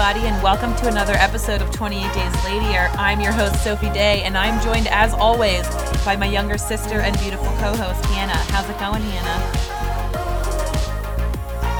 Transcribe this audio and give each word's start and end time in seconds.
Everybody, 0.00 0.28
and 0.28 0.40
welcome 0.44 0.76
to 0.76 0.86
another 0.86 1.14
episode 1.14 1.60
of 1.60 1.72
28 1.72 2.00
Days 2.14 2.44
Later. 2.44 2.88
I'm 2.92 3.20
your 3.20 3.32
host, 3.32 3.64
Sophie 3.64 3.90
Day, 3.90 4.22
and 4.22 4.38
I'm 4.38 4.62
joined, 4.62 4.86
as 4.86 5.12
always, 5.12 5.66
by 6.04 6.14
my 6.14 6.26
younger 6.26 6.56
sister 6.56 7.00
and 7.00 7.18
beautiful 7.18 7.48
co 7.56 7.74
host, 7.74 8.04
Hannah. 8.04 8.36
How's 8.52 8.70
it 8.70 8.78
going, 8.78 9.02
Hannah? 9.02 9.42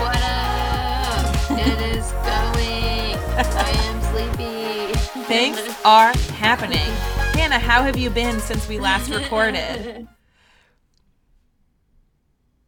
What 0.00 0.20
up? 0.20 1.50
it 1.60 1.96
is 1.96 2.10
going. 2.10 3.14
I 3.38 3.70
am 3.86 4.02
sleepy. 4.10 4.98
Things 5.26 5.60
are 5.84 6.12
happening. 6.34 6.90
Hannah, 7.34 7.60
how 7.60 7.84
have 7.84 7.96
you 7.96 8.10
been 8.10 8.40
since 8.40 8.66
we 8.68 8.80
last 8.80 9.10
recorded? 9.10 10.08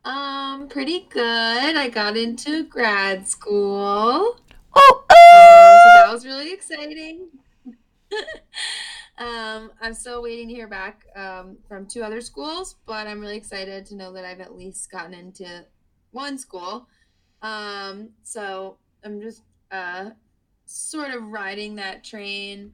Um, 0.02 0.68
pretty 0.68 1.00
good. 1.10 1.76
I 1.76 1.90
got 1.90 2.16
into 2.16 2.64
grad 2.64 3.28
school. 3.28 4.40
Oh, 4.74 5.04
that 6.04 6.12
was 6.12 6.24
really 6.24 6.52
exciting. 6.52 7.28
um, 9.18 9.70
I'm 9.80 9.94
still 9.94 10.22
waiting 10.22 10.48
to 10.48 10.54
hear 10.54 10.66
back 10.66 11.06
um, 11.16 11.58
from 11.68 11.86
two 11.86 12.02
other 12.02 12.20
schools, 12.20 12.76
but 12.86 13.06
I'm 13.06 13.20
really 13.20 13.36
excited 13.36 13.86
to 13.86 13.96
know 13.96 14.12
that 14.12 14.24
I've 14.24 14.40
at 14.40 14.56
least 14.56 14.90
gotten 14.90 15.14
into 15.14 15.64
one 16.10 16.38
school. 16.38 16.88
Um, 17.42 18.10
so 18.22 18.78
I'm 19.04 19.20
just 19.20 19.42
uh, 19.70 20.10
sort 20.66 21.10
of 21.10 21.22
riding 21.24 21.76
that 21.76 22.04
train. 22.04 22.72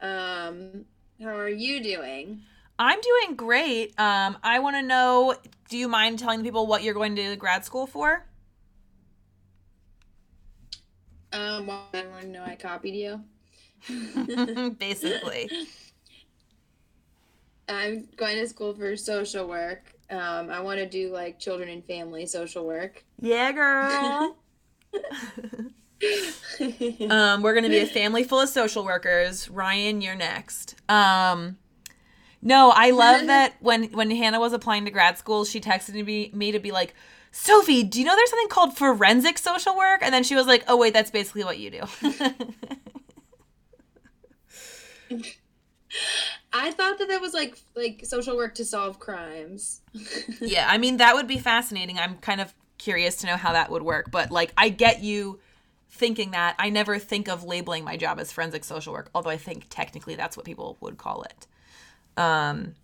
Um, 0.00 0.84
how 1.20 1.36
are 1.36 1.48
you 1.48 1.82
doing? 1.82 2.42
I'm 2.78 3.00
doing 3.00 3.34
great. 3.34 3.98
Um, 3.98 4.36
I 4.42 4.60
want 4.60 4.76
to 4.76 4.82
know 4.82 5.34
do 5.68 5.76
you 5.76 5.88
mind 5.88 6.18
telling 6.18 6.42
people 6.42 6.66
what 6.66 6.82
you're 6.82 6.94
going 6.94 7.16
to 7.16 7.36
grad 7.36 7.64
school 7.64 7.86
for? 7.86 8.24
Um, 11.32 11.66
well, 11.66 11.88
I 11.92 12.06
want 12.06 12.22
to 12.22 12.28
know 12.28 12.44
I 12.44 12.56
copied 12.56 12.94
you. 12.94 13.20
Basically. 14.78 15.50
I'm 17.68 18.08
going 18.16 18.38
to 18.38 18.48
school 18.48 18.74
for 18.74 18.96
social 18.96 19.46
work. 19.46 19.84
Um, 20.10 20.50
I 20.50 20.60
want 20.60 20.78
to 20.78 20.88
do 20.88 21.12
like 21.12 21.38
children 21.38 21.68
and 21.68 21.84
family 21.84 22.24
social 22.24 22.66
work. 22.66 23.04
Yeah, 23.20 23.52
girl. 23.52 24.36
um, 27.10 27.42
we're 27.42 27.54
gonna 27.54 27.68
be 27.68 27.80
a 27.80 27.86
family 27.86 28.24
full 28.24 28.40
of 28.40 28.48
social 28.48 28.84
workers. 28.84 29.50
Ryan, 29.50 30.00
you're 30.00 30.14
next. 30.14 30.76
Um, 30.88 31.58
no, 32.40 32.72
I 32.74 32.90
love 32.90 33.26
that 33.26 33.56
when 33.60 33.92
when 33.92 34.10
Hannah 34.10 34.40
was 34.40 34.54
applying 34.54 34.86
to 34.86 34.90
grad 34.90 35.18
school, 35.18 35.44
she 35.44 35.60
texted 35.60 36.02
me 36.06 36.30
me 36.32 36.52
to 36.52 36.58
be 36.58 36.70
like, 36.70 36.94
Sophie, 37.30 37.82
do 37.84 37.98
you 37.98 38.04
know 38.04 38.16
there's 38.16 38.30
something 38.30 38.48
called 38.48 38.76
forensic 38.76 39.38
social 39.38 39.76
work? 39.76 40.00
And 40.02 40.12
then 40.12 40.24
she 40.24 40.34
was 40.34 40.46
like, 40.46 40.64
Oh 40.66 40.76
wait, 40.76 40.92
that's 40.92 41.10
basically 41.10 41.44
what 41.44 41.58
you 41.58 41.70
do. 41.70 41.82
I 46.52 46.70
thought 46.70 46.98
that 46.98 47.08
that 47.08 47.20
was 47.20 47.34
like 47.34 47.58
like 47.74 48.04
social 48.04 48.36
work 48.36 48.54
to 48.56 48.64
solve 48.64 48.98
crimes. 48.98 49.80
yeah, 50.40 50.66
I 50.68 50.78
mean 50.78 50.96
that 50.98 51.14
would 51.14 51.26
be 51.26 51.38
fascinating. 51.38 51.98
I'm 51.98 52.16
kind 52.16 52.40
of 52.40 52.52
curious 52.78 53.16
to 53.16 53.26
know 53.26 53.36
how 53.36 53.52
that 53.52 53.70
would 53.70 53.82
work, 53.82 54.10
but 54.10 54.30
like 54.30 54.52
I 54.56 54.68
get 54.68 55.02
you 55.02 55.40
thinking 55.90 56.32
that. 56.32 56.54
I 56.58 56.70
never 56.70 56.98
think 56.98 57.28
of 57.28 57.44
labeling 57.44 57.84
my 57.84 57.96
job 57.96 58.18
as 58.18 58.32
forensic 58.32 58.64
social 58.64 58.92
work, 58.92 59.10
although 59.14 59.30
I 59.30 59.36
think 59.36 59.66
technically 59.68 60.14
that's 60.14 60.36
what 60.36 60.46
people 60.46 60.76
would 60.80 60.98
call 60.98 61.22
it. 61.22 61.46
Um 62.16 62.74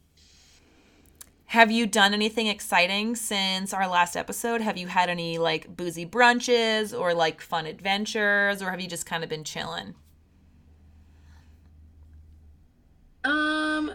have 1.47 1.71
you 1.71 1.87
done 1.87 2.15
anything 2.15 2.47
exciting 2.47 3.15
since 3.17 3.73
our 3.73 3.87
last 3.87 4.17
episode? 4.17 4.61
Have 4.61 4.77
you 4.77 4.89
had 4.89 5.09
any 5.09 5.39
like 5.39 5.77
boozy 5.77 6.07
brunches 6.07 6.99
or 6.99 7.15
like 7.15 7.41
fun 7.41 7.67
adventures 7.67 8.63
or 8.63 8.71
have 8.71 8.81
you 8.81 8.89
just 8.89 9.07
kind 9.07 9.23
of 9.23 9.31
been 9.31 9.45
chilling? 9.45 9.95
Um, 13.25 13.93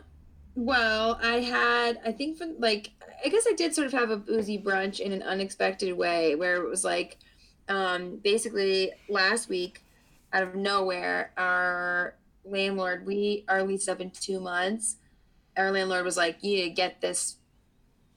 well, 0.55 1.19
I 1.21 1.39
had 1.39 1.99
I 2.05 2.11
think 2.11 2.37
from 2.37 2.55
like 2.59 2.91
I 3.25 3.29
guess 3.29 3.45
I 3.49 3.53
did 3.53 3.73
sort 3.75 3.87
of 3.87 3.93
have 3.93 4.09
a 4.09 4.17
boozy 4.17 4.57
brunch 4.57 4.99
in 4.99 5.11
an 5.11 5.23
unexpected 5.23 5.93
way 5.93 6.35
where 6.35 6.63
it 6.63 6.69
was 6.69 6.83
like 6.83 7.17
um 7.67 8.17
basically 8.23 8.91
last 9.09 9.49
week 9.49 9.83
out 10.31 10.43
of 10.43 10.55
nowhere 10.55 11.31
our 11.37 12.15
landlord 12.45 13.05
we 13.05 13.43
are 13.47 13.63
leased 13.63 13.89
up 13.89 13.99
in 13.99 14.11
2 14.11 14.39
months. 14.39 14.97
Our 15.57 15.71
landlord 15.71 16.05
was 16.05 16.15
like, 16.15 16.41
"You 16.43 16.69
get 16.69 17.01
this 17.01 17.35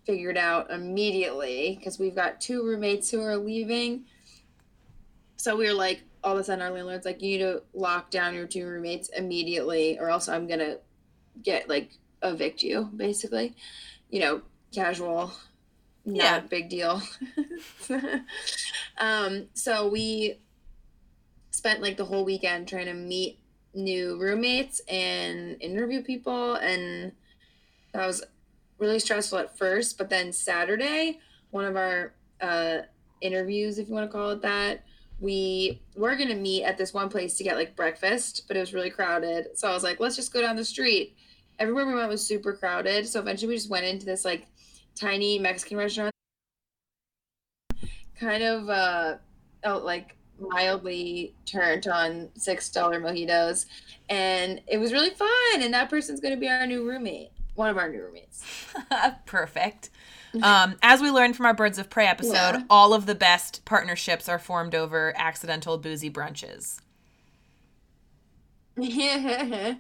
figured 0.07 0.37
out 0.37 0.71
immediately 0.71 1.77
because 1.79 1.99
we've 1.99 2.15
got 2.15 2.41
two 2.41 2.65
roommates 2.65 3.11
who 3.11 3.21
are 3.23 3.37
leaving." 3.37 4.05
So 5.37 5.57
we 5.57 5.67
were 5.67 5.75
like 5.75 6.03
all 6.25 6.35
of 6.35 6.39
a 6.39 6.45
sudden 6.45 6.63
our 6.63 6.71
landlord's 6.71 7.05
like, 7.05 7.21
"You 7.23 7.31
need 7.39 7.45
to 7.45 7.63
lock 7.75 8.11
down 8.11 8.35
your 8.35 8.47
two 8.47 8.67
roommates 8.67 9.09
immediately 9.11 9.99
or 9.99 10.09
else 10.11 10.29
I'm 10.29 10.47
going 10.47 10.61
to 10.61 10.79
get 11.43 11.69
like 11.69 11.93
evict 12.23 12.63
you 12.63 12.85
basically 12.95 13.55
you 14.11 14.21
know 14.21 14.43
casual 14.73 15.33
not 16.05 16.15
Yeah. 16.15 16.41
big 16.41 16.69
deal 16.69 17.03
um 18.99 19.49
so 19.55 19.89
we 19.89 20.39
spent 21.51 21.81
like 21.83 21.97
the 21.97 22.05
whole 22.05 22.25
weekend 22.25 22.69
trying 22.69 22.87
to 22.87 22.95
meet 22.95 23.39
new 23.75 24.21
roommates 24.21 24.81
and 24.89 25.57
interview 25.61 26.03
people 26.03 26.55
and 26.55 27.13
that 27.93 28.07
was 28.07 28.23
really 28.83 28.99
stressful 28.99 29.39
at 29.39 29.57
first 29.57 29.97
but 29.97 30.11
then 30.11 30.33
saturday 30.33 31.19
one 31.51 31.65
of 31.65 31.77
our 31.77 32.15
uh 32.41 32.79
interviews 33.21 33.79
if 33.79 33.89
you 33.89 33.95
want 33.95 34.09
to 34.09 34.13
call 34.13 34.31
it 34.31 34.43
that 34.43 34.85
we 35.23 35.81
were 35.95 36.17
going 36.17 36.29
to 36.29 36.35
meet 36.35 36.65
at 36.65 36.77
this 36.77 36.93
one 36.93 37.09
place 37.09 37.37
to 37.37 37.45
get 37.45 37.57
like 37.57 37.77
breakfast, 37.77 38.43
but 38.49 38.57
it 38.57 38.61
was 38.61 38.75
really 38.75 38.91
crowded. 38.91 39.57
So 39.57 39.69
I 39.69 39.73
was 39.73 39.85
like, 39.85 40.01
let's 40.01 40.17
just 40.17 40.33
go 40.33 40.43
down 40.43 40.57
the 40.57 40.65
street. 40.65 41.17
Everywhere 41.61 41.87
we 41.87 41.95
went 41.95 42.09
was 42.09 42.27
super 42.27 42.53
crowded. 42.53 43.07
So 43.07 43.21
eventually 43.21 43.51
we 43.51 43.55
just 43.55 43.71
went 43.71 43.87
into 43.87 44.05
this 44.05 44.25
like 44.25 44.49
tiny 44.97 45.39
Mexican 45.39 45.79
restaurant, 45.79 46.13
kind 48.19 48.43
of 48.43 48.69
uh, 48.69 49.15
oh, 49.65 49.79
like 49.79 50.17
mildly 50.41 51.37
turned 51.47 51.87
on 51.87 52.29
$6 52.37 52.73
mojitos. 52.75 53.67
And 54.09 54.61
it 54.67 54.79
was 54.79 54.93
really 54.93 55.11
fun. 55.11 55.29
And 55.61 55.73
that 55.73 55.89
person's 55.89 56.21
going 56.21 56.35
to 56.35 56.41
be 56.41 56.49
our 56.49 56.67
new 56.67 56.85
roommate, 56.85 57.31
one 57.55 57.69
of 57.69 57.77
our 57.79 57.89
new 57.91 58.03
roommates. 58.03 58.45
Perfect. 59.27 59.91
Um, 60.43 60.77
as 60.83 61.01
we 61.03 61.11
learned 61.11 61.37
from 61.37 61.47
our 61.47 61.55
Birds 61.55 61.79
of 61.79 61.91
Prey 61.91 62.07
episode, 62.07 62.33
Yeah. 62.33 62.63
all 62.71 62.95
of 62.95 63.05
the 63.07 63.15
best 63.15 63.65
partnerships 63.65 64.29
are 64.29 64.39
formed 64.39 64.75
over 64.75 65.13
accidental 65.17 65.77
boozy 65.79 66.11
brunches. 66.11 66.81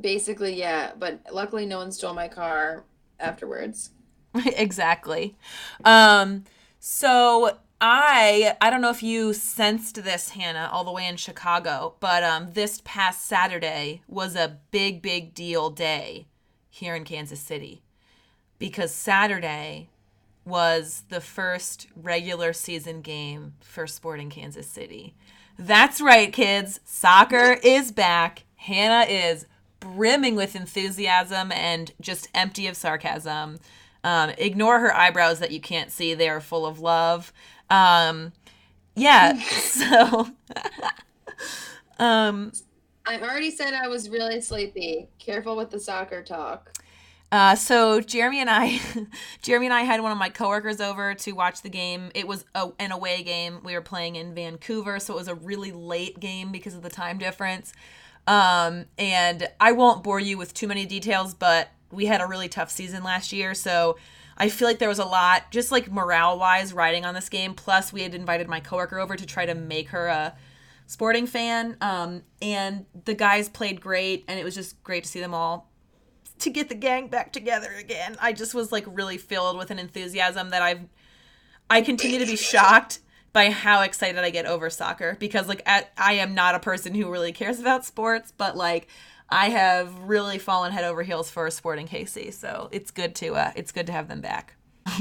Basically, 0.00 0.54
yeah. 0.58 0.92
But 0.98 1.20
luckily, 1.32 1.66
no 1.66 1.78
one 1.78 1.92
stole 1.92 2.14
my 2.14 2.28
car 2.28 2.84
afterwards. 3.20 3.90
exactly. 4.34 5.36
Um, 5.84 6.44
so 6.80 7.58
I 7.80 8.56
I 8.60 8.70
don't 8.70 8.80
know 8.80 8.90
if 8.90 9.02
you 9.02 9.32
sensed 9.32 10.02
this, 10.02 10.30
Hannah, 10.30 10.68
all 10.72 10.84
the 10.84 10.92
way 10.92 11.06
in 11.06 11.16
Chicago, 11.16 11.94
but 12.00 12.24
um, 12.24 12.52
this 12.52 12.80
past 12.84 13.24
Saturday 13.26 14.02
was 14.08 14.34
a 14.34 14.58
big, 14.72 15.02
big 15.02 15.34
deal 15.34 15.70
day 15.70 16.26
here 16.74 16.96
in 16.96 17.04
Kansas 17.04 17.38
City 17.38 17.82
because 18.58 18.92
Saturday 18.92 19.88
was 20.44 21.04
the 21.08 21.20
first 21.20 21.86
regular 21.94 22.52
season 22.52 23.00
game 23.00 23.54
for 23.60 23.86
Sporting 23.86 24.28
Kansas 24.28 24.66
City. 24.66 25.14
That's 25.56 26.00
right, 26.00 26.32
kids. 26.32 26.80
Soccer 26.84 27.58
is 27.62 27.92
back. 27.92 28.44
Hannah 28.56 29.08
is 29.08 29.46
brimming 29.78 30.34
with 30.34 30.56
enthusiasm 30.56 31.52
and 31.52 31.92
just 32.00 32.28
empty 32.34 32.66
of 32.66 32.76
sarcasm. 32.76 33.60
Um, 34.02 34.30
ignore 34.36 34.80
her 34.80 34.94
eyebrows 34.94 35.38
that 35.38 35.52
you 35.52 35.60
can't 35.60 35.92
see; 35.92 36.12
they 36.12 36.28
are 36.28 36.40
full 36.40 36.66
of 36.66 36.80
love. 36.80 37.32
Um, 37.70 38.32
yeah. 38.96 39.40
So, 39.74 40.28
um, 41.98 42.52
I 43.06 43.18
already 43.20 43.50
said 43.50 43.74
I 43.74 43.88
was 43.88 44.08
really 44.08 44.40
sleepy. 44.40 45.08
Careful 45.18 45.56
with 45.56 45.70
the 45.70 45.78
soccer 45.78 46.22
talk. 46.22 46.72
Uh, 47.30 47.54
so 47.54 48.00
Jeremy 48.00 48.40
and 48.40 48.48
I, 48.48 48.80
Jeremy 49.42 49.66
and 49.66 49.74
I 49.74 49.82
had 49.82 50.00
one 50.00 50.12
of 50.12 50.18
my 50.18 50.28
coworkers 50.28 50.80
over 50.80 51.14
to 51.14 51.32
watch 51.32 51.62
the 51.62 51.68
game. 51.68 52.10
It 52.14 52.28
was 52.28 52.44
a, 52.54 52.70
an 52.78 52.92
away 52.92 53.22
game. 53.22 53.60
We 53.64 53.74
were 53.74 53.82
playing 53.82 54.16
in 54.16 54.34
Vancouver, 54.34 55.00
so 55.00 55.14
it 55.14 55.16
was 55.16 55.28
a 55.28 55.34
really 55.34 55.72
late 55.72 56.20
game 56.20 56.52
because 56.52 56.74
of 56.74 56.82
the 56.82 56.90
time 56.90 57.18
difference. 57.18 57.72
Um, 58.26 58.86
and 58.98 59.48
I 59.60 59.72
won't 59.72 60.02
bore 60.02 60.20
you 60.20 60.38
with 60.38 60.54
too 60.54 60.68
many 60.68 60.86
details, 60.86 61.34
but 61.34 61.70
we 61.90 62.06
had 62.06 62.20
a 62.20 62.26
really 62.26 62.48
tough 62.48 62.70
season 62.70 63.02
last 63.02 63.32
year, 63.32 63.52
so 63.54 63.96
I 64.36 64.48
feel 64.48 64.66
like 64.66 64.78
there 64.78 64.88
was 64.88 64.98
a 64.98 65.04
lot, 65.04 65.50
just 65.50 65.70
like 65.70 65.90
morale 65.90 66.38
wise, 66.38 66.72
riding 66.72 67.04
on 67.04 67.14
this 67.14 67.28
game. 67.28 67.54
Plus, 67.54 67.92
we 67.92 68.02
had 68.02 68.14
invited 68.14 68.48
my 68.48 68.60
coworker 68.60 68.98
over 68.98 69.16
to 69.16 69.26
try 69.26 69.46
to 69.46 69.54
make 69.54 69.90
her 69.90 70.06
a 70.06 70.34
sporting 70.86 71.26
fan. 71.26 71.76
Um, 71.80 72.22
and 72.42 72.86
the 73.04 73.14
guys 73.14 73.48
played 73.48 73.80
great, 73.80 74.24
and 74.28 74.38
it 74.38 74.44
was 74.44 74.54
just 74.54 74.82
great 74.82 75.04
to 75.04 75.10
see 75.10 75.20
them 75.20 75.34
all 75.34 75.70
to 76.40 76.50
get 76.50 76.68
the 76.68 76.74
gang 76.74 77.08
back 77.08 77.32
together 77.32 77.72
again. 77.78 78.16
I 78.20 78.32
just 78.32 78.54
was 78.54 78.72
like 78.72 78.84
really 78.86 79.18
filled 79.18 79.56
with 79.56 79.70
an 79.70 79.78
enthusiasm 79.78 80.50
that 80.50 80.62
I've 80.62 80.80
I 81.70 81.80
continue 81.80 82.18
to 82.18 82.26
be 82.26 82.36
shocked 82.36 83.00
by 83.32 83.50
how 83.50 83.80
excited 83.82 84.18
I 84.18 84.30
get 84.30 84.46
over 84.46 84.70
soccer 84.70 85.16
because 85.18 85.48
like 85.48 85.62
at, 85.66 85.92
I 85.96 86.14
am 86.14 86.34
not 86.34 86.54
a 86.54 86.60
person 86.60 86.94
who 86.94 87.10
really 87.10 87.32
cares 87.32 87.58
about 87.58 87.84
sports, 87.84 88.32
but 88.36 88.56
like 88.56 88.88
I 89.28 89.50
have 89.50 89.98
really 90.00 90.38
fallen 90.38 90.72
head 90.72 90.84
over 90.84 91.02
heels 91.02 91.30
for 91.30 91.50
Sporting 91.50 91.88
KC, 91.88 92.32
so 92.32 92.68
it's 92.70 92.90
good 92.90 93.14
to 93.16 93.34
uh, 93.34 93.52
it's 93.56 93.72
good 93.72 93.86
to 93.86 93.92
have 93.92 94.08
them 94.08 94.20
back. 94.20 94.56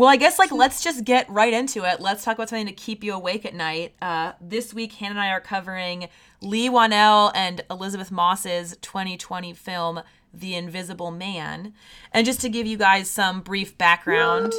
well, 0.00 0.08
I 0.08 0.16
guess 0.16 0.38
like 0.38 0.50
let's 0.50 0.82
just 0.82 1.04
get 1.04 1.28
right 1.28 1.52
into 1.52 1.84
it. 1.84 2.00
Let's 2.00 2.24
talk 2.24 2.36
about 2.36 2.48
something 2.48 2.68
to 2.68 2.72
keep 2.72 3.04
you 3.04 3.12
awake 3.12 3.44
at 3.44 3.52
night. 3.52 3.92
Uh, 4.00 4.32
this 4.40 4.72
week, 4.72 4.94
Hannah 4.94 5.10
and 5.10 5.20
I 5.20 5.28
are 5.28 5.42
covering 5.42 6.08
Leigh 6.40 6.70
Whannell 6.70 7.30
and 7.34 7.60
Elisabeth 7.70 8.10
Moss's 8.10 8.78
2020 8.80 9.52
film 9.52 10.00
The 10.32 10.54
Invisible 10.54 11.10
Man. 11.10 11.74
And 12.12 12.24
just 12.24 12.40
to 12.40 12.48
give 12.48 12.66
you 12.66 12.78
guys 12.78 13.10
some 13.10 13.42
brief 13.42 13.76
background, 13.76 14.54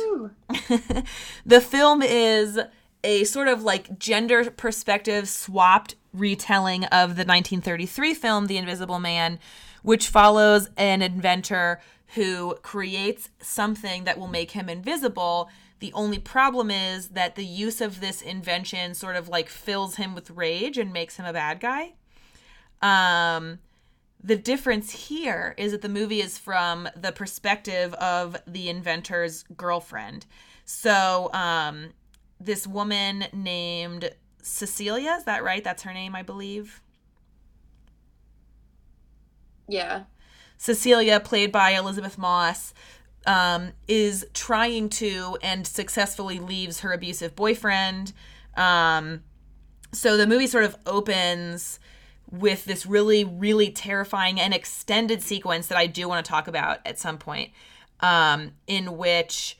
the 1.43 1.59
film 1.59 2.03
is 2.03 2.59
a 3.03 3.23
sort 3.23 3.47
of 3.47 3.63
like 3.63 3.97
gender 3.97 4.51
perspective 4.51 5.27
swapped 5.27 5.95
retelling 6.13 6.83
of 6.85 7.15
the 7.15 7.25
1933 7.25 8.13
film 8.13 8.45
The 8.45 8.57
Invisible 8.57 8.99
Man, 8.99 9.39
which 9.81 10.07
follows 10.07 10.69
an 10.77 11.01
inventor 11.01 11.81
who 12.15 12.55
creates 12.61 13.29
something 13.39 14.03
that 14.03 14.17
will 14.17 14.27
make 14.27 14.51
him 14.51 14.67
invisible. 14.69 15.49
The 15.79 15.93
only 15.93 16.19
problem 16.19 16.69
is 16.69 17.09
that 17.09 17.35
the 17.35 17.45
use 17.45 17.79
of 17.81 18.01
this 18.01 18.21
invention 18.21 18.93
sort 18.95 19.15
of 19.15 19.29
like 19.29 19.49
fills 19.49 19.95
him 19.95 20.13
with 20.13 20.29
rage 20.29 20.77
and 20.77 20.91
makes 20.91 21.17
him 21.17 21.25
a 21.25 21.33
bad 21.33 21.59
guy. 21.59 21.93
Um, 22.81 23.59
the 24.23 24.35
difference 24.35 25.07
here 25.07 25.55
is 25.57 25.71
that 25.71 25.81
the 25.81 25.89
movie 25.89 26.21
is 26.21 26.37
from 26.37 26.89
the 26.95 27.11
perspective 27.11 27.93
of 27.95 28.37
the 28.45 28.69
inventor's 28.69 29.43
girlfriend. 29.55 30.25
So, 30.65 31.31
um, 31.33 31.93
this 32.39 32.67
woman 32.67 33.25
named 33.33 34.11
Cecilia, 34.41 35.15
is 35.17 35.23
that 35.25 35.43
right? 35.43 35.63
That's 35.63 35.83
her 35.83 35.93
name, 35.93 36.15
I 36.15 36.23
believe. 36.23 36.81
Yeah. 39.67 40.03
Cecilia, 40.61 41.19
played 41.19 41.51
by 41.51 41.71
Elisabeth 41.71 42.19
Moss, 42.19 42.71
um, 43.25 43.71
is 43.87 44.27
trying 44.31 44.89
to 44.89 45.35
and 45.41 45.65
successfully 45.65 46.37
leaves 46.37 46.81
her 46.81 46.93
abusive 46.93 47.35
boyfriend. 47.35 48.13
Um, 48.55 49.23
so 49.91 50.17
the 50.17 50.27
movie 50.27 50.45
sort 50.45 50.65
of 50.65 50.77
opens 50.85 51.79
with 52.29 52.65
this 52.65 52.85
really, 52.85 53.23
really 53.23 53.71
terrifying 53.71 54.39
and 54.39 54.53
extended 54.53 55.23
sequence 55.23 55.65
that 55.65 55.79
I 55.79 55.87
do 55.87 56.07
want 56.07 56.23
to 56.23 56.29
talk 56.29 56.47
about 56.47 56.77
at 56.85 56.99
some 56.99 57.17
point, 57.17 57.49
um, 57.99 58.51
in 58.67 58.97
which 58.97 59.57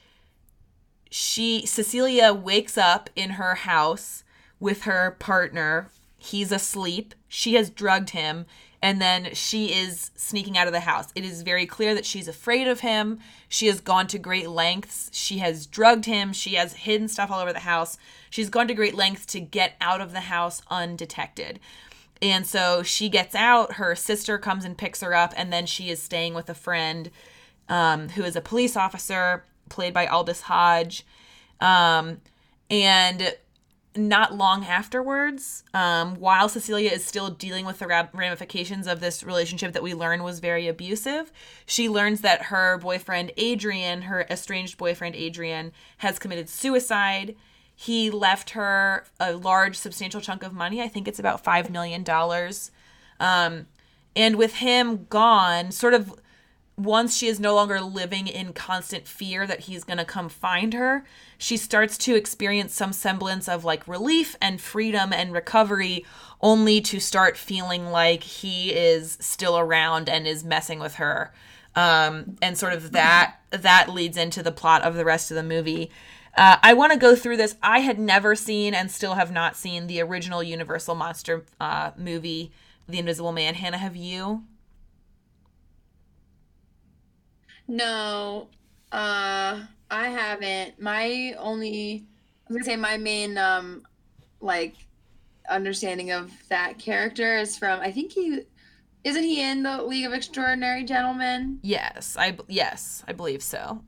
she 1.10 1.66
Cecilia 1.66 2.32
wakes 2.32 2.78
up 2.78 3.10
in 3.16 3.32
her 3.32 3.56
house 3.56 4.24
with 4.60 4.84
her 4.84 5.18
partner. 5.20 5.90
He's 6.20 6.52
asleep. 6.52 7.16
She 7.28 7.56
has 7.56 7.72
drugged 7.72 8.12
him 8.12 8.46
and 8.82 9.00
then 9.00 9.34
she 9.34 9.68
is 9.68 10.10
sneaking 10.16 10.58
out 10.58 10.68
of 10.68 10.74
the 10.74 10.80
house. 10.80 11.10
It 11.14 11.24
is 11.24 11.44
very 11.44 11.66
clear 11.66 11.94
that 11.94 12.06
she's 12.06 12.28
afraid 12.28 12.68
of 12.68 12.80
him. 12.80 13.20
She 13.48 13.68
has 13.68 13.80
gone 13.80 14.08
to 14.08 14.18
great 14.18 14.50
lengths. 14.50 15.10
She 15.14 15.38
has 15.38 15.68
drugged 15.68 16.06
him. 16.06 16.34
She 16.34 16.56
has 16.56 16.74
hidden 16.74 17.08
stuff 17.08 17.30
all 17.30 17.40
over 17.40 17.54
the 17.54 17.60
house. 17.60 17.98
She's 18.32 18.50
gone 18.50 18.68
to 18.68 18.74
great 18.74 18.96
lengths 18.96 19.26
to 19.28 19.40
get 19.40 19.76
out 19.80 20.02
of 20.02 20.14
the 20.14 20.22
house 20.22 20.64
undetected. 20.70 21.60
And 22.24 22.46
so 22.46 22.82
she 22.82 23.08
gets 23.10 23.36
out. 23.36 23.74
Her 23.74 23.96
sister 23.96 24.38
comes 24.38 24.66
and 24.66 24.78
picks 24.78 25.02
her 25.02 25.14
up, 25.14 25.34
and 25.36 25.52
then 25.52 25.66
she 25.66 25.90
is 25.90 26.02
staying 26.02 26.34
with 26.34 26.50
a 26.50 26.54
friend 26.54 27.12
um, 27.70 28.10
who 28.10 28.24
is 28.24 28.36
a 28.36 28.42
police 28.42 28.76
officer, 28.76 29.44
played 29.70 29.94
by 29.94 30.08
Aldis 30.08 30.42
Hodge. 30.42 31.06
Um, 31.60 32.22
and 32.70 33.36
not 33.96 34.36
long 34.36 34.64
afterwards, 34.66 35.64
um, 35.74 36.16
while 36.16 36.48
Cecilia 36.48 36.92
is 36.92 37.04
still 37.04 37.30
dealing 37.30 37.66
with 37.66 37.80
the 37.80 37.88
ramifications 38.14 38.88
of 38.88 39.02
this 39.02 39.22
relationship 39.24 39.74
that 39.74 39.84
we 39.84 39.94
learn 39.94 40.24
was 40.24 40.40
very 40.40 40.68
abusive, 40.68 41.32
she 41.66 41.90
learns 41.90 42.22
that 42.22 42.44
her 42.44 42.78
boyfriend 42.78 43.34
Adrian, 43.36 44.04
her 44.04 44.26
estranged 44.30 44.78
boyfriend 44.78 45.16
Adrian, 45.16 45.74
has 45.98 46.20
committed 46.20 46.48
suicide. 46.48 47.36
He 47.76 48.10
left 48.10 48.52
her 48.52 49.06
a 49.20 49.34
large, 49.34 49.76
substantial 49.76 50.22
chunk 50.22 50.44
of 50.44 50.54
money. 50.54 50.82
I 50.82 50.88
think 50.88 51.08
it's 51.08 51.20
about 51.20 51.44
$5 51.44 51.70
million. 51.70 52.06
Um, 53.20 53.68
and 54.16 54.36
with 54.38 54.56
him 54.56 55.06
gone, 55.10 55.72
sort 55.72 55.94
of 55.94 56.21
once 56.84 57.16
she 57.16 57.28
is 57.28 57.40
no 57.40 57.54
longer 57.56 57.80
living 57.80 58.28
in 58.28 58.54
constant 58.54 59.08
fear 59.08 59.46
that 59.46 59.62
he's 59.62 59.84
going 59.84 59.98
to 59.98 60.06
come 60.06 60.30
find 60.30 60.74
her, 60.74 61.04
she 61.38 61.58
starts 61.58 61.98
to 62.00 62.16
experience 62.16 62.74
some 62.74 62.94
semblance 62.94 63.48
of 63.48 63.64
like 63.64 63.88
relief 63.88 64.36
and 64.42 64.60
freedom 64.60 65.14
and 65.14 65.34
recovery, 65.34 66.06
only 66.42 66.82
to 66.82 67.00
start 67.00 67.38
feeling 67.38 67.88
like 67.88 68.24
he 68.24 68.74
is 68.74 69.18
still 69.20 69.58
around 69.58 70.10
and 70.10 70.28
is 70.28 70.44
messing 70.44 70.80
with 70.80 70.96
her. 70.96 71.32
Um, 71.76 72.38
and 72.42 72.58
sort 72.58 72.74
of 72.74 72.92
that 72.92 73.38
that 73.52 73.90
leads 73.90 74.18
into 74.18 74.44
the 74.44 74.52
plot 74.52 74.82
of 74.82 74.96
the 74.96 75.06
rest 75.06 75.32
of 75.32 75.36
the 75.36 75.44
movie. 75.44 75.90
Uh, 76.36 76.58
I 76.62 76.74
want 76.74 76.94
to 76.94 77.00
go 77.00 77.16
through 77.16 77.38
this. 77.38 77.56
I 77.62 77.80
had 77.80 78.00
never 78.00 78.36
seen 78.36 78.74
and 78.74 78.90
still 78.90 79.16
have 79.16 79.32
not 79.32 79.56
seen 79.56 79.88
the 79.88 80.02
original 80.02 80.42
Universal 80.42 80.96
monster 80.96 81.46
uh, 81.60 81.92
movie, 81.98 82.52
The 82.88 83.00
Invisible 83.00 83.32
Man. 83.34 83.56
Hannah, 83.56 83.78
have 83.78 83.96
you? 83.96 84.44
No, 87.72 88.50
uh, 88.92 89.62
I 89.90 90.10
haven't. 90.10 90.82
My 90.82 91.34
only, 91.40 92.06
I'm 92.46 92.54
gonna 92.54 92.66
say 92.66 92.76
my 92.76 92.98
main, 92.98 93.38
um, 93.38 93.88
like, 94.42 94.76
understanding 95.50 96.12
of 96.12 96.34
that 96.50 96.80
character 96.80 97.38
is 97.38 97.58
from. 97.58 97.80
I 97.80 97.90
think 97.90 98.12
he, 98.12 98.42
isn't 99.06 99.24
he 99.24 99.42
in 99.42 99.64
the 99.64 99.84
League 99.84 100.06
of 100.06 100.12
Extraordinary 100.12 100.84
Gentlemen? 100.84 101.60
Yes, 101.64 102.18
I 102.20 102.38
yes, 102.50 103.06
I 103.08 103.14
believe 103.14 103.42
so. 103.42 103.82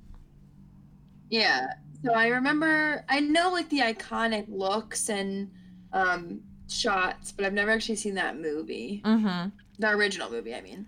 Yeah. 1.29 1.73
So 2.05 2.13
I 2.13 2.27
remember. 2.27 3.03
I 3.09 3.19
know 3.19 3.51
like 3.51 3.67
the 3.67 3.79
iconic 3.79 4.45
looks 4.47 5.09
and 5.09 5.51
um 5.91 6.39
shots, 6.69 7.33
but 7.33 7.45
I've 7.45 7.51
never 7.51 7.71
actually 7.71 7.97
seen 7.97 8.15
that 8.15 8.39
movie. 8.39 9.01
Mm-hmm. 9.03 9.49
The 9.79 9.89
original 9.89 10.31
movie, 10.31 10.55
I 10.55 10.61
mean. 10.61 10.85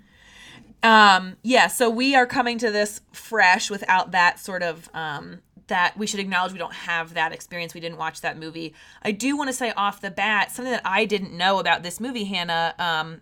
Um, 0.84 1.38
yeah, 1.42 1.68
so 1.68 1.90
we 1.90 2.16
are 2.16 2.26
coming 2.26 2.58
to 2.60 2.72
this 2.72 3.02
fresh 3.12 3.70
without 3.70 4.12
that 4.12 4.40
sort 4.40 4.64
of 4.64 4.90
um 4.94 5.40
that 5.68 5.98
we 5.98 6.06
should 6.06 6.20
acknowledge 6.20 6.52
we 6.52 6.60
don't 6.60 6.74
have 6.74 7.14
that 7.16 7.32
experience. 7.32 7.74
We 7.74 7.82
didn't 7.82 7.98
watch 7.98 8.22
that 8.22 8.38
movie. 8.38 8.74
I 9.02 9.12
do 9.12 9.36
want 9.36 9.50
to 9.50 9.54
say 9.54 9.72
off 9.72 10.02
the 10.02 10.12
bat 10.12 10.52
something 10.52 10.72
that 10.72 10.86
I 10.86 11.06
didn't 11.06 11.34
know 11.34 11.60
about 11.60 11.84
this 11.84 12.00
movie, 12.00 12.26
Hannah. 12.26 12.76
Um, 12.78 13.22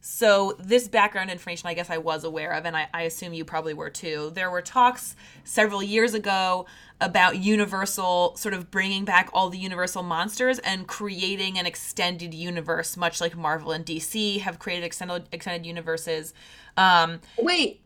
so 0.00 0.56
this 0.58 0.88
background 0.88 1.30
information, 1.30 1.68
I 1.68 1.74
guess 1.74 1.88
I 1.88 1.98
was 1.98 2.24
aware 2.24 2.52
of, 2.52 2.66
and 2.66 2.76
I, 2.76 2.88
I, 2.92 3.02
assume 3.02 3.34
you 3.34 3.44
probably 3.44 3.72
were 3.72 3.88
too. 3.88 4.32
There 4.34 4.50
were 4.50 4.60
talks 4.60 5.14
several 5.44 5.80
years 5.80 6.12
ago 6.12 6.66
about 7.02 7.38
Universal 7.38 8.36
sort 8.36 8.54
of 8.54 8.70
bringing 8.70 9.04
back 9.04 9.28
all 9.32 9.50
the 9.50 9.58
Universal 9.58 10.04
monsters 10.04 10.58
and 10.60 10.86
creating 10.86 11.58
an 11.58 11.66
extended 11.66 12.32
universe, 12.32 12.96
much 12.96 13.20
like 13.20 13.36
Marvel 13.36 13.72
and 13.72 13.84
DC 13.84 14.40
have 14.40 14.58
created 14.58 14.84
extended 14.84 15.28
extended 15.32 15.66
universes. 15.66 16.32
Um, 16.76 17.20
Wait, 17.38 17.82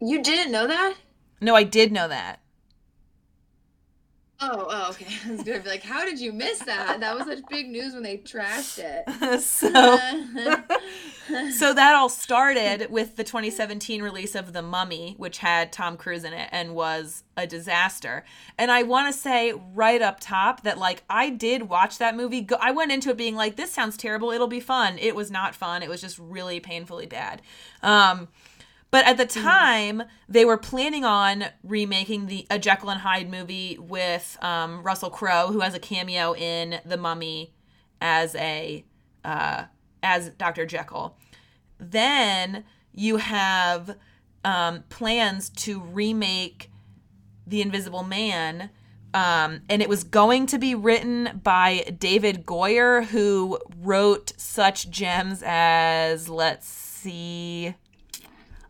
you 0.00 0.22
didn't 0.22 0.52
know 0.52 0.66
that? 0.66 0.94
No, 1.40 1.54
I 1.54 1.64
did 1.64 1.92
know 1.92 2.08
that. 2.08 2.40
Oh, 4.46 4.66
oh, 4.68 4.90
okay. 4.90 5.06
That's 5.26 5.42
good. 5.42 5.64
Be 5.64 5.70
like, 5.70 5.82
how 5.82 6.04
did 6.04 6.20
you 6.20 6.32
miss 6.32 6.58
that? 6.60 7.00
That 7.00 7.16
was 7.16 7.26
such 7.26 7.40
big 7.48 7.68
news 7.68 7.94
when 7.94 8.02
they 8.02 8.18
trashed 8.18 8.78
it. 8.78 9.40
so, 9.40 9.68
so 11.52 11.72
that 11.72 11.94
all 11.94 12.08
started 12.10 12.90
with 12.90 13.16
the 13.16 13.24
2017 13.24 14.02
release 14.02 14.34
of 14.34 14.52
The 14.52 14.62
Mummy, 14.62 15.14
which 15.16 15.38
had 15.38 15.72
Tom 15.72 15.96
Cruise 15.96 16.24
in 16.24 16.34
it 16.34 16.48
and 16.52 16.74
was 16.74 17.24
a 17.36 17.46
disaster. 17.46 18.24
And 18.58 18.70
I 18.70 18.82
want 18.82 19.12
to 19.12 19.18
say 19.18 19.54
right 19.74 20.02
up 20.02 20.18
top 20.20 20.62
that 20.62 20.78
like 20.78 21.04
I 21.08 21.30
did 21.30 21.68
watch 21.68 21.98
that 21.98 22.14
movie. 22.14 22.42
Go- 22.42 22.58
I 22.60 22.72
went 22.72 22.92
into 22.92 23.10
it 23.10 23.16
being 23.16 23.36
like, 23.36 23.56
this 23.56 23.72
sounds 23.72 23.96
terrible. 23.96 24.30
It'll 24.30 24.46
be 24.46 24.60
fun. 24.60 24.98
It 24.98 25.16
was 25.16 25.30
not 25.30 25.54
fun. 25.54 25.82
It 25.82 25.88
was 25.88 26.00
just 26.00 26.18
really 26.18 26.60
painfully 26.60 27.06
bad. 27.06 27.40
Um, 27.82 28.28
but 28.94 29.06
at 29.06 29.16
the 29.16 29.26
mm. 29.26 29.42
time, 29.42 29.98
mm. 29.98 30.06
they 30.28 30.44
were 30.44 30.56
planning 30.56 31.04
on 31.04 31.46
remaking 31.64 32.26
the 32.26 32.46
a 32.48 32.60
Jekyll 32.60 32.90
and 32.90 33.00
Hyde 33.00 33.28
movie 33.28 33.76
with 33.76 34.38
um, 34.40 34.84
Russell 34.84 35.10
Crowe, 35.10 35.48
who 35.48 35.58
has 35.60 35.74
a 35.74 35.80
cameo 35.80 36.32
in 36.32 36.78
The 36.84 36.96
Mummy 36.96 37.52
as 38.00 38.36
a 38.36 38.84
uh, 39.24 39.64
as 40.00 40.28
Dr. 40.30 40.64
Jekyll. 40.64 41.18
Then 41.76 42.62
you 42.92 43.16
have 43.16 43.96
um, 44.44 44.84
plans 44.90 45.48
to 45.48 45.80
remake 45.80 46.70
The 47.48 47.62
Invisible 47.62 48.04
Man. 48.04 48.70
Um, 49.12 49.62
and 49.68 49.82
it 49.82 49.88
was 49.88 50.04
going 50.04 50.46
to 50.46 50.58
be 50.58 50.76
written 50.76 51.40
by 51.42 51.96
David 51.98 52.46
Goyer, 52.46 53.06
who 53.06 53.58
wrote 53.76 54.34
such 54.36 54.88
gems 54.88 55.42
as, 55.44 56.28
let's 56.28 56.68
see, 56.68 57.74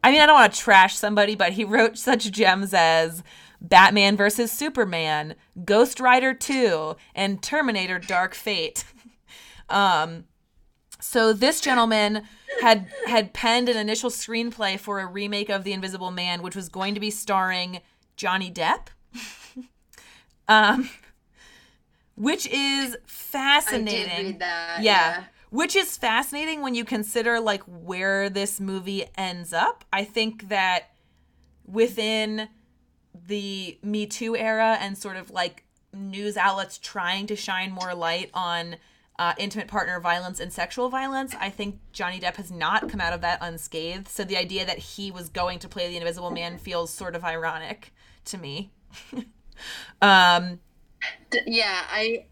I 0.05 0.11
mean, 0.11 0.21
I 0.21 0.27
don't 0.27 0.35
want 0.35 0.53
to 0.53 0.61
trash 0.61 0.97
somebody, 0.97 1.35
but 1.35 1.55
he 1.55 1.65
wrote 1.65 1.97
such 1.97 2.31
gems 2.31 2.75
as 2.75 3.23
Batman 3.59 4.19
versus 4.19 4.53
Superman, 4.53 5.35
Ghost 5.65 5.99
Rider 5.99 6.35
2, 6.35 6.95
and 7.15 7.43
Terminator 7.43 7.99
Dark 7.99 8.35
Fate. 8.35 8.85
um, 9.71 10.25
so 11.01 11.33
this 11.33 11.59
gentleman 11.59 12.23
had 12.61 12.87
had 13.07 13.33
penned 13.33 13.71
an 13.71 13.79
initial 13.79 14.11
screenplay 14.11 14.79
for 14.79 15.01
a 15.01 15.07
remake 15.07 15.49
of 15.49 15.65
The 15.65 15.73
Invisible 15.73 16.11
Man, 16.11 16.43
which 16.43 16.55
was 16.55 16.69
going 16.69 16.93
to 16.93 17.01
be 17.01 17.11
starring 17.11 17.81
Johnny 18.15 18.53
Depp. 18.53 18.89
um, 20.49 20.91
which 22.15 22.47
is 22.47 22.95
fascinating. 23.07 24.37
That, 24.37 24.83
yeah. 24.83 24.83
yeah. 24.83 25.25
Which 25.55 25.77
is 25.77 25.97
fascinating 25.97 26.63
when 26.63 26.75
you 26.75 26.85
consider 26.85 27.39
like 27.39 27.63
where 27.63 28.29
this 28.29 28.59
movie 28.59 29.05
ends 29.17 29.53
up. 29.53 29.85
I 29.93 30.03
think 30.03 30.49
that 30.49 30.91
within 31.65 32.49
the 33.29 33.79
Me 33.81 34.05
Too 34.05 34.37
era 34.37 34.77
and 34.81 34.99
sort 34.99 35.17
of 35.17 35.31
like 35.31 35.63
news 35.93 36.37
outlets 36.37 36.77
trying 36.79 37.29
to 37.29 37.37
shine 37.37 37.71
more 37.71 37.95
light 37.95 38.31
on 38.35 38.79
uh, 39.17 39.35
intimate 39.39 39.69
partner 39.69 40.01
violence 40.01 40.41
and 40.41 40.53
sexual 40.53 40.89
violence, 40.89 41.37
I 41.39 41.51
think 41.51 41.79
Johnny 41.93 42.19
Depp 42.19 42.35
has 42.35 42.51
not 42.51 42.89
come 42.89 43.01
out 43.01 43.13
of 43.13 43.21
that 43.21 43.39
unscathed. 43.41 44.09
So 44.09 44.25
the 44.25 44.37
idea 44.37 44.67
that 44.67 44.79
he 44.79 45.13
was 45.13 45.29
going 45.29 45.61
to 45.61 45.69
play 45.69 45.89
the 45.89 45.97
Invisible 45.99 46.33
Man 46.33 46.59
feels 46.59 46.93
sort 46.93 47.15
of 47.15 47.23
ironic 47.23 47.95
to 48.25 48.39
me. 48.39 48.73
um, 50.03 50.59
yeah, 51.47 51.85
I 51.89 52.27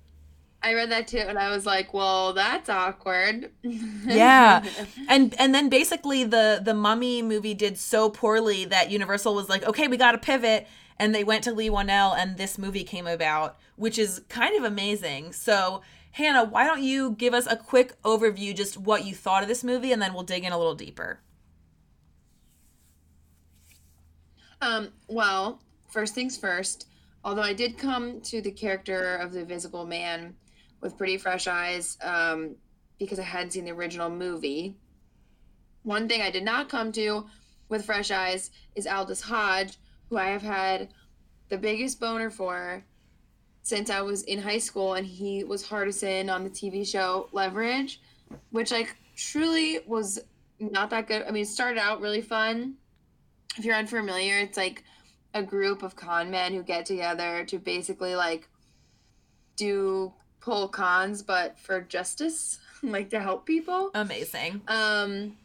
I 0.63 0.75
read 0.75 0.91
that 0.91 1.09
too, 1.09 1.19
and 1.19 1.39
I 1.39 1.51
was 1.51 1.67
like, 1.67 1.93
"Well, 1.93 2.33
that's 2.33 2.69
awkward." 2.69 3.51
yeah, 3.63 4.65
and 5.09 5.35
and 5.39 5.55
then 5.55 5.69
basically 5.69 6.25
the 6.25 6.61
the 6.65 6.75
Mummy 6.75 7.21
movie 7.21 7.55
did 7.55 7.79
so 7.79 8.09
poorly 8.11 8.65
that 8.67 8.91
Universal 8.91 9.35
was 9.35 9.49
like, 9.49 9.65
"Okay, 9.65 9.89
we 9.89 9.97
got 9.97 10.13
to 10.13 10.19
pivot," 10.19 10.69
and 10.99 11.15
they 11.15 11.25
went 11.25 11.45
to 11.45 11.53
Leigh 11.53 11.71
Whannell, 11.71 12.17
and 12.17 12.37
this 12.37 12.59
movie 12.59 12.85
came 12.85 13.07
about, 13.07 13.57
which 13.77 13.99
is 13.99 14.23
kind 14.29 14.57
of 14.57 14.65
amazing. 14.65 15.33
So. 15.33 15.83
Hannah, 16.17 16.45
why 16.45 16.67
don't 16.67 16.83
you 16.83 17.13
give 17.13 17.33
us 17.33 17.47
a 17.47 17.57
quick 17.57 17.95
overview, 18.03 18.55
just 18.55 18.77
what 18.77 19.07
you 19.07 19.15
thought 19.15 19.43
of 19.43 19.49
this 19.49 19.65
movie, 19.65 19.93
and 19.93 20.03
then 20.03 20.13
we'll 20.13 20.25
dig 20.25 20.45
in 20.45 20.53
a 20.53 20.59
little 20.59 20.75
deeper. 20.75 21.21
Um, 24.61 24.93
well, 25.09 25.63
first 25.91 26.15
things 26.15 26.37
first, 26.37 26.87
although 27.25 27.41
I 27.41 27.55
did 27.55 27.79
come 27.79 28.21
to 28.21 28.43
the 28.43 28.51
character 28.51 29.17
of 29.17 29.33
the 29.33 29.41
Invisible 29.41 29.87
Man 29.87 30.37
with 30.83 30.99
pretty 30.99 31.17
fresh 31.17 31.47
eyes 31.47 31.97
um, 32.03 32.57
because 32.99 33.19
I 33.19 33.23
hadn't 33.23 33.53
seen 33.53 33.65
the 33.65 33.71
original 33.71 34.11
movie. 34.11 34.77
One 35.85 36.09
thing 36.09 36.21
I 36.21 36.31
did 36.31 36.45
not 36.45 36.69
come 36.69 36.93
to 36.93 37.27
with 37.69 37.87
fresh 37.87 38.11
eyes 38.11 38.51
is 38.75 38.87
Aldis 38.87 39.23
Hodge, 39.23 39.79
who 40.11 40.19
I 40.19 40.27
have 40.27 40.43
had 40.43 40.89
the 41.49 41.57
biggest 41.57 41.99
boner 41.99 42.29
for 42.29 42.85
since 43.63 43.91
I 43.91 44.03
was 44.03 44.25
in 44.25 44.41
high 44.41 44.59
school, 44.59 44.95
and 44.95 45.07
he 45.07 45.45
was 45.45 45.67
Hardison 45.67 46.33
on 46.33 46.43
the 46.45 46.51
TV 46.51 46.87
show 46.87 47.29
Leverage, 47.33 48.01
which 48.51 48.73
like 48.73 48.97
truly 49.17 49.79
was 49.87 50.19
not 50.59 50.91
that 50.91 51.07
good. 51.07 51.23
I 51.27 51.31
mean, 51.31 51.45
it 51.45 51.49
started 51.49 51.79
out 51.79 52.01
really 52.01 52.23
fun. 52.23 52.75
If 53.57 53.65
you're 53.65 53.77
unfamiliar, 53.77 54.39
it's 54.39 54.57
like 54.57 54.83
a 55.35 55.43
group 55.43 55.83
of 55.83 55.95
con 55.95 56.31
men 56.31 56.53
who 56.53 56.63
get 56.63 56.87
together 56.87 57.45
to 57.47 57.59
basically 57.59 58.17
like 58.17 58.49
do 59.57 60.13
pull 60.43 60.69
cons 60.69 61.23
but 61.23 61.59
for 61.59 61.81
justice 61.81 62.59
like 62.83 63.09
to 63.11 63.21
help 63.21 63.47
people. 63.47 63.91
Amazing. 63.95 64.61
Um 64.69 65.37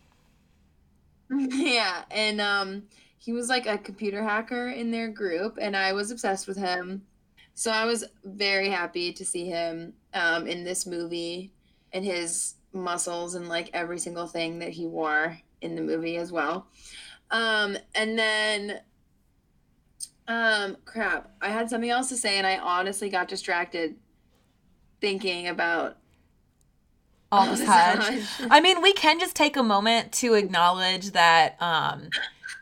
yeah 1.30 2.04
and 2.10 2.42
um 2.42 2.84
he 3.18 3.32
was 3.32 3.48
like 3.48 3.68
a 3.68 3.78
computer 3.78 4.24
hacker 4.24 4.70
in 4.70 4.92
their 4.92 5.10
group 5.10 5.58
and 5.62 5.76
i 5.76 5.92
was 5.92 6.10
obsessed 6.10 6.48
with 6.48 6.58
him. 6.58 7.04
So 7.54 7.72
i 7.72 7.86
was 7.86 8.06
very 8.26 8.70
happy 8.70 9.14
to 9.14 9.24
see 9.24 9.46
him 9.46 9.94
um 10.14 10.48
in 10.48 10.64
this 10.64 10.86
movie 10.86 11.52
and 11.94 12.04
his 12.04 12.56
muscles 12.74 13.36
and 13.36 13.48
like 13.48 13.70
every 13.74 14.00
single 14.00 14.28
thing 14.28 14.60
that 14.60 14.70
he 14.70 14.88
wore 14.88 15.38
in 15.62 15.76
the 15.76 15.82
movie 15.82 16.18
as 16.18 16.32
well. 16.32 16.68
Um 17.30 17.78
and 17.94 18.18
then 18.18 18.82
um, 20.30 20.76
crap. 20.84 21.32
I 21.42 21.48
had 21.48 21.70
something 21.70 21.90
else 21.90 22.10
to 22.10 22.18
say 22.18 22.38
and 22.38 22.46
I 22.46 22.58
honestly 22.58 23.10
got 23.10 23.30
distracted 23.30 23.96
thinking 25.00 25.48
about 25.48 25.98
Aldis 27.32 27.66
Hodge. 27.66 28.26
I 28.50 28.62
mean, 28.62 28.82
we 28.82 28.94
can 28.94 29.20
just 29.20 29.36
take 29.36 29.58
a 29.58 29.64
moment 29.64 30.12
to 30.14 30.34
acknowledge 30.34 31.12
that 31.12 31.62
um, 31.62 32.10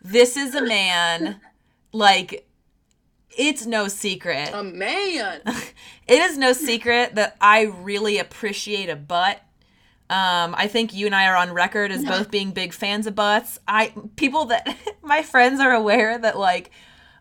this 0.01 0.37
is 0.37 0.55
a 0.55 0.61
man, 0.61 1.39
like, 1.91 2.47
it's 3.37 3.65
no 3.65 3.87
secret. 3.87 4.51
A 4.53 4.63
man. 4.63 5.41
it 6.07 6.21
is 6.21 6.37
no 6.37 6.53
secret 6.53 7.15
that 7.15 7.35
I 7.39 7.63
really 7.63 8.17
appreciate 8.17 8.89
a 8.89 8.95
butt. 8.95 9.41
Um, 10.07 10.53
I 10.55 10.67
think 10.67 10.93
you 10.93 11.07
and 11.07 11.15
I 11.15 11.27
are 11.27 11.35
on 11.35 11.51
record 11.51 11.91
as 11.91 12.05
both 12.05 12.29
being 12.31 12.51
big 12.51 12.73
fans 12.73 13.07
of 13.07 13.15
butts. 13.15 13.59
I 13.67 13.91
people 14.15 14.45
that 14.45 14.77
my 15.01 15.23
friends 15.23 15.59
are 15.59 15.73
aware 15.73 16.17
that 16.19 16.37
like 16.37 16.69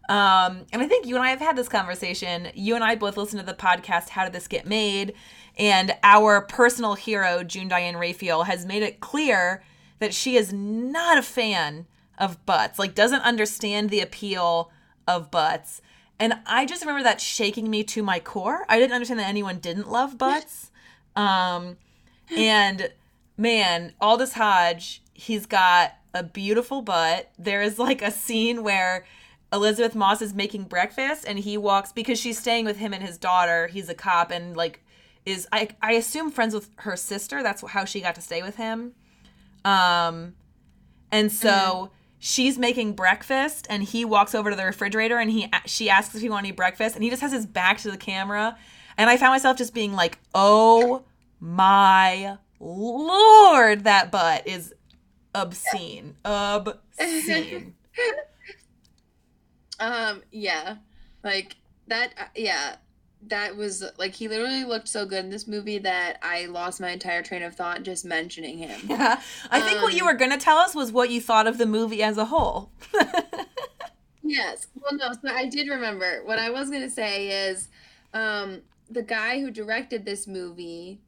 um, 0.08 0.66
and 0.72 0.82
I 0.82 0.86
think 0.86 1.06
you 1.06 1.14
and 1.14 1.24
I 1.24 1.30
have 1.30 1.40
had 1.40 1.56
this 1.56 1.68
conversation. 1.68 2.48
You 2.54 2.74
and 2.74 2.84
I 2.84 2.94
both 2.94 3.16
listened 3.16 3.40
to 3.40 3.46
the 3.46 3.54
podcast, 3.54 4.10
How 4.10 4.24
Did 4.24 4.34
This 4.34 4.48
Get 4.48 4.66
Made? 4.66 5.14
And 5.56 5.94
our 6.02 6.42
personal 6.42 6.94
hero, 6.94 7.42
June 7.42 7.68
Diane 7.68 7.96
Raphael, 7.96 8.44
has 8.44 8.66
made 8.66 8.82
it 8.82 9.00
clear 9.00 9.62
that 10.00 10.12
she 10.12 10.36
is 10.36 10.52
not 10.52 11.16
a 11.16 11.22
fan 11.22 11.86
of 12.18 12.44
butts, 12.44 12.78
like, 12.78 12.94
doesn't 12.94 13.22
understand 13.22 13.90
the 13.90 14.00
appeal 14.00 14.70
of 15.08 15.30
butts. 15.30 15.80
And 16.18 16.34
I 16.46 16.66
just 16.66 16.82
remember 16.82 17.02
that 17.04 17.20
shaking 17.20 17.70
me 17.70 17.82
to 17.84 18.02
my 18.02 18.20
core. 18.20 18.64
I 18.68 18.78
didn't 18.78 18.92
understand 18.92 19.20
that 19.20 19.28
anyone 19.28 19.58
didn't 19.58 19.90
love 19.90 20.18
butts. 20.18 20.70
Um, 21.16 21.76
and 22.36 22.90
man, 23.36 23.94
Aldis 24.00 24.34
Hodge, 24.34 25.02
he's 25.12 25.46
got 25.46 25.94
a 26.12 26.22
beautiful 26.22 26.82
butt. 26.82 27.30
There 27.38 27.62
is 27.62 27.78
like 27.78 28.02
a 28.02 28.10
scene 28.10 28.62
where 28.62 29.06
Elisabeth 29.54 29.94
Moss 29.94 30.20
is 30.20 30.34
making 30.34 30.64
breakfast 30.64 31.24
and 31.26 31.38
he 31.38 31.56
walks 31.56 31.92
because 31.92 32.18
she's 32.18 32.38
staying 32.38 32.64
with 32.64 32.76
him 32.76 32.92
and 32.92 33.02
his 33.02 33.16
daughter. 33.16 33.68
He's 33.68 33.88
a 33.88 33.94
cop 33.94 34.30
and 34.30 34.56
like 34.56 34.84
is 35.24 35.46
I 35.52 35.68
I 35.80 35.92
assume 35.92 36.30
friends 36.30 36.54
with 36.54 36.68
her 36.78 36.96
sister. 36.96 37.42
That's 37.42 37.62
how 37.70 37.84
she 37.84 38.00
got 38.00 38.16
to 38.16 38.20
stay 38.20 38.42
with 38.42 38.56
him. 38.56 38.92
Um 39.64 40.34
and 41.12 41.30
so 41.30 41.48
mm-hmm. 41.48 41.94
she's 42.18 42.58
making 42.58 42.94
breakfast 42.94 43.66
and 43.70 43.84
he 43.84 44.04
walks 44.04 44.34
over 44.34 44.50
to 44.50 44.56
the 44.56 44.64
refrigerator 44.64 45.18
and 45.18 45.30
he 45.30 45.48
she 45.66 45.88
asks 45.88 46.14
if 46.16 46.20
he 46.20 46.28
want 46.28 46.44
any 46.44 46.52
breakfast 46.52 46.96
and 46.96 47.04
he 47.04 47.08
just 47.08 47.22
has 47.22 47.32
his 47.32 47.46
back 47.46 47.78
to 47.78 47.90
the 47.90 47.96
camera 47.96 48.58
and 48.96 49.08
I 49.08 49.16
found 49.16 49.32
myself 49.32 49.56
just 49.56 49.74
being 49.74 49.92
like, 49.92 50.18
"Oh 50.34 51.04
my 51.40 52.38
lord, 52.60 53.84
that 53.84 54.10
butt 54.10 54.46
is 54.46 54.74
obscene. 55.34 56.16
Obscene." 56.24 57.74
Um, 59.80 60.22
yeah. 60.30 60.76
Like 61.22 61.56
that 61.88 62.12
uh, 62.18 62.24
yeah. 62.36 62.76
That 63.28 63.56
was 63.56 63.82
like 63.96 64.14
he 64.14 64.28
literally 64.28 64.64
looked 64.64 64.86
so 64.86 65.06
good 65.06 65.24
in 65.24 65.30
this 65.30 65.48
movie 65.48 65.78
that 65.78 66.18
I 66.22 66.44
lost 66.44 66.78
my 66.78 66.90
entire 66.90 67.22
train 67.22 67.42
of 67.42 67.54
thought 67.54 67.82
just 67.82 68.04
mentioning 68.04 68.58
him. 68.58 68.78
Yeah. 68.88 69.20
I 69.50 69.60
think 69.62 69.78
um, 69.78 69.82
what 69.82 69.94
you 69.94 70.02
um, 70.02 70.08
were 70.08 70.18
going 70.18 70.30
to 70.30 70.36
tell 70.36 70.58
us 70.58 70.74
was 70.74 70.92
what 70.92 71.08
you 71.08 71.22
thought 71.22 71.46
of 71.46 71.56
the 71.56 71.64
movie 71.64 72.02
as 72.02 72.18
a 72.18 72.26
whole. 72.26 72.70
yes. 74.22 74.66
Well, 74.74 74.98
no, 74.98 75.12
so 75.12 75.34
I 75.34 75.46
did 75.46 75.68
remember. 75.68 76.20
What 76.26 76.38
I 76.38 76.50
was 76.50 76.68
going 76.68 76.82
to 76.82 76.90
say 76.90 77.48
is 77.48 77.68
um 78.12 78.60
the 78.90 79.02
guy 79.02 79.40
who 79.40 79.50
directed 79.50 80.04
this 80.04 80.26
movie 80.26 81.00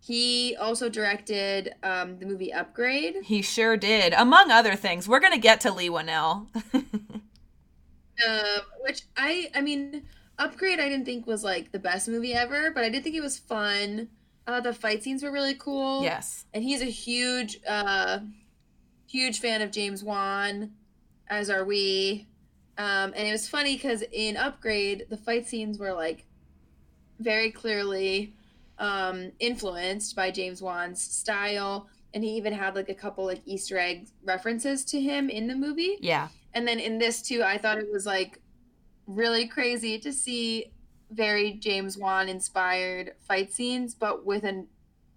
he 0.00 0.56
also 0.56 0.88
directed 0.88 1.74
um, 1.82 2.18
the 2.18 2.26
movie 2.26 2.52
Upgrade. 2.52 3.16
He 3.24 3.42
sure 3.42 3.76
did, 3.76 4.14
among 4.14 4.50
other 4.50 4.74
things. 4.74 5.08
We're 5.08 5.20
gonna 5.20 5.38
get 5.38 5.60
to 5.62 5.72
Leigh 5.72 5.90
Whannell. 5.90 6.46
Um, 8.26 8.60
which 8.80 9.02
I, 9.16 9.50
I 9.54 9.60
mean, 9.60 10.04
Upgrade 10.38 10.80
I 10.80 10.88
didn't 10.88 11.04
think 11.04 11.26
was 11.26 11.44
like 11.44 11.72
the 11.72 11.78
best 11.78 12.08
movie 12.08 12.34
ever, 12.34 12.70
but 12.70 12.84
I 12.84 12.88
did 12.88 13.02
think 13.02 13.16
it 13.16 13.22
was 13.22 13.38
fun. 13.38 14.08
Uh, 14.46 14.60
the 14.60 14.72
fight 14.72 15.02
scenes 15.02 15.22
were 15.22 15.30
really 15.30 15.54
cool. 15.54 16.02
Yes. 16.02 16.46
And 16.54 16.64
he's 16.64 16.80
a 16.80 16.86
huge, 16.86 17.60
uh, 17.68 18.20
huge 19.06 19.40
fan 19.40 19.62
of 19.62 19.70
James 19.70 20.02
Wan, 20.02 20.72
as 21.28 21.50
are 21.50 21.64
we. 21.64 22.26
Um, 22.78 23.12
and 23.16 23.26
it 23.26 23.32
was 23.32 23.48
funny 23.48 23.74
because 23.74 24.04
in 24.12 24.36
Upgrade, 24.36 25.06
the 25.10 25.16
fight 25.16 25.46
scenes 25.46 25.78
were 25.78 25.92
like 25.92 26.24
very 27.18 27.50
clearly 27.50 28.32
um, 28.78 29.32
influenced 29.40 30.14
by 30.14 30.30
James 30.30 30.62
Wan's 30.62 31.02
style. 31.02 31.88
And 32.14 32.24
he 32.24 32.30
even 32.36 32.52
had 32.52 32.74
like 32.74 32.88
a 32.88 32.94
couple 32.94 33.26
like 33.26 33.42
Easter 33.44 33.76
egg 33.76 34.08
references 34.24 34.84
to 34.86 35.00
him 35.00 35.28
in 35.28 35.48
the 35.48 35.56
movie. 35.56 35.98
Yeah. 36.00 36.28
And 36.58 36.66
then 36.66 36.80
in 36.80 36.98
this 36.98 37.22
too, 37.22 37.44
I 37.44 37.56
thought 37.56 37.78
it 37.78 37.86
was 37.88 38.04
like 38.04 38.40
really 39.06 39.46
crazy 39.46 39.96
to 40.00 40.12
see 40.12 40.72
very 41.08 41.52
James 41.52 41.96
Wan 41.96 42.28
inspired 42.28 43.12
fight 43.20 43.52
scenes, 43.52 43.94
but 43.94 44.26
with 44.26 44.42
an 44.42 44.66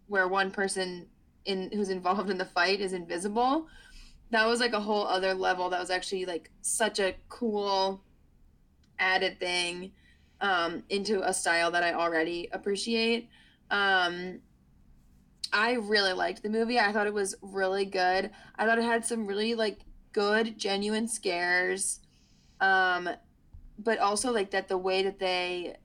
where 0.05 0.27
one 0.27 0.51
person 0.51 1.07
in 1.45 1.71
who's 1.73 1.89
involved 1.89 2.29
in 2.29 2.37
the 2.37 2.45
fight 2.45 2.79
is 2.79 2.93
invisible. 2.93 3.65
That 4.29 4.45
was 4.45 4.59
like 4.59 4.73
a 4.73 4.79
whole 4.79 5.07
other 5.07 5.33
level. 5.33 5.67
That 5.71 5.79
was 5.79 5.89
actually 5.89 6.25
like 6.25 6.51
such 6.61 6.99
a 6.99 7.15
cool 7.27 8.03
added 8.99 9.39
thing 9.39 9.93
um, 10.41 10.83
into 10.89 11.27
a 11.27 11.33
style 11.33 11.71
that 11.71 11.81
I 11.81 11.93
already 11.93 12.49
appreciate. 12.51 13.29
Um, 13.71 14.41
I 15.51 15.73
really 15.73 16.13
liked 16.13 16.43
the 16.43 16.49
movie. 16.49 16.77
I 16.77 16.91
thought 16.91 17.07
it 17.07 17.15
was 17.15 17.33
really 17.41 17.85
good. 17.85 18.29
I 18.57 18.67
thought 18.67 18.77
it 18.77 18.83
had 18.83 19.03
some 19.03 19.25
really 19.25 19.55
like 19.55 19.79
good, 20.13 20.57
genuine 20.57 21.07
scares. 21.07 21.99
Um, 22.59 23.09
but 23.77 23.99
also 23.99 24.31
like 24.31 24.51
that 24.51 24.67
the 24.67 24.77
way 24.77 25.01
that 25.03 25.19
they 25.19 25.75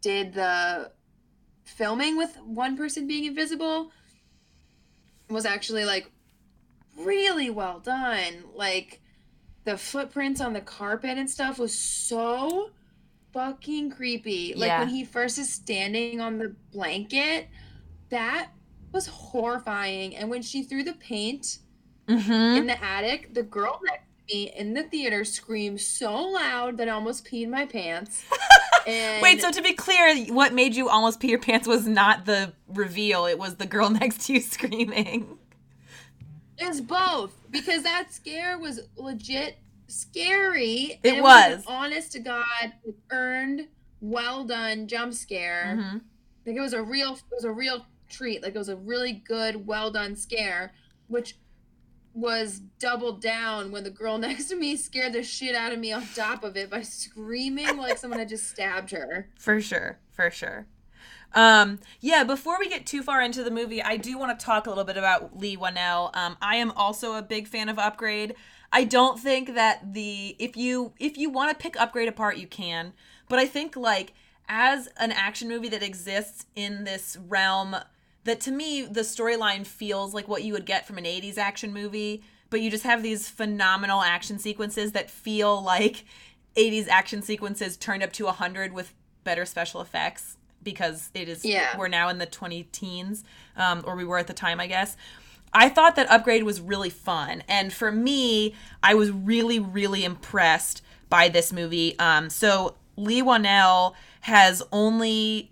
did 0.00 0.34
the 0.34 0.90
filming 1.64 2.16
with 2.16 2.36
one 2.44 2.76
person 2.76 3.06
being 3.06 3.24
invisible 3.24 3.90
was 5.30 5.46
actually 5.46 5.84
like 5.84 6.10
really 6.98 7.48
well 7.50 7.80
done. 7.80 8.44
Like 8.54 9.00
the 9.64 9.78
footprints 9.78 10.40
on 10.40 10.52
the 10.52 10.60
carpet 10.60 11.16
and 11.18 11.30
stuff 11.30 11.58
was 11.58 11.78
so 11.78 12.70
fucking 13.32 13.90
creepy. 13.90 14.54
Like 14.54 14.68
Yeah. 14.68 14.80
when 14.80 14.88
he 14.88 15.04
first 15.04 15.38
is 15.38 15.52
standing 15.52 16.20
on 16.20 16.38
the 16.38 16.54
blanket, 16.72 17.48
that 18.10 18.50
was 18.92 19.06
horrifying. 19.06 20.14
And 20.16 20.28
when 20.28 20.42
she 20.42 20.62
threw 20.62 20.82
the 20.82 20.92
paint 20.94 21.58
Mm-hmm. 22.18 22.56
in 22.58 22.66
the 22.66 22.82
attic, 22.82 23.34
the 23.34 23.42
girl 23.42 23.80
next 23.84 24.04
to 24.28 24.34
me 24.34 24.52
in 24.56 24.74
the 24.74 24.82
theater 24.84 25.24
screamed 25.24 25.80
so 25.80 26.14
loud 26.14 26.78
that 26.78 26.88
I 26.88 26.92
almost 26.92 27.24
peed 27.24 27.48
my 27.48 27.66
pants. 27.66 28.24
And 28.86 29.22
Wait, 29.22 29.40
so 29.40 29.50
to 29.50 29.62
be 29.62 29.74
clear, 29.74 30.16
what 30.32 30.52
made 30.52 30.74
you 30.74 30.88
almost 30.88 31.20
pee 31.20 31.30
your 31.30 31.38
pants 31.38 31.66
was 31.66 31.86
not 31.86 32.26
the 32.26 32.52
reveal; 32.68 33.26
it 33.26 33.38
was 33.38 33.56
the 33.56 33.66
girl 33.66 33.90
next 34.00 34.26
to 34.26 34.34
you 34.34 34.40
screaming. 34.40 35.38
It's 36.58 36.80
both 36.80 37.34
because 37.50 37.82
that 37.82 38.12
scare 38.12 38.58
was 38.58 38.80
legit 38.96 39.58
scary. 39.88 41.00
It 41.02 41.14
and 41.14 41.22
was. 41.22 41.64
honest 41.66 42.12
to 42.12 42.20
God, 42.20 42.72
earned, 43.10 43.68
well 44.00 44.44
done 44.44 44.86
jump 44.86 45.14
scare. 45.14 45.76
Mhm. 45.78 46.00
Like 46.46 46.56
it 46.56 46.60
was 46.60 46.72
a 46.72 46.82
real, 46.82 47.14
it 47.14 47.22
was 47.30 47.44
a 47.44 47.52
real 47.52 47.86
treat. 48.08 48.42
Like 48.42 48.54
it 48.54 48.58
was 48.58 48.68
a 48.68 48.76
really 48.76 49.12
good, 49.12 49.66
well 49.66 49.90
done 49.90 50.16
scare, 50.16 50.72
which 51.08 51.36
was 52.14 52.60
doubled 52.78 53.20
down 53.20 53.70
when 53.70 53.84
the 53.84 53.90
girl 53.90 54.18
next 54.18 54.46
to 54.46 54.56
me 54.56 54.76
scared 54.76 55.12
the 55.12 55.22
shit 55.22 55.54
out 55.54 55.72
of 55.72 55.78
me 55.78 55.92
on 55.92 56.06
top 56.14 56.44
of 56.44 56.56
it 56.56 56.70
by 56.70 56.82
screaming 56.82 57.76
like 57.76 57.98
someone 57.98 58.18
had 58.18 58.28
just 58.28 58.48
stabbed 58.48 58.90
her. 58.90 59.28
For 59.38 59.60
sure, 59.60 59.98
for 60.10 60.30
sure. 60.30 60.66
Um, 61.34 61.78
yeah, 62.00 62.24
before 62.24 62.58
we 62.58 62.68
get 62.68 62.84
too 62.84 63.02
far 63.02 63.22
into 63.22 63.42
the 63.42 63.50
movie, 63.50 63.82
I 63.82 63.96
do 63.96 64.18
want 64.18 64.38
to 64.38 64.44
talk 64.44 64.66
a 64.66 64.68
little 64.68 64.84
bit 64.84 64.96
about 64.96 65.38
Leigh 65.38 65.56
Whannell. 65.56 66.14
Um, 66.14 66.36
I 66.42 66.56
am 66.56 66.70
also 66.72 67.14
a 67.14 67.22
big 67.22 67.48
fan 67.48 67.68
of 67.68 67.78
Upgrade. 67.78 68.34
I 68.70 68.84
don't 68.84 69.18
think 69.18 69.54
that 69.54 69.94
the 69.94 70.36
if 70.38 70.56
you 70.56 70.92
if 70.98 71.18
you 71.18 71.30
want 71.30 71.50
to 71.50 71.62
pick 71.62 71.78
Upgrade 71.80 72.08
apart, 72.08 72.36
you 72.36 72.46
can. 72.46 72.92
But 73.28 73.38
I 73.38 73.46
think 73.46 73.76
like 73.76 74.12
as 74.48 74.88
an 74.98 75.12
action 75.12 75.48
movie 75.48 75.68
that 75.68 75.82
exists 75.82 76.46
in 76.54 76.84
this 76.84 77.16
realm 77.28 77.76
that 78.24 78.40
to 78.42 78.50
me 78.50 78.82
the 78.82 79.00
storyline 79.02 79.66
feels 79.66 80.14
like 80.14 80.28
what 80.28 80.42
you 80.44 80.52
would 80.52 80.66
get 80.66 80.86
from 80.86 80.98
an 80.98 81.04
80s 81.04 81.38
action 81.38 81.72
movie, 81.72 82.22
but 82.50 82.60
you 82.60 82.70
just 82.70 82.84
have 82.84 83.02
these 83.02 83.28
phenomenal 83.28 84.02
action 84.02 84.38
sequences 84.38 84.92
that 84.92 85.10
feel 85.10 85.62
like 85.62 86.04
80s 86.56 86.88
action 86.88 87.22
sequences 87.22 87.76
turned 87.76 88.02
up 88.02 88.12
to 88.12 88.24
100 88.26 88.72
with 88.72 88.92
better 89.24 89.44
special 89.46 89.80
effects 89.80 90.36
because 90.62 91.10
it 91.14 91.28
is 91.28 91.44
Yeah. 91.44 91.76
we're 91.78 91.88
now 91.88 92.08
in 92.08 92.18
the 92.18 92.26
20 92.26 92.64
teens 92.64 93.24
um, 93.56 93.82
or 93.86 93.96
we 93.96 94.04
were 94.04 94.18
at 94.18 94.26
the 94.26 94.32
time 94.34 94.60
i 94.60 94.66
guess 94.66 94.96
i 95.54 95.68
thought 95.68 95.96
that 95.96 96.10
upgrade 96.10 96.42
was 96.44 96.60
really 96.60 96.90
fun 96.90 97.42
and 97.48 97.72
for 97.72 97.90
me 97.92 98.54
i 98.82 98.94
was 98.94 99.10
really 99.10 99.58
really 99.58 100.04
impressed 100.04 100.82
by 101.08 101.28
this 101.28 101.52
movie 101.52 101.98
um, 101.98 102.28
so 102.30 102.74
leigh 102.96 103.22
whannell 103.22 103.94
has 104.22 104.62
only 104.72 105.51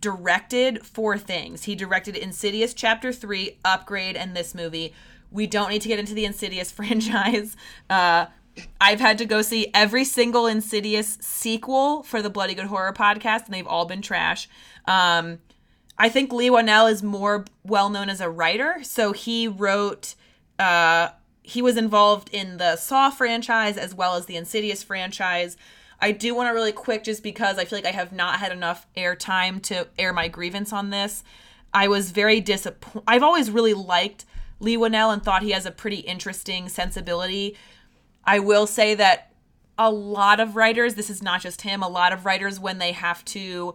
directed 0.00 0.84
four 0.84 1.18
things 1.18 1.64
he 1.64 1.74
directed 1.74 2.16
insidious 2.16 2.74
chapter 2.74 3.12
3 3.12 3.58
upgrade 3.64 4.16
and 4.16 4.36
this 4.36 4.54
movie 4.54 4.92
we 5.30 5.46
don't 5.46 5.70
need 5.70 5.82
to 5.82 5.88
get 5.88 5.98
into 5.98 6.14
the 6.14 6.24
insidious 6.24 6.70
franchise 6.72 7.56
uh, 7.90 8.26
I've 8.80 9.00
had 9.00 9.18
to 9.18 9.24
go 9.24 9.42
see 9.42 9.70
every 9.74 10.04
single 10.04 10.46
Insidious 10.46 11.18
sequel 11.20 12.02
for 12.02 12.22
the 12.22 12.30
Bloody 12.30 12.54
Good 12.54 12.66
Horror 12.66 12.92
podcast, 12.92 13.46
and 13.46 13.54
they've 13.54 13.66
all 13.66 13.84
been 13.84 14.02
trash. 14.02 14.48
Um, 14.86 15.38
I 15.96 16.08
think 16.08 16.32
Leigh 16.32 16.50
Whannell 16.50 16.90
is 16.90 17.02
more 17.02 17.44
well 17.64 17.90
known 17.90 18.08
as 18.08 18.20
a 18.20 18.30
writer, 18.30 18.78
so 18.82 19.12
he 19.12 19.48
wrote. 19.48 20.14
Uh, 20.58 21.10
he 21.42 21.62
was 21.62 21.76
involved 21.76 22.28
in 22.30 22.58
the 22.58 22.76
Saw 22.76 23.10
franchise 23.10 23.78
as 23.78 23.94
well 23.94 24.16
as 24.16 24.26
the 24.26 24.36
Insidious 24.36 24.82
franchise. 24.82 25.56
I 26.00 26.12
do 26.12 26.34
want 26.34 26.48
to 26.48 26.52
really 26.52 26.72
quick, 26.72 27.04
just 27.04 27.22
because 27.22 27.58
I 27.58 27.64
feel 27.64 27.78
like 27.78 27.86
I 27.86 27.90
have 27.90 28.12
not 28.12 28.38
had 28.38 28.52
enough 28.52 28.86
airtime 28.96 29.60
to 29.64 29.88
air 29.98 30.12
my 30.12 30.28
grievance 30.28 30.72
on 30.72 30.90
this. 30.90 31.24
I 31.74 31.88
was 31.88 32.12
very 32.12 32.40
disappointed. 32.40 33.02
I've 33.06 33.22
always 33.22 33.50
really 33.50 33.74
liked 33.74 34.24
Leigh 34.60 34.76
Whannell 34.76 35.12
and 35.12 35.22
thought 35.22 35.42
he 35.42 35.50
has 35.50 35.66
a 35.66 35.70
pretty 35.70 35.98
interesting 35.98 36.68
sensibility. 36.68 37.56
I 38.24 38.38
will 38.38 38.66
say 38.66 38.94
that 38.94 39.32
a 39.76 39.90
lot 39.90 40.40
of 40.40 40.56
writers, 40.56 40.94
this 40.94 41.10
is 41.10 41.22
not 41.22 41.40
just 41.40 41.62
him, 41.62 41.82
a 41.82 41.88
lot 41.88 42.12
of 42.12 42.24
writers, 42.24 42.58
when 42.58 42.78
they 42.78 42.92
have 42.92 43.24
to 43.26 43.74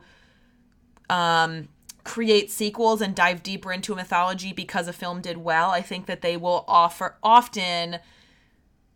um, 1.09 1.69
create 2.03 2.51
sequels 2.51 3.01
and 3.01 3.15
dive 3.15 3.43
deeper 3.43 3.71
into 3.71 3.93
a 3.93 3.95
mythology 3.95 4.51
because 4.51 4.87
a 4.87 4.93
film 4.93 5.21
did 5.21 5.37
well, 5.37 5.71
I 5.71 5.81
think 5.81 6.05
that 6.07 6.21
they 6.21 6.35
will 6.35 6.65
offer 6.67 7.15
often 7.23 7.99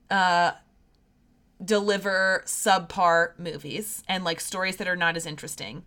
uh, 0.10 0.52
deliver 1.64 2.44
subpar 2.46 3.38
movies 3.40 4.04
and 4.08 4.24
like 4.24 4.40
stories 4.40 4.78
that 4.78 4.88
are 4.88 4.96
not 4.96 5.18
as 5.18 5.26
interesting. 5.26 5.84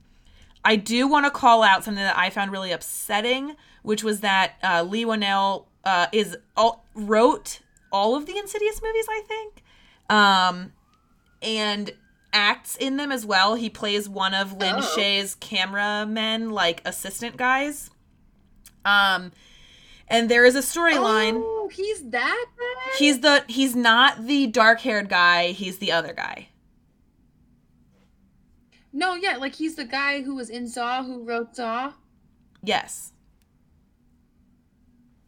I 0.64 0.76
do 0.76 1.06
want 1.09 1.26
to 1.26 1.30
call 1.30 1.62
out 1.62 1.85
something 1.85 2.02
that 2.02 2.18
I 2.18 2.28
found 2.30 2.52
really 2.52 2.72
upsetting, 2.72 3.56
which 3.83 4.04
was 4.04 4.20
that 4.20 4.54
uh, 4.62 4.83
Leigh 4.83 5.04
Whannell 5.04 5.66
uh, 5.85 6.06
is 6.12 6.37
all, 6.56 6.85
wrote 6.94 7.61
all 7.90 8.14
of 8.14 8.26
the 8.26 8.37
Insidious 8.37 8.83
movies, 8.83 9.06
I 9.09 9.22
think, 9.26 9.62
um, 10.11 10.72
and 11.42 11.92
acts 12.33 12.76
in 12.76 12.96
them 12.96 13.11
as 13.11 13.24
well. 13.24 13.54
He 13.54 13.70
plays 13.70 14.09
one 14.09 14.35
of 14.35 14.52
Lin 14.52 14.76
Oh. 14.78 14.94
Shaye's 14.96 15.35
cameramen, 15.37 16.50
like 16.50 16.83
assistant 16.85 17.37
guys. 17.37 17.90
Um, 18.85 19.33
and 20.11 20.29
there 20.29 20.44
is 20.44 20.57
a 20.57 20.61
storyline. 20.61 21.40
Oh, 21.42 21.70
he's 21.73 22.03
that 22.11 22.44
bad? 22.59 22.99
He's 22.99 23.20
the 23.20 23.44
he's 23.49 23.77
not 23.77 24.27
the 24.27 24.49
dark 24.49 24.81
haired 24.81 25.09
guy. 25.09 25.53
He's 25.53 25.79
the 25.79 25.92
other 25.92 26.12
guy. 26.12 26.49
no, 28.92 29.14
yeah, 29.14 29.37
like 29.37 29.55
he's 29.55 29.77
the 29.77 29.85
guy 29.85 30.23
who 30.23 30.35
was 30.35 30.51
in 30.51 30.66
Saw, 30.68 31.05
who 31.05 31.23
wrote 31.23 31.57
Saw. 31.57 31.92
Yes. 32.62 33.12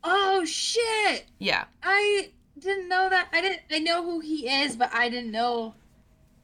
Oh 0.04 0.44
shit! 0.44 1.26
Yeah. 1.38 1.64
I 1.82 2.30
didn't 2.58 2.88
know 2.88 3.08
that. 3.08 3.28
I 3.32 3.40
didn't. 3.40 3.60
I 3.70 3.78
know 3.78 4.02
who 4.04 4.20
he 4.20 4.48
is, 4.48 4.74
but 4.76 4.92
I 4.92 5.08
didn't 5.08 5.30
know 5.30 5.74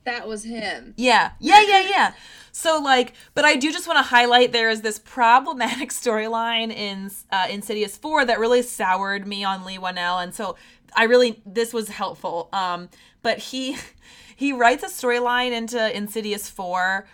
that 0.08 0.26
was 0.26 0.44
him. 0.44 0.94
Yeah. 0.96 1.32
Yeah, 1.38 1.62
yeah, 1.62 1.86
yeah. 1.88 2.12
So 2.50 2.80
like, 2.80 3.12
but 3.34 3.44
I 3.44 3.56
do 3.56 3.70
just 3.70 3.86
want 3.86 3.98
to 3.98 4.02
highlight 4.02 4.52
there 4.52 4.70
is 4.70 4.82
this 4.82 4.98
problematic 4.98 5.90
storyline 6.02 6.72
in 6.74 7.10
uh, 7.30 7.46
Insidious 7.50 7.96
4 7.96 8.24
that 8.24 8.38
really 8.38 8.62
soured 8.62 9.26
me 9.26 9.44
on 9.44 9.64
Leigh 9.64 9.78
Whannell 9.78 10.22
and 10.22 10.34
so 10.34 10.56
I 10.96 11.04
really 11.04 11.42
this 11.46 11.72
was 11.72 11.88
helpful. 11.90 12.48
Um 12.52 12.88
but 13.22 13.38
he 13.38 13.76
he 14.36 14.52
writes 14.52 14.82
a 14.82 14.86
storyline 14.86 15.52
into 15.52 15.96
Insidious 15.96 16.48
4 16.48 17.06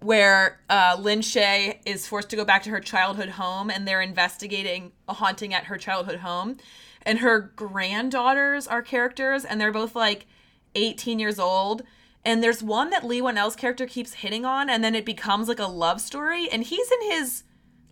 where 0.00 0.60
uh, 0.68 0.96
Lin 1.00 1.20
Shaye 1.20 1.78
is 1.86 2.06
forced 2.06 2.28
to 2.28 2.36
go 2.36 2.44
back 2.44 2.62
to 2.64 2.70
her 2.70 2.80
childhood 2.80 3.30
home 3.30 3.70
and 3.70 3.88
they're 3.88 4.02
investigating 4.02 4.92
a 5.08 5.14
haunting 5.14 5.54
at 5.54 5.64
her 5.64 5.78
childhood 5.78 6.18
home. 6.18 6.58
And 7.02 7.20
her 7.20 7.40
granddaughters 7.56 8.66
are 8.66 8.82
characters 8.82 9.44
and 9.44 9.58
they're 9.60 9.72
both 9.72 9.94
like 9.96 10.26
18 10.74 11.18
years 11.18 11.38
old. 11.38 11.82
And 12.26 12.42
there's 12.42 12.60
one 12.60 12.90
that 12.90 13.04
Leigh 13.06 13.22
Whannell's 13.22 13.54
character 13.54 13.86
keeps 13.86 14.14
hitting 14.14 14.44
on, 14.44 14.68
and 14.68 14.82
then 14.82 14.96
it 14.96 15.04
becomes 15.04 15.46
like 15.46 15.60
a 15.60 15.66
love 15.66 16.00
story. 16.00 16.50
And 16.50 16.64
he's 16.64 16.90
in 16.90 17.12
his 17.12 17.44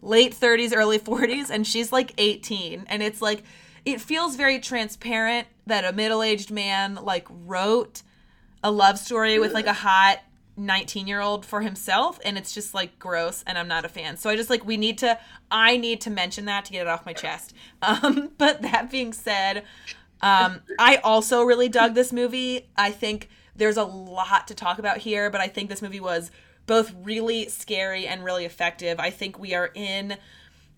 late 0.03 0.35
30s, 0.35 0.77
early 0.77 0.99
40s, 0.99 1.51
and 1.51 1.65
she's 1.65 1.93
like 1.93 2.13
18. 2.19 2.85
And 2.89 3.01
it's 3.01 3.23
like, 3.23 3.45
it 3.85 4.01
feels 4.01 4.35
very 4.35 4.59
transparent 4.59 5.47
that 5.67 5.85
a 5.85 5.93
middle 5.93 6.21
aged 6.21 6.51
man 6.51 6.97
like 6.97 7.29
wrote 7.31 8.03
a 8.65 8.73
love 8.73 8.99
story 8.99 9.39
with 9.39 9.53
like 9.55 9.67
a 9.67 9.73
hot 9.73 10.19
19 10.57 11.07
year 11.07 11.21
old 11.21 11.45
for 11.45 11.61
himself 11.61 12.19
and 12.25 12.39
it's 12.39 12.53
just 12.53 12.75
like 12.75 12.97
gross 12.99 13.43
and 13.47 13.59
i'm 13.59 13.67
not 13.67 13.85
a 13.85 13.89
fan 13.89 14.17
so 14.17 14.31
i 14.31 14.37
just 14.37 14.49
like 14.49 14.65
we 14.65 14.77
need 14.77 14.99
to 14.99 15.19
i 15.51 15.77
need 15.77 16.01
to 16.01 16.11
mention 16.11 16.45
that 16.45 16.65
to 16.65 16.73
get 16.73 16.83
it 16.83 16.87
off 16.87 17.05
my 17.05 17.13
chest 17.13 17.55
um 17.83 18.31
but 18.39 18.63
that 18.63 18.89
being 18.89 19.13
said 19.13 19.65
um 20.23 20.61
i 20.79 20.97
also 21.03 21.43
really 21.43 21.69
dug 21.69 21.95
this 21.95 22.13
movie 22.13 22.69
i 22.77 22.91
think 22.91 23.29
there's 23.57 23.77
a 23.77 23.85
lot 23.85 24.47
to 24.47 24.55
talk 24.55 24.79
about 24.79 24.99
here 24.99 25.31
but 25.31 25.41
i 25.41 25.49
think 25.49 25.69
this 25.69 25.83
movie 25.83 26.01
was 26.01 26.31
both 26.67 26.95
really 27.03 27.49
scary 27.49 28.07
and 28.07 28.25
really 28.25 28.45
effective 28.45 28.99
i 28.99 29.11
think 29.11 29.39
we 29.39 29.55
are 29.55 29.71
in 29.75 30.17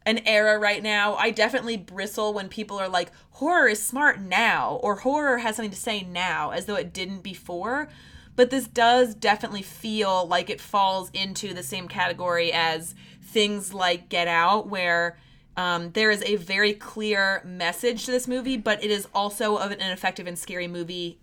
an 0.07 0.21
era 0.25 0.57
right 0.57 0.83
now. 0.83 1.17
I 1.17 1.31
definitely 1.33 1.77
bristle 1.77 2.33
when 2.33 2.49
people 2.49 2.79
are 2.79 2.89
like, 2.89 3.11
horror 3.33 3.67
is 3.67 3.83
smart 3.85 4.21
now, 4.21 4.79
or 4.83 4.95
horror 4.95 5.39
has 5.39 5.57
something 5.57 5.73
to 5.73 5.77
say 5.77 6.03
now, 6.05 6.51
as 6.51 6.67
though 6.67 6.77
it 6.77 6.93
didn't 6.93 7.23
before. 7.23 7.89
but 8.37 8.51
this 8.51 8.69
does 8.69 9.15
definitely 9.15 9.63
feel 9.63 10.27
like 10.27 10.51
it 10.51 10.61
falls 10.61 11.11
into 11.15 11.55
the 11.55 11.63
same 11.63 11.89
category 11.89 12.53
as 12.53 12.95
things 13.23 13.73
like 13.73 14.11
Get 14.11 14.29
Out, 14.29 14.69
where 14.69 15.19
um, 15.57 15.93
there 15.93 16.11
is 16.11 16.23
a 16.23 16.37
very 16.37 16.75
clear 16.75 17.43
message 17.47 18.05
to 18.05 18.11
this 18.11 18.29
movie, 18.29 18.59
but 18.59 18.85
it 18.85 18.91
is 18.91 19.09
also 19.15 19.57
an 19.57 19.81
effective 19.81 20.27
and 20.27 20.39
scary 20.39 20.69
movie 20.69 21.19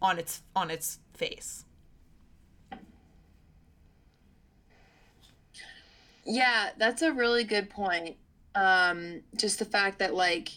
on 0.00 0.18
its 0.18 0.42
on 0.54 0.70
its 0.70 0.98
face. 1.14 1.64
Yeah, 6.24 6.70
that's 6.76 7.02
a 7.02 7.12
really 7.12 7.44
good 7.44 7.70
point. 7.70 8.16
Um, 8.54 9.22
just 9.36 9.58
the 9.58 9.64
fact 9.64 9.98
that 10.00 10.14
like 10.14 10.50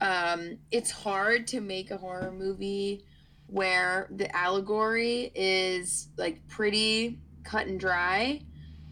um, 0.00 0.58
it's 0.70 0.90
hard 0.90 1.46
to 1.48 1.60
make 1.60 1.90
a 1.90 1.96
horror 1.96 2.32
movie 2.32 3.04
where 3.46 4.08
the 4.10 4.34
allegory 4.36 5.32
is 5.34 6.08
like 6.16 6.46
pretty 6.48 7.18
cut 7.44 7.66
and 7.66 7.80
dry 7.80 8.42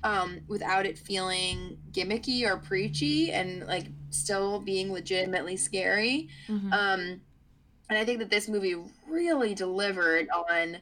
um, 0.02 0.40
without 0.48 0.86
it 0.86 0.98
feeling 0.98 1.78
gimmicky 1.90 2.48
or 2.48 2.56
preachy 2.56 3.32
and 3.32 3.66
like 3.66 3.86
still 4.10 4.60
being 4.60 4.92
legitimately 4.92 5.56
scary. 5.56 6.28
Mm-hmm. 6.48 6.72
Um, 6.72 7.20
and 7.88 7.98
I 7.98 8.04
think 8.04 8.18
that 8.18 8.30
this 8.30 8.48
movie 8.48 8.76
really 9.08 9.54
delivered 9.54 10.28
on 10.30 10.78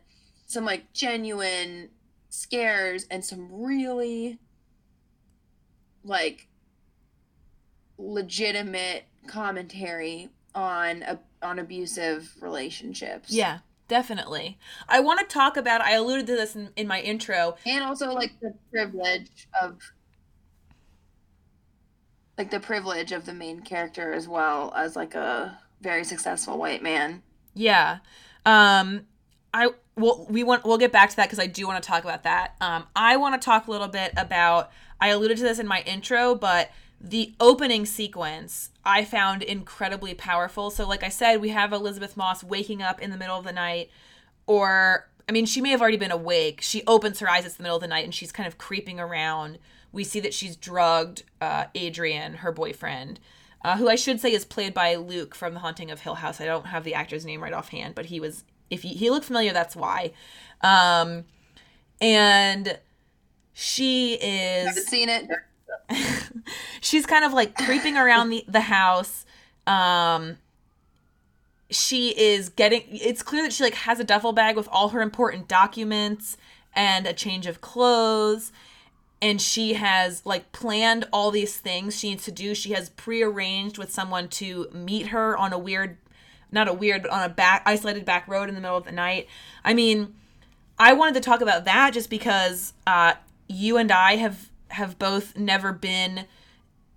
some 0.47 0.65
like 0.65 0.93
genuine 0.93 1.91
scares 2.29 3.07
and 3.11 3.25
some 3.25 3.49
really 3.53 4.39
like 6.03 6.49
legitimate 7.99 9.05
commentary 9.27 10.31
on 10.55 11.03
a, 11.03 11.19
on 11.43 11.59
abusive 11.59 12.35
relationships. 12.41 13.31
Yeah, 13.31 13.59
definitely. 13.89 14.59
I 14.89 15.01
want 15.01 15.21
to 15.21 15.27
talk 15.27 15.57
about 15.57 15.81
I 15.81 15.93
alluded 15.93 16.27
to 16.29 16.37
this 16.37 16.57
in, 16.57 16.71
in 16.77 16.87
my 16.87 17.01
intro 17.01 17.57
and 17.67 17.85
also 17.85 18.13
like 18.13 18.33
the 18.41 18.55
privilege 18.71 19.49
of 19.61 19.79
like 22.37 22.51
the 22.51 22.61
privilege 22.61 23.13
of 23.13 23.27
the 23.27 23.35
main 23.35 23.61
character 23.61 24.13
as 24.13 24.27
well 24.27 24.73
as 24.77 24.97
like 24.97 25.15
a 25.15 25.59
very 25.85 26.03
successful 26.03 26.59
white 26.59 26.83
man. 26.83 27.23
Yeah. 27.55 27.99
Um 28.45 29.03
I 29.53 29.71
well 29.95 30.27
we 30.29 30.43
want 30.43 30.65
we'll 30.65 30.79
get 30.79 30.91
back 30.91 31.11
to 31.11 31.17
that 31.17 31.31
cuz 31.31 31.39
I 31.39 31.47
do 31.47 31.69
want 31.69 31.81
to 31.81 31.87
talk 31.87 32.03
about 32.03 32.25
that. 32.25 32.57
Um 32.61 32.87
I 32.97 33.17
want 33.17 33.41
to 33.41 33.45
talk 33.45 33.69
a 33.69 33.71
little 33.71 33.89
bit 33.89 34.13
about 34.17 34.73
I 35.01 35.09
alluded 35.09 35.37
to 35.37 35.45
this 35.45 35.61
in 35.61 35.69
my 35.69 35.83
intro, 35.83 36.35
but 36.35 36.71
the 37.01 37.35
opening 37.39 37.85
sequence 37.85 38.71
I 38.85 39.05
found 39.05 39.43
incredibly 39.43 40.15
powerful. 40.15 40.71
So, 40.71 40.87
like 40.87 41.03
I 41.03 41.11
said, 41.11 41.41
we 41.41 41.51
have 41.51 41.73
Elisabeth 41.73 42.17
Moss 42.17 42.43
waking 42.43 42.83
up 42.83 43.01
in 43.01 43.11
the 43.11 43.17
middle 43.17 43.39
of 43.39 43.45
the 43.45 43.53
night, 43.53 43.91
or 44.47 45.09
I 45.29 45.33
mean, 45.33 45.47
she 45.47 45.61
may 45.61 45.71
have 45.71 45.81
already 45.81 45.97
been 45.97 46.11
awake. 46.11 46.61
She 46.63 46.83
opens 46.87 47.21
her 47.21 47.29
eyes, 47.29 47.45
it's 47.45 47.57
the 47.57 47.63
middle 47.63 47.77
of 47.77 47.83
the 47.83 47.89
night, 47.89 48.05
and 48.05 48.15
she's 48.15 48.33
kind 48.33 48.47
of 48.47 48.59
creeping 48.59 49.01
around. 49.01 49.59
We 49.93 50.05
see 50.05 50.21
that 50.21 50.35
she's 50.35 50.57
drugged 50.57 51.23
uh, 51.41 51.67
Adrian, 51.75 52.35
her 52.35 52.53
boyfriend, 52.53 53.21
uh, 53.65 53.79
who 53.79 53.89
I 53.89 53.95
should 53.95 54.21
say 54.21 54.33
is 54.33 54.45
played 54.45 54.75
by 54.75 54.95
Luke 54.97 55.35
from 55.35 55.55
The 55.55 55.61
Haunting 55.61 55.91
of 55.91 56.01
Hill 56.01 56.17
House. 56.17 56.41
I 56.41 56.45
don't 56.45 56.67
have 56.67 56.85
the 56.85 56.95
actor's 56.95 57.25
name 57.25 57.43
right 57.43 57.53
offhand, 57.53 57.95
but 57.95 58.07
he 58.07 58.21
was, 58.21 58.45
if 58.71 58.83
he, 58.83 58.91
he 58.91 59.11
looked 59.11 59.25
familiar, 59.25 59.55
that's 59.55 59.75
why. 59.75 60.13
Um, 60.61 61.25
and 62.01 62.79
she 63.55 64.15
is. 64.15 64.69
Haven't 64.69 64.87
seen 64.87 65.09
it. 65.09 65.31
she's 66.83 67.07
kind 67.07 67.25
of 67.25 67.33
like 67.33 67.57
creeping 67.57 67.97
around 67.97 68.29
the, 68.29 68.45
the 68.47 68.61
house. 68.61 69.25
Um, 69.67 70.37
she 71.71 72.11
is 72.11 72.51
getting 72.51 72.83
it's 72.89 73.23
clear 73.23 73.43
that 73.43 73.53
she 73.53 73.65
like 73.65 73.75
has 73.75 73.99
a 73.99 74.05
duffel 74.05 74.33
bag 74.33 74.57
with 74.57 74.69
all 74.71 74.91
her 74.91 75.01
important 75.01 75.49
documents 75.49 76.37
and 76.75 77.07
a 77.07 77.13
change 77.13 77.47
of 77.47 77.61
clothes 77.61 78.53
and 79.25 79.41
she 79.41 79.73
has 79.73 80.25
like 80.27 80.53
planned 80.53 81.07
all 81.13 81.31
these 81.31 81.57
things 81.57 81.99
she 81.99 82.11
needs 82.11 82.25
to 82.25 82.33
do 82.33 82.55
she 82.55 82.73
has 82.73 82.91
prearranged 82.91 83.79
with 83.79 83.91
someone 83.91 84.29
to 84.29 84.69
meet 84.73 85.09
her 85.09 85.37
on 85.37 85.53
a 85.53 85.59
weird 85.59 85.97
not 86.53 86.69
a 86.69 86.73
weird 86.73 87.03
but 87.03 87.11
on 87.11 87.23
a 87.23 87.29
back 87.29 87.63
isolated 87.65 88.05
back 88.05 88.29
road 88.29 88.49
in 88.49 88.55
the 88.55 88.61
middle 88.61 88.77
of 88.77 88.85
the 88.85 88.93
night 88.93 89.27
i 89.65 89.73
mean 89.73 90.15
i 90.79 90.93
wanted 90.93 91.15
to 91.15 91.21
talk 91.21 91.41
about 91.41 91.65
that 91.65 91.93
just 91.93 92.11
because 92.11 92.75
uh 92.87 93.15
you 93.49 93.77
and 93.77 93.91
i 93.91 94.17
have 94.17 94.51
have 94.69 94.99
both 94.99 95.37
never 95.37 95.73
been 95.73 96.27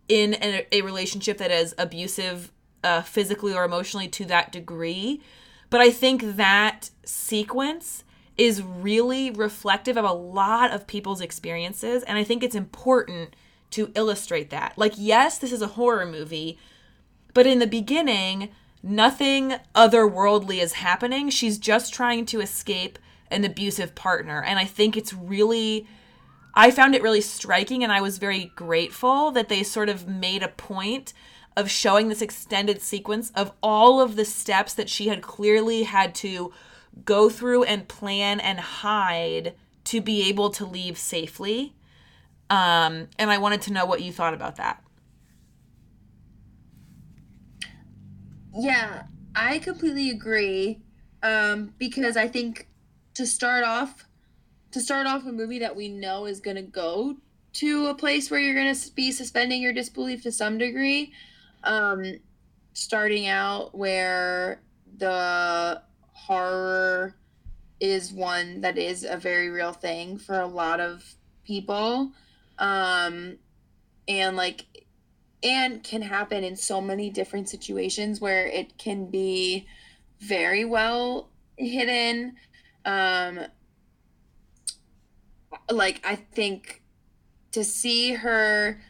in 0.09 0.35
a, 0.41 0.65
a 0.71 0.81
relationship 0.81 1.37
that 1.37 1.51
is 1.51 1.75
abusive 1.77 2.51
uh, 2.83 3.01
physically 3.01 3.53
or 3.53 3.63
emotionally 3.63 4.07
to 4.07 4.25
that 4.25 4.51
degree. 4.51 5.21
But 5.69 5.81
I 5.81 5.89
think 5.91 6.37
that 6.37 6.89
sequence 7.03 8.03
is 8.37 8.61
really 8.61 9.31
reflective 9.31 9.97
of 9.97 10.05
a 10.05 10.11
lot 10.11 10.71
of 10.71 10.87
people's 10.87 11.21
experiences. 11.21 12.03
And 12.03 12.17
I 12.17 12.23
think 12.23 12.43
it's 12.43 12.55
important 12.55 13.35
to 13.71 13.91
illustrate 13.95 14.49
that. 14.51 14.77
Like, 14.77 14.93
yes, 14.95 15.37
this 15.37 15.51
is 15.51 15.61
a 15.61 15.67
horror 15.67 16.05
movie, 16.05 16.57
but 17.33 17.47
in 17.47 17.59
the 17.59 17.67
beginning, 17.67 18.49
nothing 18.83 19.55
otherworldly 19.75 20.61
is 20.61 20.73
happening. 20.73 21.29
She's 21.29 21.57
just 21.57 21.93
trying 21.93 22.25
to 22.27 22.41
escape 22.41 22.99
an 23.29 23.43
abusive 23.43 23.95
partner. 23.95 24.41
And 24.41 24.57
I 24.59 24.65
think 24.65 24.95
it's 24.95 25.13
really 25.13 25.87
I 26.59 26.71
found 26.71 26.95
it 26.95 27.03
really 27.03 27.21
striking 27.21 27.83
and 27.83 27.93
I 27.93 28.01
was 28.01 28.17
very 28.17 28.51
grateful 28.55 29.29
that 29.31 29.47
they 29.47 29.61
sort 29.61 29.89
of 29.89 30.07
made 30.07 30.41
a 30.41 30.47
point 30.47 31.13
of 31.55 31.69
showing 31.69 32.09
this 32.09 32.21
extended 32.21 32.81
sequence 32.81 33.31
of 33.35 33.51
all 33.61 34.01
of 34.01 34.15
the 34.15 34.25
steps 34.25 34.73
that 34.73 34.89
she 34.89 35.07
had 35.07 35.21
clearly 35.21 35.83
had 35.83 36.15
to 36.15 36.51
go 37.05 37.29
through 37.29 37.63
and 37.63 37.87
plan 37.87 38.39
and 38.39 38.59
hide 38.59 39.55
to 39.85 40.01
be 40.01 40.27
able 40.29 40.49
to 40.51 40.65
leave 40.65 40.97
safely. 40.97 41.73
Um, 42.49 43.07
and 43.17 43.29
I 43.29 43.37
wanted 43.37 43.61
to 43.63 43.73
know 43.73 43.85
what 43.85 44.01
you 44.01 44.11
thought 44.11 44.33
about 44.33 44.57
that. 44.57 44.83
Yeah, 48.53 49.03
I 49.35 49.59
completely 49.59 50.09
agree. 50.09 50.81
Um, 51.23 51.73
because 51.77 52.15
I 52.17 52.27
think 52.27 52.67
to 53.15 53.25
start 53.25 53.63
off, 53.63 54.05
to 54.71 54.79
start 54.79 55.07
off 55.07 55.25
a 55.25 55.31
movie 55.31 55.59
that 55.59 55.75
we 55.75 55.89
know 55.89 56.25
is 56.25 56.39
going 56.39 56.57
to 56.57 56.61
go 56.61 57.17
to 57.53 57.87
a 57.87 57.95
place 57.95 58.29
where 58.29 58.39
you're 58.39 58.53
going 58.53 58.73
to 58.73 58.91
be 58.93 59.11
suspending 59.11 59.61
your 59.61 59.73
disbelief 59.73 60.21
to 60.21 60.31
some 60.31 60.57
degree 60.59 61.11
um 61.63 62.03
starting 62.73 63.27
out 63.27 63.75
where 63.75 64.61
the 64.97 65.81
horror 66.17 67.15
is 67.79 68.11
one 68.11 68.61
that 68.61 68.77
is 68.77 69.03
a 69.03 69.17
very 69.17 69.49
real 69.49 69.71
thing 69.71 70.17
for 70.17 70.39
a 70.39 70.47
lot 70.47 70.79
of 70.79 71.03
people. 71.45 72.11
Um 72.57 73.37
and 74.07 74.35
like 74.35 74.65
and 75.43 75.83
can 75.83 76.01
happen 76.01 76.43
in 76.43 76.55
so 76.55 76.81
many 76.81 77.09
different 77.09 77.47
situations 77.49 78.19
where 78.19 78.47
it 78.47 78.77
can 78.77 79.09
be 79.11 79.67
very 80.19 80.65
well 80.65 81.29
hidden. 81.57 82.35
Um 82.83 83.41
like 85.69 86.01
I 86.03 86.15
think 86.15 86.81
to 87.51 87.63
see 87.63 88.13
her 88.13 88.81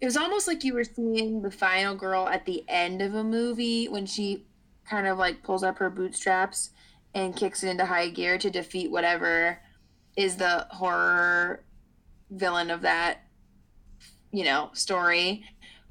it 0.00 0.04
was 0.04 0.16
almost 0.16 0.46
like 0.46 0.64
you 0.64 0.74
were 0.74 0.84
seeing 0.84 1.42
the 1.42 1.50
final 1.50 1.94
girl 1.94 2.28
at 2.28 2.44
the 2.44 2.64
end 2.68 3.00
of 3.00 3.14
a 3.14 3.24
movie 3.24 3.88
when 3.88 4.04
she 4.04 4.45
kind 4.88 5.06
of 5.06 5.18
like 5.18 5.42
pulls 5.42 5.62
up 5.62 5.78
her 5.78 5.90
bootstraps 5.90 6.70
and 7.14 7.36
kicks 7.36 7.62
it 7.62 7.68
into 7.68 7.86
high 7.86 8.08
gear 8.08 8.38
to 8.38 8.50
defeat 8.50 8.90
whatever 8.90 9.60
is 10.16 10.36
the 10.36 10.66
horror 10.70 11.64
villain 12.30 12.70
of 12.70 12.82
that 12.82 13.22
you 14.32 14.44
know 14.44 14.70
story. 14.74 15.44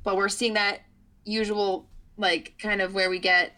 But 0.04 0.16
we're 0.16 0.30
seeing 0.30 0.54
that 0.54 0.82
usual 1.24 1.88
like 2.18 2.54
kind 2.60 2.82
of 2.82 2.94
where 2.94 3.10
we 3.10 3.20
get 3.20 3.54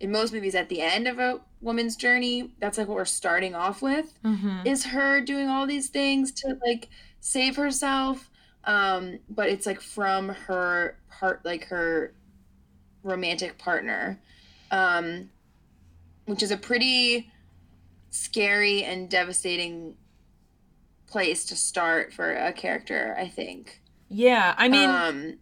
in 0.00 0.10
most 0.10 0.32
movies 0.32 0.54
at 0.54 0.68
the 0.68 0.80
end 0.80 1.06
of 1.06 1.18
a 1.18 1.40
woman's 1.60 1.94
journey 1.94 2.54
that's 2.58 2.78
like 2.78 2.88
what 2.88 2.96
we're 2.96 3.04
starting 3.04 3.54
off 3.54 3.82
with 3.82 4.14
mm-hmm. 4.24 4.66
is 4.66 4.86
her 4.86 5.20
doing 5.20 5.48
all 5.48 5.66
these 5.66 5.90
things 5.90 6.32
to 6.32 6.56
like 6.66 6.88
save 7.20 7.56
herself. 7.56 8.30
Um 8.64 9.20
but 9.28 9.48
it's 9.48 9.66
like 9.66 9.80
from 9.80 10.30
her 10.30 10.96
part 11.10 11.44
like 11.44 11.64
her 11.66 12.14
romantic 13.02 13.58
partner 13.58 14.20
um 14.70 15.30
which 16.26 16.42
is 16.42 16.50
a 16.50 16.56
pretty 16.56 17.30
scary 18.10 18.82
and 18.84 19.08
devastating 19.08 19.94
place 21.06 21.44
to 21.44 21.56
start 21.56 22.12
for 22.12 22.32
a 22.34 22.52
character 22.52 23.16
i 23.18 23.26
think 23.26 23.80
yeah 24.08 24.54
i 24.58 24.68
mean 24.68 24.88
um 24.88 25.38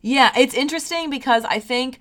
Yeah, 0.00 0.32
it's 0.36 0.54
interesting 0.54 1.10
because 1.10 1.44
I 1.44 1.58
think 1.58 1.98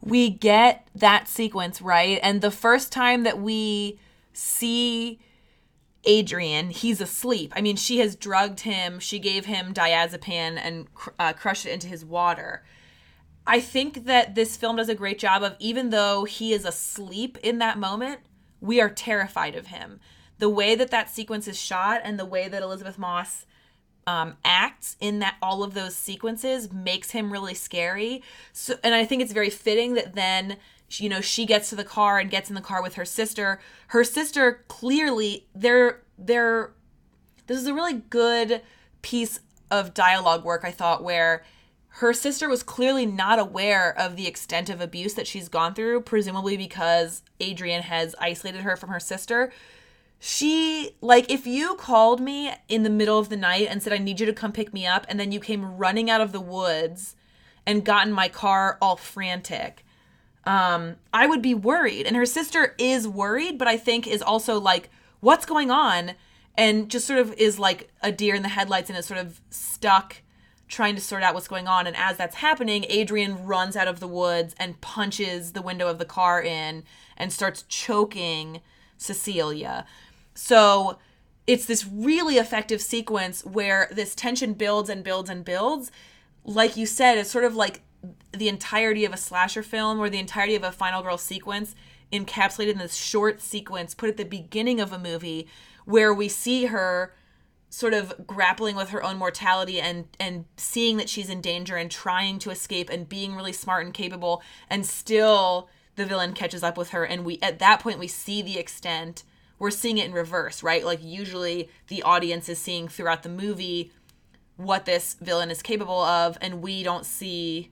we 0.00 0.30
get 0.30 0.88
that 0.94 1.28
sequence 1.28 1.82
right. 1.82 2.18
And 2.22 2.40
the 2.40 2.50
first 2.50 2.92
time 2.92 3.24
that 3.24 3.40
we 3.40 3.98
see 4.32 5.18
Adrian, 6.04 6.70
he's 6.70 7.00
asleep. 7.00 7.52
I 7.54 7.60
mean, 7.60 7.76
she 7.76 7.98
has 7.98 8.16
drugged 8.16 8.60
him, 8.60 8.98
she 8.98 9.18
gave 9.18 9.46
him 9.46 9.74
diazepam 9.74 10.58
and 10.58 10.86
uh, 11.18 11.32
crushed 11.34 11.66
it 11.66 11.72
into 11.72 11.86
his 11.86 12.04
water. 12.04 12.64
I 13.46 13.60
think 13.60 14.06
that 14.06 14.34
this 14.34 14.56
film 14.56 14.76
does 14.76 14.88
a 14.88 14.94
great 14.94 15.18
job 15.18 15.42
of 15.42 15.56
even 15.58 15.90
though 15.90 16.24
he 16.24 16.52
is 16.52 16.64
asleep 16.64 17.38
in 17.42 17.58
that 17.58 17.78
moment, 17.78 18.20
we 18.60 18.80
are 18.80 18.90
terrified 18.90 19.56
of 19.56 19.68
him. 19.68 20.00
The 20.38 20.48
way 20.48 20.74
that 20.74 20.90
that 20.90 21.10
sequence 21.10 21.48
is 21.48 21.58
shot 21.58 22.00
and 22.04 22.18
the 22.18 22.24
way 22.24 22.48
that 22.48 22.62
Elisabeth 22.62 22.98
Moss 22.98 23.44
um, 24.06 24.36
acts 24.44 24.96
in 25.00 25.18
that 25.18 25.36
all 25.42 25.62
of 25.62 25.74
those 25.74 25.94
sequences 25.94 26.72
makes 26.72 27.10
him 27.10 27.32
really 27.32 27.54
scary. 27.54 28.22
So, 28.52 28.76
and 28.82 28.94
I 28.94 29.04
think 29.04 29.22
it's 29.22 29.32
very 29.32 29.50
fitting 29.50 29.94
that 29.94 30.14
then 30.14 30.56
you 30.98 31.08
know 31.08 31.20
she 31.20 31.46
gets 31.46 31.70
to 31.70 31.76
the 31.76 31.84
car 31.84 32.18
and 32.18 32.30
gets 32.30 32.48
in 32.48 32.54
the 32.54 32.60
car 32.60 32.82
with 32.82 32.94
her 32.94 33.04
sister. 33.04 33.60
Her 33.88 34.04
sister 34.04 34.64
clearly 34.68 35.46
they're 35.54 36.02
they're 36.18 36.72
this 37.46 37.58
is 37.58 37.66
a 37.66 37.74
really 37.74 38.02
good 38.10 38.62
piece 39.02 39.40
of 39.70 39.94
dialogue 39.94 40.44
work 40.44 40.64
I 40.64 40.70
thought 40.70 41.04
where 41.04 41.44
her 41.94 42.12
sister 42.12 42.48
was 42.48 42.62
clearly 42.62 43.04
not 43.04 43.38
aware 43.38 43.96
of 43.98 44.16
the 44.16 44.26
extent 44.26 44.70
of 44.70 44.80
abuse 44.80 45.14
that 45.14 45.26
she's 45.26 45.48
gone 45.48 45.74
through, 45.74 46.02
presumably 46.02 46.56
because 46.56 47.22
Adrian 47.40 47.82
has 47.82 48.14
isolated 48.20 48.60
her 48.62 48.76
from 48.76 48.90
her 48.90 49.00
sister. 49.00 49.52
She, 50.20 50.92
like, 51.00 51.30
if 51.30 51.46
you 51.46 51.74
called 51.74 52.20
me 52.20 52.52
in 52.68 52.84
the 52.84 52.90
middle 52.90 53.18
of 53.18 53.28
the 53.28 53.36
night 53.36 53.66
and 53.68 53.82
said, 53.82 53.92
I 53.92 53.98
need 53.98 54.20
you 54.20 54.26
to 54.26 54.32
come 54.32 54.52
pick 54.52 54.72
me 54.72 54.86
up, 54.86 55.04
and 55.08 55.18
then 55.18 55.32
you 55.32 55.40
came 55.40 55.78
running 55.78 56.08
out 56.08 56.20
of 56.20 56.32
the 56.32 56.40
woods 56.40 57.16
and 57.66 57.84
got 57.84 58.06
in 58.06 58.12
my 58.12 58.28
car 58.28 58.78
all 58.80 58.96
frantic, 58.96 59.84
um, 60.44 60.96
I 61.12 61.26
would 61.26 61.42
be 61.42 61.54
worried. 61.54 62.06
And 62.06 62.16
her 62.16 62.26
sister 62.26 62.74
is 62.78 63.06
worried, 63.06 63.58
but 63.58 63.68
I 63.68 63.76
think 63.76 64.06
is 64.06 64.22
also 64.22 64.58
like, 64.58 64.90
what's 65.20 65.46
going 65.46 65.70
on? 65.70 66.12
And 66.56 66.90
just 66.90 67.06
sort 67.06 67.18
of 67.18 67.32
is 67.34 67.58
like 67.58 67.90
a 68.02 68.12
deer 68.12 68.34
in 68.34 68.42
the 68.42 68.48
headlights 68.48 68.90
and 68.90 68.98
is 68.98 69.06
sort 69.06 69.20
of 69.20 69.40
stuck 69.50 70.16
trying 70.68 70.94
to 70.94 71.00
sort 71.00 71.22
out 71.22 71.34
what's 71.34 71.48
going 71.48 71.66
on. 71.66 71.86
And 71.86 71.96
as 71.96 72.16
that's 72.16 72.36
happening, 72.36 72.86
Adrian 72.88 73.44
runs 73.44 73.76
out 73.76 73.88
of 73.88 74.00
the 74.00 74.06
woods 74.06 74.54
and 74.58 74.80
punches 74.80 75.52
the 75.52 75.62
window 75.62 75.88
of 75.88 75.98
the 75.98 76.04
car 76.04 76.40
in 76.40 76.84
and 77.16 77.32
starts 77.32 77.64
choking 77.68 78.60
Cecilia. 78.96 79.84
So 80.34 80.98
it's 81.46 81.66
this 81.66 81.86
really 81.86 82.36
effective 82.36 82.80
sequence 82.80 83.44
where 83.44 83.88
this 83.90 84.14
tension 84.14 84.54
builds 84.54 84.88
and 84.88 85.02
builds 85.02 85.28
and 85.28 85.44
builds. 85.44 85.90
Like 86.44 86.76
you 86.76 86.86
said, 86.86 87.18
it's 87.18 87.30
sort 87.30 87.44
of 87.44 87.56
like 87.56 87.82
the 88.32 88.48
entirety 88.48 89.04
of 89.04 89.12
a 89.12 89.16
slasher 89.16 89.62
film 89.62 89.98
or 89.98 90.08
the 90.08 90.18
entirety 90.18 90.54
of 90.54 90.62
a 90.62 90.72
final 90.72 91.02
girl 91.02 91.18
sequence 91.18 91.74
encapsulated 92.12 92.72
in 92.72 92.78
this 92.78 92.94
short 92.94 93.40
sequence 93.40 93.94
put 93.94 94.08
at 94.08 94.16
the 94.16 94.24
beginning 94.24 94.80
of 94.80 94.92
a 94.92 94.98
movie 94.98 95.46
where 95.84 96.12
we 96.12 96.28
see 96.28 96.66
her 96.66 97.14
sort 97.68 97.94
of 97.94 98.26
grappling 98.26 98.74
with 98.74 98.90
her 98.90 99.02
own 99.02 99.16
mortality 99.16 99.80
and 99.80 100.08
and 100.18 100.44
seeing 100.56 100.96
that 100.96 101.08
she's 101.08 101.30
in 101.30 101.40
danger 101.40 101.76
and 101.76 101.90
trying 101.90 102.38
to 102.38 102.50
escape 102.50 102.90
and 102.90 103.08
being 103.08 103.36
really 103.36 103.52
smart 103.52 103.84
and 103.84 103.94
capable 103.94 104.42
and 104.68 104.84
still 104.84 105.68
the 105.94 106.04
villain 106.04 106.32
catches 106.32 106.62
up 106.62 106.76
with 106.76 106.90
her. 106.90 107.04
And 107.04 107.24
we 107.24 107.38
at 107.42 107.60
that 107.60 107.80
point 107.80 107.98
we 107.98 108.08
see 108.08 108.42
the 108.42 108.58
extent. 108.58 109.22
We're 109.58 109.70
seeing 109.70 109.98
it 109.98 110.06
in 110.06 110.12
reverse 110.12 110.62
right? 110.64 110.84
Like 110.84 111.02
usually 111.02 111.68
the 111.86 112.02
audience 112.02 112.48
is 112.48 112.58
seeing 112.58 112.88
throughout 112.88 113.22
the 113.22 113.28
movie 113.28 113.92
what 114.56 114.84
this 114.84 115.14
villain 115.20 115.50
is 115.50 115.62
capable 115.62 116.00
of 116.00 116.36
and 116.40 116.62
we 116.62 116.82
don't 116.82 117.06
see 117.06 117.70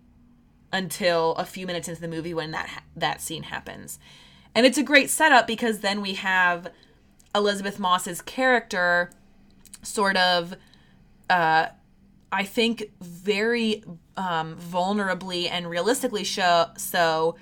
until 0.73 1.35
a 1.35 1.45
few 1.45 1.67
minutes 1.67 1.89
into 1.89 2.01
the 2.01 2.09
movie 2.09 2.35
when 2.35 2.51
that 2.51 2.83
that 2.97 3.21
scene 3.21 3.45
happens. 3.45 3.99
And 4.55 4.67
it's 4.67 4.79
a 4.79 4.83
great 4.83 5.11
setup 5.11 5.47
because 5.47 5.81
then 5.81 6.01
we 6.01 6.15
have 6.15 6.71
Elisabeth 7.35 7.79
Moss's 7.79 8.21
character 8.21 9.11
sort 9.83 10.17
of 10.17 10.57
uh 11.31 11.69
I 12.31 12.45
think 12.45 12.91
very 13.01 13.85
um 14.17 14.57
vulnerably 14.57 15.49
and 15.51 15.69
realistically 15.71 16.25
show 16.25 16.67
so 16.77 17.37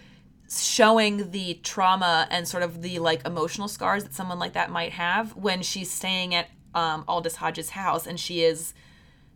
showing 0.48 1.32
the 1.32 1.54
trauma 1.64 2.28
and 2.30 2.46
sort 2.46 2.62
of 2.62 2.82
the 2.82 2.98
like 3.00 3.26
emotional 3.26 3.66
scars 3.66 4.04
that 4.04 4.14
someone 4.14 4.38
like 4.38 4.52
that 4.52 4.70
might 4.70 4.92
have 4.92 5.34
when 5.34 5.62
she's 5.62 5.90
staying 5.90 6.34
at 6.34 6.48
um 6.74 7.04
Aldis 7.08 7.36
Hodge's 7.36 7.70
house 7.70 8.06
and 8.06 8.20
she 8.20 8.42
is 8.42 8.74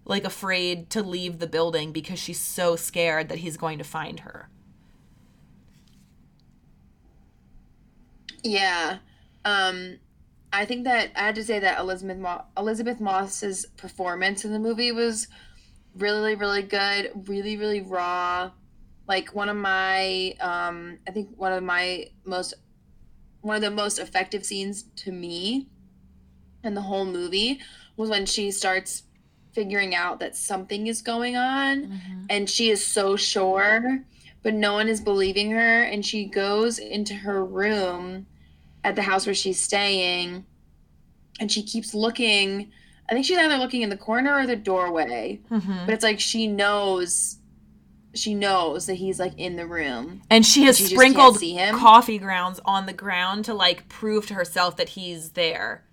like 0.04 0.24
afraid 0.24 0.90
to 0.90 1.02
leave 1.02 1.38
the 1.38 1.46
building 1.46 1.92
because 1.92 2.18
she's 2.18 2.40
so 2.40 2.76
scared 2.76 3.28
that 3.28 3.38
he's 3.38 3.56
going 3.56 3.78
to 3.78 3.84
find 3.84 4.20
her. 4.20 4.48
Yeah. 8.42 8.98
Um 9.44 9.98
I 10.52 10.64
think 10.64 10.84
that 10.84 11.12
I 11.14 11.20
had 11.20 11.34
to 11.36 11.44
say 11.44 11.58
that 11.60 11.78
Elizabeth 11.78 12.18
Mo- 12.18 12.44
Elisabeth 12.56 13.00
Moss's 13.00 13.66
performance 13.76 14.44
in 14.44 14.52
the 14.52 14.58
movie 14.58 14.92
was 14.92 15.28
really 15.94 16.34
really 16.34 16.62
good, 16.62 17.28
really 17.28 17.56
really 17.56 17.80
raw. 17.80 18.52
Like 19.06 19.34
one 19.34 19.48
of 19.48 19.56
my 19.56 20.34
um 20.40 20.98
I 21.06 21.12
think 21.12 21.36
one 21.36 21.52
of 21.52 21.62
my 21.62 22.06
most 22.24 22.54
one 23.40 23.56
of 23.56 23.62
the 23.62 23.70
most 23.70 23.98
effective 23.98 24.44
scenes 24.44 24.84
to 24.96 25.12
me 25.12 25.68
in 26.62 26.74
the 26.74 26.82
whole 26.82 27.06
movie 27.06 27.60
was 27.96 28.10
when 28.10 28.26
she 28.26 28.50
starts 28.50 29.04
figuring 29.52 29.94
out 29.94 30.20
that 30.20 30.36
something 30.36 30.86
is 30.86 31.02
going 31.02 31.36
on 31.36 31.86
mm-hmm. 31.86 32.24
and 32.28 32.48
she 32.48 32.70
is 32.70 32.84
so 32.84 33.16
sure 33.16 34.04
but 34.42 34.54
no 34.54 34.72
one 34.72 34.88
is 34.88 35.00
believing 35.00 35.50
her 35.50 35.82
and 35.82 36.04
she 36.04 36.24
goes 36.24 36.78
into 36.78 37.14
her 37.14 37.44
room 37.44 38.26
at 38.84 38.96
the 38.96 39.02
house 39.02 39.26
where 39.26 39.34
she's 39.34 39.62
staying 39.62 40.44
and 41.38 41.50
she 41.50 41.62
keeps 41.62 41.94
looking 41.94 42.70
i 43.08 43.12
think 43.12 43.26
she's 43.26 43.38
either 43.38 43.56
looking 43.56 43.82
in 43.82 43.90
the 43.90 43.96
corner 43.96 44.34
or 44.38 44.46
the 44.46 44.56
doorway 44.56 45.40
mm-hmm. 45.50 45.84
but 45.84 45.94
it's 45.94 46.04
like 46.04 46.20
she 46.20 46.46
knows 46.46 47.38
she 48.14 48.34
knows 48.34 48.86
that 48.86 48.94
he's 48.94 49.20
like 49.20 49.34
in 49.36 49.56
the 49.56 49.66
room 49.66 50.22
and 50.30 50.44
she 50.44 50.64
has 50.64 50.78
she 50.78 50.86
sprinkled 50.86 51.40
coffee 51.72 52.18
grounds 52.18 52.60
on 52.64 52.86
the 52.86 52.92
ground 52.92 53.44
to 53.44 53.54
like 53.54 53.88
prove 53.88 54.26
to 54.26 54.34
herself 54.34 54.76
that 54.76 54.90
he's 54.90 55.30
there 55.30 55.84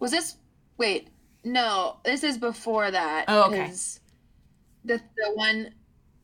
was 0.00 0.10
this 0.10 0.36
wait 0.76 1.08
no 1.44 1.98
this 2.04 2.24
is 2.24 2.36
before 2.36 2.90
that 2.90 3.24
oh 3.28 3.44
okay 3.44 3.72
the 4.84 5.00
the 5.16 5.32
one 5.34 5.72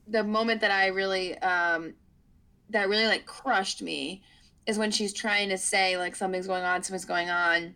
the 0.09 0.25
moment 0.25 0.61
that 0.61 0.71
i 0.71 0.89
really 0.89 1.39
um 1.39 1.95
that 2.71 2.89
really 2.89 3.07
like 3.07 3.27
crushed 3.27 3.83
me 3.83 4.23
is 4.67 4.79
when 4.79 4.91
she's 4.91 5.13
trying 5.13 5.49
to 5.49 5.59
say 5.59 5.97
like 5.97 6.17
something's 6.17 6.47
going 6.47 6.65
on, 6.65 6.83
something's 6.83 7.05
going 7.05 7.31
on, 7.31 7.75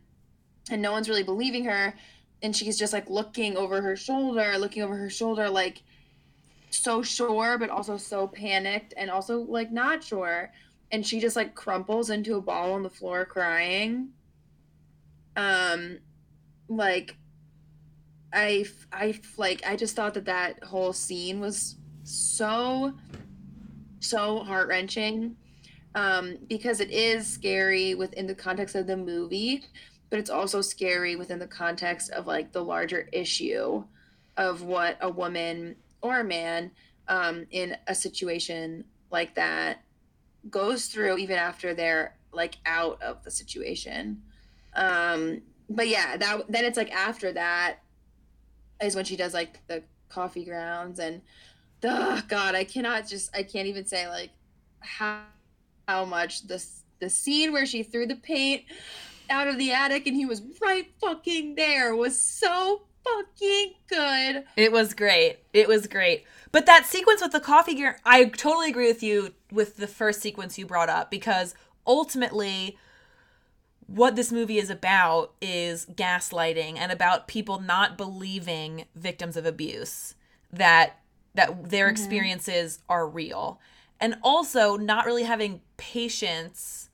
and 0.70 0.82
no 0.82 0.92
one's 0.92 1.08
really 1.08 1.22
believing 1.22 1.64
her, 1.64 1.94
and 2.42 2.54
she's 2.54 2.78
just 2.78 2.92
like 2.92 3.08
looking 3.08 3.56
over 3.56 3.80
her 3.80 3.96
shoulder, 3.96 4.58
looking 4.58 4.82
over 4.82 4.96
her 4.96 5.10
shoulder, 5.10 5.48
like 5.48 5.82
so 6.70 7.02
sure, 7.02 7.58
but 7.58 7.70
also 7.70 7.96
so 7.96 8.26
panicked, 8.26 8.94
and 8.96 9.10
also 9.10 9.40
like 9.40 9.70
not 9.70 10.02
sure, 10.02 10.52
and 10.90 11.06
she 11.06 11.20
just 11.20 11.36
like 11.36 11.54
crumples 11.54 12.10
into 12.10 12.36
a 12.36 12.40
ball 12.40 12.72
on 12.72 12.82
the 12.82 12.90
floor 12.90 13.24
crying. 13.24 14.08
Um, 15.36 15.98
like 16.68 17.16
I 18.32 18.64
I 18.92 19.18
like 19.36 19.62
I 19.66 19.76
just 19.76 19.96
thought 19.96 20.14
that 20.14 20.26
that 20.26 20.64
whole 20.64 20.92
scene 20.92 21.40
was 21.40 21.76
so 22.04 22.94
so 24.00 24.40
heart 24.40 24.68
wrenching 24.68 25.36
um, 25.94 26.38
because 26.48 26.80
it 26.80 26.90
is 26.90 27.26
scary 27.26 27.94
within 27.94 28.26
the 28.26 28.34
context 28.34 28.74
of 28.74 28.86
the 28.86 28.96
movie, 28.96 29.64
but 30.08 30.18
it's 30.18 30.30
also 30.30 30.60
scary 30.60 31.16
within 31.16 31.38
the 31.38 31.46
context 31.46 32.10
of 32.10 32.26
like 32.26 32.52
the 32.52 32.62
larger 32.62 33.08
issue 33.12 33.84
of 34.36 34.62
what 34.62 34.96
a 35.00 35.10
woman 35.10 35.76
or 36.00 36.20
a 36.20 36.24
man 36.24 36.70
um, 37.08 37.46
in 37.50 37.76
a 37.88 37.94
situation 37.94 38.84
like 39.10 39.34
that 39.34 39.82
goes 40.48 40.86
through 40.86 41.18
even 41.18 41.36
after 41.36 41.74
they're 41.74 42.16
like 42.32 42.56
out 42.64 43.02
of 43.02 43.24
the 43.24 43.30
situation. 43.30 44.22
Um, 44.74 45.42
but 45.68 45.88
yeah, 45.88 46.16
that 46.16 46.50
then 46.50 46.64
it's 46.64 46.76
like 46.76 46.90
after 46.92 47.32
that 47.32 47.78
is 48.82 48.94
when 48.96 49.04
she 49.04 49.16
does 49.16 49.34
like 49.34 49.66
the 49.66 49.82
coffee 50.08 50.44
grounds 50.44 50.98
and 50.98 51.20
oh 51.84 52.20
god 52.28 52.54
i 52.54 52.64
cannot 52.64 53.06
just 53.06 53.34
i 53.34 53.42
can't 53.42 53.68
even 53.68 53.86
say 53.86 54.08
like 54.08 54.30
how 54.80 55.20
how 55.86 56.04
much 56.04 56.46
this 56.48 56.82
the 56.98 57.08
scene 57.08 57.52
where 57.52 57.64
she 57.64 57.82
threw 57.82 58.06
the 58.06 58.16
paint 58.16 58.64
out 59.30 59.46
of 59.46 59.56
the 59.56 59.72
attic 59.72 60.06
and 60.06 60.16
he 60.16 60.26
was 60.26 60.42
right 60.60 60.90
fucking 61.00 61.54
there 61.54 61.94
was 61.94 62.18
so 62.18 62.82
fucking 63.04 63.72
good. 63.88 64.44
It 64.56 64.72
was 64.72 64.94
great. 64.94 65.38
It 65.52 65.68
was 65.68 65.86
great. 65.86 66.24
But 66.52 66.66
that 66.66 66.86
sequence 66.86 67.22
with 67.22 67.32
the 67.32 67.40
coffee 67.40 67.74
gear, 67.74 67.98
I 68.04 68.24
totally 68.24 68.70
agree 68.70 68.88
with 68.88 69.02
you 69.02 69.32
with 69.50 69.76
the 69.76 69.86
first 69.86 70.20
sequence 70.20 70.58
you 70.58 70.66
brought 70.66 70.88
up 70.88 71.10
because 71.10 71.54
ultimately 71.86 72.76
what 73.90 74.14
this 74.14 74.30
movie 74.30 74.58
is 74.58 74.70
about 74.70 75.34
is 75.40 75.84
gaslighting 75.86 76.76
and 76.78 76.92
about 76.92 77.26
people 77.26 77.60
not 77.60 77.98
believing 77.98 78.84
victims 78.94 79.36
of 79.36 79.44
abuse 79.44 80.14
that 80.52 81.00
that 81.34 81.70
their 81.70 81.86
mm-hmm. 81.86 81.92
experiences 81.92 82.78
are 82.88 83.08
real 83.08 83.60
and 84.00 84.16
also 84.22 84.76
not 84.76 85.06
really 85.06 85.24
having 85.24 85.60
patience 85.76 86.88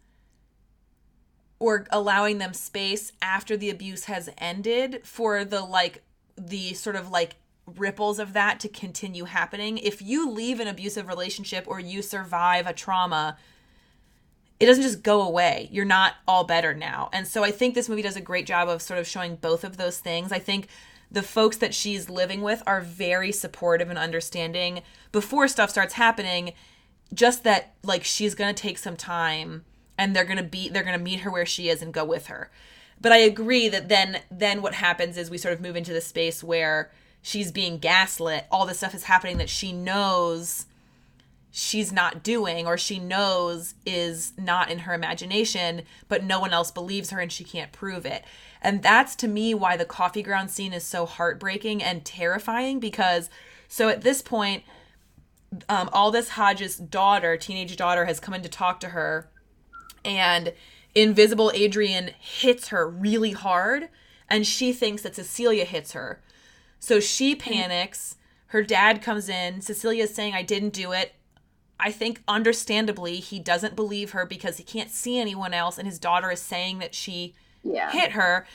or 1.59 1.87
allowing 1.91 2.39
them 2.39 2.55
space 2.55 3.13
after 3.21 3.57
the 3.57 3.69
abuse 3.69 4.05
has 4.05 4.31
ended 4.39 5.01
for 5.05 5.45
the 5.45 5.61
like 5.61 6.03
the 6.37 6.73
sort 6.73 6.97
of 6.97 7.11
like 7.11 7.37
ripples 7.77 8.19
of 8.19 8.33
that 8.33 8.59
to 8.61 8.69
continue 8.69 9.25
happening. 9.25 9.77
If 9.79 10.01
you 10.01 10.31
leave 10.31 10.61
an 10.61 10.69
abusive 10.69 11.09
relationship 11.09 11.67
or 11.67 11.79
you 11.79 12.01
survive 12.01 12.67
a 12.67 12.73
trauma, 12.73 13.37
it 14.59 14.66
doesn't 14.66 14.83
just 14.83 15.03
go 15.03 15.23
away. 15.23 15.69
You're 15.71 15.85
not 15.85 16.14
all 16.27 16.45
better 16.45 16.73
now. 16.75 17.11
And 17.12 17.27
so 17.27 17.45
I 17.45 17.51
think 17.51 17.75
this 17.75 17.88
movie 17.88 18.03
does 18.03 18.16
a 18.16 18.21
great 18.21 18.47
job 18.47 18.69
of 18.69 18.81
sort 18.81 18.99
of 18.99 19.07
showing 19.07 19.37
both 19.37 19.64
of 19.64 19.77
those 19.77 19.99
things. 19.99 20.33
I 20.33 20.38
think 20.38 20.69
the 21.11 21.23
folks 21.23 21.57
that 21.59 21.75
she's 21.75 22.09
living 22.09 22.42
with 22.42 22.62
are 22.66 22.81
very 22.81 23.33
supportive 23.33 23.90
and 23.90 23.99
understanding 23.99 24.83
before 25.12 25.49
stuff 25.49 25.71
starts 25.71 25.95
happening 25.95 26.53
just 27.14 27.45
that 27.45 27.75
like 27.83 28.05
she's 28.05 28.35
going 28.35 28.53
to 28.53 28.61
take 28.61 28.79
some 28.79 28.97
time 28.97 29.64
and 29.97 30.14
they're 30.14 30.25
going 30.25 30.37
to 30.37 30.42
be 30.42 30.69
they're 30.69 30.83
going 30.83 30.99
to 30.99 31.05
meet 31.05 31.21
her 31.21 31.31
where 31.31 31.47
she 31.47 31.69
is 31.69 31.81
and 31.81 31.95
go 31.95 32.05
with 32.05 32.27
her 32.27 32.51
but 33.01 33.12
i 33.12 33.16
agree 33.16 33.69
that 33.69 33.88
then 33.88 34.21
then 34.31 34.61
what 34.61 34.75
happens 34.75 35.16
is 35.16 35.31
we 35.31 35.38
sort 35.38 35.55
of 35.55 35.61
move 35.61 35.77
into 35.77 35.92
the 35.92 36.01
space 36.01 36.42
where 36.42 36.90
she's 37.23 37.53
being 37.53 37.79
gaslit 37.79 38.47
all 38.51 38.66
this 38.66 38.79
stuff 38.79 38.95
is 38.95 39.05
happening 39.05 39.38
that 39.38 39.49
she 39.49 39.73
knows 39.73 40.66
she's 41.59 41.90
not 41.90 42.23
doing 42.23 42.66
or 42.66 42.77
she 42.77 42.99
knows 42.99 43.73
is 43.87 44.35
not 44.37 44.71
in 44.71 44.81
her 44.81 44.92
imagination 44.92 45.81
but 46.07 46.23
no 46.23 46.38
one 46.38 46.53
else 46.53 46.71
believes 46.71 47.09
her 47.09 47.19
and 47.19 47.33
she 47.33 47.45
can't 47.45 47.73
prove 47.73 48.05
it 48.05 48.23
and 48.61 48.83
that's 48.83 49.16
to 49.16 49.27
me 49.27 49.55
why 49.55 49.75
the 49.75 49.85
coffee 49.87 50.23
ground 50.23 50.51
scene 50.51 50.75
is 50.75 50.85
so 50.85 51.07
heartbreaking 51.07 51.83
and 51.83 52.05
terrifying 52.05 52.79
because 52.79 53.31
so 53.69 53.88
at 53.88 54.03
this 54.03 54.21
point 54.21 54.64
um, 55.69 55.88
Aldis 55.92 56.31
Hodge's 56.31 56.77
daughter, 56.77 57.37
teenage 57.37 57.77
daughter, 57.77 58.05
has 58.05 58.21
come 58.21 58.35
in 58.35 58.42
to 58.42 58.49
talk 58.49 58.81
to 58.81 58.88
her, 58.88 59.31
and 60.05 60.53
Invisible 60.95 61.53
Adrian 61.55 62.11
hits 62.19 62.69
her 62.69 62.87
really 62.87 63.31
hard, 63.31 63.88
and 64.29 64.47
she 64.47 64.73
thinks 64.73 65.03
that 65.03 65.14
Cecilia 65.14 65.64
hits 65.64 65.92
her. 65.92 66.21
So 66.81 67.01
she 67.01 67.35
panics. 67.35 68.16
Her 68.49 68.62
dad 68.62 69.03
comes 69.03 69.29
in. 69.29 69.61
Cecilia's 69.61 70.14
saying, 70.14 70.35
I 70.35 70.42
didn't 70.42 70.73
do 70.73 70.92
it. 70.92 71.14
I 71.79 71.93
think 71.93 72.23
understandably 72.27 73.17
he 73.17 73.39
doesn't 73.39 73.77
believe 73.77 74.12
her 74.12 74.25
because 74.25 74.57
he 74.57 74.65
can't 74.65 74.91
see 74.91 75.19
anyone 75.19 75.53
else, 75.53 75.79
and 75.79 75.87
his 75.87 75.99
daughter 75.99 76.31
is 76.31 76.41
saying 76.41 76.79
that 76.79 76.95
she 76.95 77.35
yeah. 77.62 77.91
hit 77.91 78.12
her. 78.12 78.47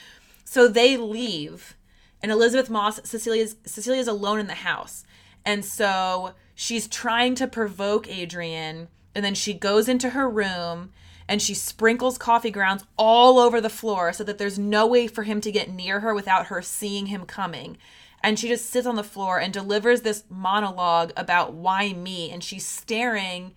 So 0.44 0.68
they 0.68 0.98
leave, 0.98 1.76
and 2.22 2.32
Elisabeth 2.32 2.70
Moss, 2.70 3.00
Cecilia's 3.04 3.56
Cecilia's 3.66 4.08
alone 4.08 4.40
in 4.40 4.48
the 4.48 4.54
house, 4.54 5.06
and 5.46 5.64
so 5.64 6.34
she's 6.56 6.88
trying 6.88 7.36
to 7.36 7.48
provoke 7.48 8.10
Adrian, 8.10 8.88
and 9.14 9.24
then 9.24 9.36
she 9.36 9.54
goes 9.54 9.88
into 9.88 10.12
her 10.12 10.30
room 10.30 10.92
and 11.32 11.42
she 11.42 11.54
sprinkles 11.54 12.18
coffee 12.18 12.52
grounds 12.52 12.84
all 12.98 13.40
over 13.40 13.62
the 13.62 13.70
floor 13.70 14.12
so 14.12 14.22
that 14.22 14.38
there's 14.38 14.60
no 14.60 14.86
way 14.86 15.08
for 15.08 15.24
him 15.24 15.40
to 15.40 15.50
get 15.50 15.72
near 15.72 16.02
her 16.02 16.14
without 16.14 16.48
her 16.48 16.62
seeing 16.62 17.06
him 17.06 17.26
coming. 17.26 17.78
And 18.24 18.38
she 18.38 18.48
just 18.48 18.70
sits 18.70 18.86
on 18.86 18.96
the 18.96 19.04
floor 19.04 19.40
and 19.40 19.52
delivers 19.52 20.02
this 20.02 20.24
monologue 20.30 21.12
about 21.18 21.54
why 21.54 21.94
me. 21.94 22.30
And 22.32 22.44
she's 22.44 22.66
staring 22.66 23.54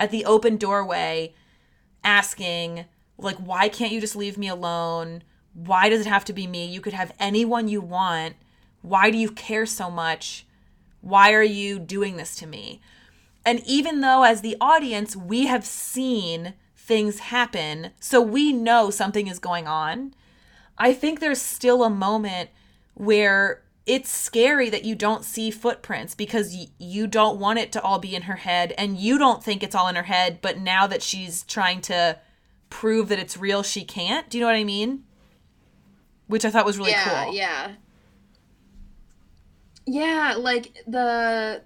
at 0.00 0.10
the 0.10 0.24
open 0.24 0.56
doorway, 0.56 1.34
asking, 2.02 2.86
like, 3.16 3.36
why 3.36 3.68
can't 3.68 3.92
you 3.92 4.00
just 4.00 4.16
leave 4.16 4.38
me 4.38 4.48
alone? 4.48 5.22
Why 5.54 5.88
does 5.88 6.02
it 6.02 6.08
have 6.08 6.24
to 6.26 6.32
be 6.32 6.46
me? 6.46 6.66
You 6.66 6.80
could 6.80 6.92
have 6.92 7.12
anyone 7.18 7.68
you 7.68 7.80
want. 7.80 8.36
Why 8.82 9.10
do 9.10 9.18
you 9.18 9.30
care 9.30 9.66
so 9.66 9.90
much? 9.90 10.46
Why 11.00 11.32
are 11.32 11.42
you 11.42 11.78
doing 11.78 12.16
this 12.16 12.34
to 12.36 12.46
me? 12.46 12.80
And 13.44 13.62
even 13.66 14.00
though, 14.00 14.24
as 14.24 14.40
the 14.40 14.56
audience, 14.60 15.16
we 15.16 15.46
have 15.46 15.64
seen 15.64 16.54
things 16.76 17.18
happen, 17.18 17.90
so 18.00 18.20
we 18.20 18.52
know 18.52 18.90
something 18.90 19.26
is 19.26 19.38
going 19.38 19.66
on, 19.66 20.14
I 20.76 20.92
think 20.92 21.20
there's 21.20 21.40
still 21.40 21.84
a 21.84 21.90
moment 21.90 22.50
where 22.94 23.62
it's 23.88 24.10
scary 24.10 24.68
that 24.68 24.84
you 24.84 24.94
don't 24.94 25.24
see 25.24 25.50
footprints 25.50 26.14
because 26.14 26.54
y- 26.54 26.68
you 26.78 27.06
don't 27.06 27.40
want 27.40 27.58
it 27.58 27.72
to 27.72 27.82
all 27.82 27.98
be 27.98 28.14
in 28.14 28.22
her 28.22 28.36
head 28.36 28.74
and 28.76 28.98
you 28.98 29.18
don't 29.18 29.42
think 29.42 29.62
it's 29.62 29.74
all 29.74 29.88
in 29.88 29.94
her 29.96 30.02
head, 30.02 30.40
but 30.42 30.58
now 30.58 30.86
that 30.86 31.02
she's 31.02 31.42
trying 31.44 31.80
to 31.80 32.18
prove 32.68 33.08
that 33.08 33.18
it's 33.18 33.38
real, 33.38 33.62
she 33.62 33.84
can't. 33.84 34.28
Do 34.28 34.36
you 34.36 34.42
know 34.42 34.48
what 34.48 34.56
I 34.56 34.64
mean? 34.64 35.04
Which 36.26 36.44
I 36.44 36.50
thought 36.50 36.66
was 36.66 36.76
really 36.76 36.90
yeah, 36.90 37.24
cool. 37.24 37.34
Yeah. 37.34 37.72
Yeah, 39.86 40.34
like 40.38 40.76
the 40.86 41.62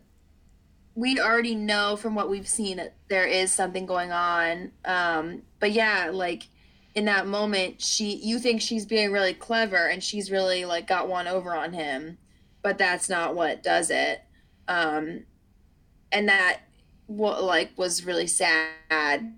we 0.95 1.19
already 1.19 1.57
know 1.57 1.97
from 1.97 2.15
what 2.15 2.31
we've 2.31 2.47
seen 2.47 2.77
that 2.77 2.95
there 3.09 3.27
is 3.27 3.51
something 3.51 3.85
going 3.85 4.13
on. 4.13 4.71
Um, 4.85 5.43
but 5.59 5.73
yeah, 5.73 6.11
like 6.13 6.45
in 6.95 7.07
that 7.07 7.27
moment, 7.27 7.81
she 7.81 8.17
you 8.17 8.39
think 8.39 8.61
she's 8.61 8.85
being 8.85 9.13
really 9.13 9.35
clever 9.35 9.89
and 9.89 10.03
she's 10.03 10.31
really 10.31 10.65
like 10.65 10.87
got 10.87 11.09
one 11.09 11.27
over 11.27 11.55
on 11.55 11.73
him, 11.73 12.19
but 12.63 12.79
that's 12.79 13.09
not 13.09 13.35
what 13.35 13.63
does 13.63 13.91
it. 13.91 14.23
Um, 14.69 15.25
and 16.11 16.29
that 16.29 16.61
what 17.07 17.43
like 17.43 17.71
was 17.77 18.05
really 18.05 18.27
sad 18.27 19.35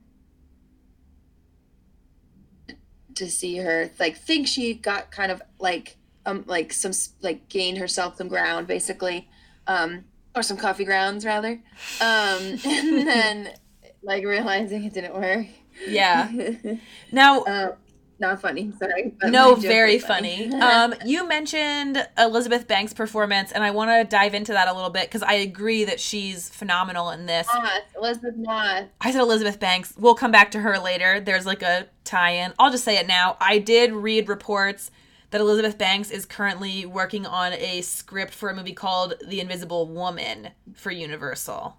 to 3.14 3.30
see 3.30 3.58
her 3.58 3.90
like 3.98 4.16
think 4.16 4.46
she 4.46 4.74
got 4.74 5.10
kind 5.10 5.30
of 5.30 5.40
like 5.58 5.96
um 6.26 6.44
like 6.46 6.72
some 6.72 6.92
like 7.20 7.48
gained 7.48 7.78
herself 7.78 8.16
some 8.16 8.28
ground 8.28 8.66
basically 8.66 9.28
um 9.66 10.04
or 10.34 10.42
some 10.42 10.56
coffee 10.56 10.84
grounds 10.84 11.24
rather 11.24 11.52
um 12.00 12.40
and 12.64 13.06
then 13.06 13.50
like 14.04 14.24
realizing 14.24 14.84
it 14.84 14.92
didn't 14.92 15.14
work. 15.14 15.46
Yeah. 15.86 16.30
Now 17.12 17.42
uh, 17.42 17.76
not 18.20 18.40
funny 18.40 18.72
sorry 18.78 19.12
no 19.24 19.56
very 19.56 19.98
funny, 19.98 20.48
funny. 20.48 20.62
um 20.62 20.94
you 21.04 21.26
mentioned 21.26 22.06
elizabeth 22.16 22.66
banks 22.68 22.92
performance 22.92 23.50
and 23.50 23.64
i 23.64 23.72
want 23.72 23.90
to 23.90 24.04
dive 24.08 24.34
into 24.34 24.52
that 24.52 24.68
a 24.68 24.72
little 24.72 24.90
bit 24.90 25.08
because 25.08 25.22
i 25.22 25.32
agree 25.32 25.84
that 25.84 25.98
she's 25.98 26.48
phenomenal 26.48 27.10
in 27.10 27.26
this. 27.26 27.46
Moss, 27.52 27.80
elisabeth 27.96 28.36
moss 28.36 28.84
i 29.00 29.10
said 29.10 29.20
elizabeth 29.20 29.58
banks. 29.58 29.94
We'll 29.98 30.14
come 30.14 30.30
back 30.30 30.52
to 30.52 30.60
her 30.60 30.78
later. 30.78 31.20
There's 31.20 31.46
like 31.46 31.62
a 31.62 31.88
tie-in. 32.04 32.52
I'll 32.58 32.70
just 32.70 32.84
say 32.84 32.98
it 32.98 33.06
now. 33.06 33.36
I 33.40 33.58
did 33.58 33.92
read 33.92 34.28
reports 34.28 34.90
that 35.30 35.40
Elizabeth 35.40 35.76
Banks 35.76 36.12
is 36.12 36.26
currently 36.26 36.86
working 36.86 37.26
on 37.26 37.54
a 37.54 37.80
script 37.80 38.32
for 38.32 38.50
a 38.50 38.54
movie 38.54 38.72
called 38.72 39.14
The 39.26 39.40
Invisible 39.40 39.88
Woman 39.88 40.50
for 40.74 40.92
Universal. 40.92 41.76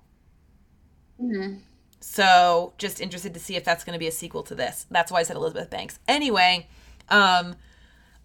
Mm-hmm. 1.21 1.59
So, 2.07 2.73
just 2.77 3.01
interested 3.01 3.33
to 3.33 3.39
see 3.39 3.55
if 3.55 3.65
that's 3.65 3.83
going 3.83 3.95
to 3.95 3.99
be 3.99 4.07
a 4.07 4.11
sequel 4.11 4.43
to 4.43 4.53
this. 4.53 4.85
That's 4.91 5.11
why 5.11 5.21
I 5.21 5.23
said 5.23 5.37
Elizabeth 5.37 5.71
Banks. 5.71 5.97
Anyway, 6.07 6.67
um, 7.09 7.55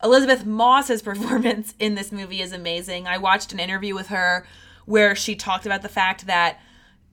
Elisabeth 0.05 0.45
Moss's 0.45 1.01
performance 1.11 1.73
in 1.79 1.95
this 1.95 2.13
movie 2.13 2.43
is 2.43 2.53
amazing. 2.53 3.07
I 3.07 3.17
watched 3.17 3.55
an 3.55 3.59
interview 3.59 3.95
with 3.95 4.09
her 4.09 4.47
where 4.85 5.17
she 5.17 5.35
talked 5.35 5.65
about 5.65 5.81
the 5.81 5.89
fact 5.89 6.27
that 6.27 6.61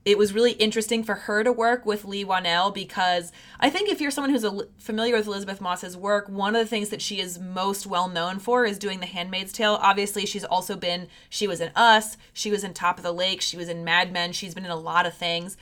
it 0.04 0.18
was 0.18 0.34
really 0.34 0.52
interesting 0.52 1.02
for 1.02 1.14
her 1.14 1.42
to 1.42 1.50
work 1.50 1.86
with 1.86 2.04
Leigh 2.04 2.24
Whannell 2.24 2.72
because 2.72 3.32
I 3.58 3.70
think 3.70 3.88
if 3.88 3.98
you're 3.98 4.10
someone 4.10 4.30
who's 4.30 4.46
familiar 4.76 5.16
with 5.16 5.26
Elisabeth 5.26 5.62
Moss's 5.62 5.96
work, 5.96 6.28
one 6.28 6.54
of 6.54 6.60
the 6.60 6.68
things 6.68 6.90
that 6.90 7.02
she 7.02 7.18
is 7.18 7.38
most 7.38 7.86
well 7.86 8.08
known 8.10 8.38
for 8.38 8.66
is 8.66 8.78
doing 8.78 9.00
The 9.00 9.06
Handmaid's 9.06 9.52
Tale. 9.52 9.78
Obviously, 9.80 10.26
she's 10.26 10.44
also 10.44 10.76
been, 10.76 11.08
she 11.30 11.48
was 11.48 11.62
in 11.62 11.72
Us, 11.74 12.18
she 12.34 12.50
was 12.50 12.62
in 12.62 12.74
Top 12.74 12.98
of 12.98 13.02
the 13.02 13.12
Lake, 13.12 13.40
she 13.40 13.56
was 13.56 13.70
in 13.70 13.84
Mad 13.84 14.12
Men, 14.12 14.32
she's 14.32 14.54
been 14.54 14.66
in 14.66 14.70
a 14.70 14.76
lot 14.76 15.06
of 15.06 15.14
things. 15.14 15.56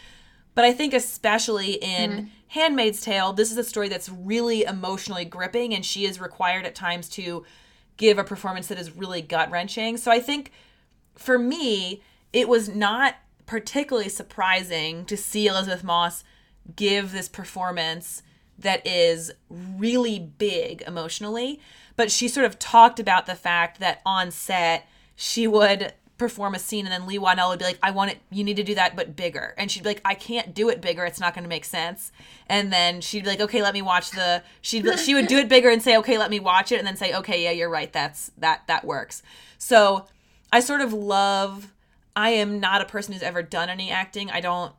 But 0.57 0.65
I 0.65 0.73
think 0.73 0.95
especially 0.95 1.75
in 1.75 2.11
mm. 2.11 2.29
Handmaid's 2.49 3.03
Tale, 3.03 3.35
this 3.35 3.53
is 3.53 3.59
a 3.59 3.63
story 3.63 3.89
that's 3.89 4.09
really 4.09 4.65
emotionally 4.65 5.27
gripping 5.27 5.75
and 5.75 5.85
she 5.85 6.07
is 6.07 6.19
required 6.19 6.65
at 6.65 6.75
times 6.75 7.11
to 7.11 7.45
give 7.99 8.17
a 8.19 8.25
performance 8.25 8.69
that 8.69 8.79
is 8.79 8.97
really 8.97 9.21
gut 9.21 9.51
wrenching. 9.51 9.99
So 9.99 10.11
I 10.11 10.19
think 10.19 10.51
for 11.15 11.39
me, 11.39 12.03
it 12.33 12.49
was 12.49 12.71
not 12.71 13.17
particularly 13.45 14.09
surprising 14.09 15.05
to 15.05 15.17
see 15.17 15.47
Elisabeth 15.47 15.85
Moss 15.85 16.25
give 16.75 17.13
this 17.13 17.29
performance 17.29 18.23
that 18.59 18.85
is 18.87 19.33
really 19.51 20.19
big 20.19 20.83
emotionally. 20.87 21.61
But 21.97 22.11
she 22.11 22.29
sort 22.29 22.47
of 22.47 22.59
talked 22.59 22.99
about 22.99 23.27
the 23.27 23.35
fact 23.35 23.79
that 23.81 24.01
on 24.07 24.31
set, 24.31 24.89
she 25.15 25.47
would 25.47 25.93
perform 26.19 26.55
a 26.55 26.59
scene 26.59 26.87
and 26.87 26.93
then 26.93 27.07
Leigh 27.07 27.19
Whannell 27.19 27.51
would 27.51 27.59
be 27.59 27.65
like, 27.65 27.79
I 27.83 27.91
want 27.91 28.13
it, 28.13 28.19
you 28.31 28.43
need 28.43 28.57
to 28.57 28.63
do 28.63 28.75
that, 28.75 28.97
but 28.97 29.17
bigger. 29.17 29.55
And 29.59 29.71
she'd 29.71 29.83
be 29.83 29.91
like, 29.91 30.01
I 30.05 30.15
can't 30.15 30.55
do 30.55 30.71
it 30.71 30.81
bigger. 30.81 31.05
It's 31.05 31.21
not 31.21 31.35
going 31.35 31.45
to 31.45 31.49
make 31.49 31.65
sense. 31.65 32.11
And 32.47 32.73
then 32.73 33.01
she'd 33.01 33.25
be 33.25 33.29
like, 33.29 33.41
okay, 33.41 33.63
let 33.63 33.75
me 33.75 33.83
watch 33.83 34.11
the, 34.13 34.43
she'd, 34.63 34.87
she 34.99 35.15
would 35.15 35.27
do 35.27 35.39
it 35.39 35.49
bigger 35.49 35.69
and 35.69 35.83
say, 35.83 35.97
okay, 35.99 36.17
let 36.17 36.31
me 36.31 36.41
watch 36.41 36.73
it. 36.73 36.79
And 36.79 36.87
then 36.87 36.97
say, 36.97 37.15
okay, 37.15 37.45
yeah, 37.45 37.51
you're 37.51 37.69
right. 37.69 37.93
That's, 37.93 38.31
that, 38.39 38.67
that 38.67 38.85
works. 38.85 39.23
So 39.59 40.07
I 40.53 40.61
sort 40.61 40.81
of 40.81 40.93
love 40.93 41.73
I 42.17 42.31
am 42.31 42.59
not 42.59 42.81
a 42.81 42.87
person 42.87 43.13
who's 43.13 43.23
ever 43.23 43.43
done 43.43 43.69
any 43.69 43.91
acting. 43.91 44.31
I 44.31 44.41
don't 44.41 44.73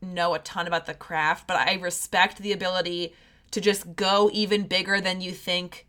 know 0.00 0.34
a 0.34 0.38
ton 0.38 0.68
about 0.68 0.86
the 0.86 0.94
craft, 0.94 1.48
but 1.48 1.56
I 1.56 1.74
respect 1.74 2.38
the 2.38 2.52
ability 2.52 3.12
to 3.50 3.60
just 3.60 3.96
go 3.96 4.30
even 4.32 4.68
bigger 4.68 5.00
than 5.00 5.20
you 5.20 5.32
think 5.32 5.85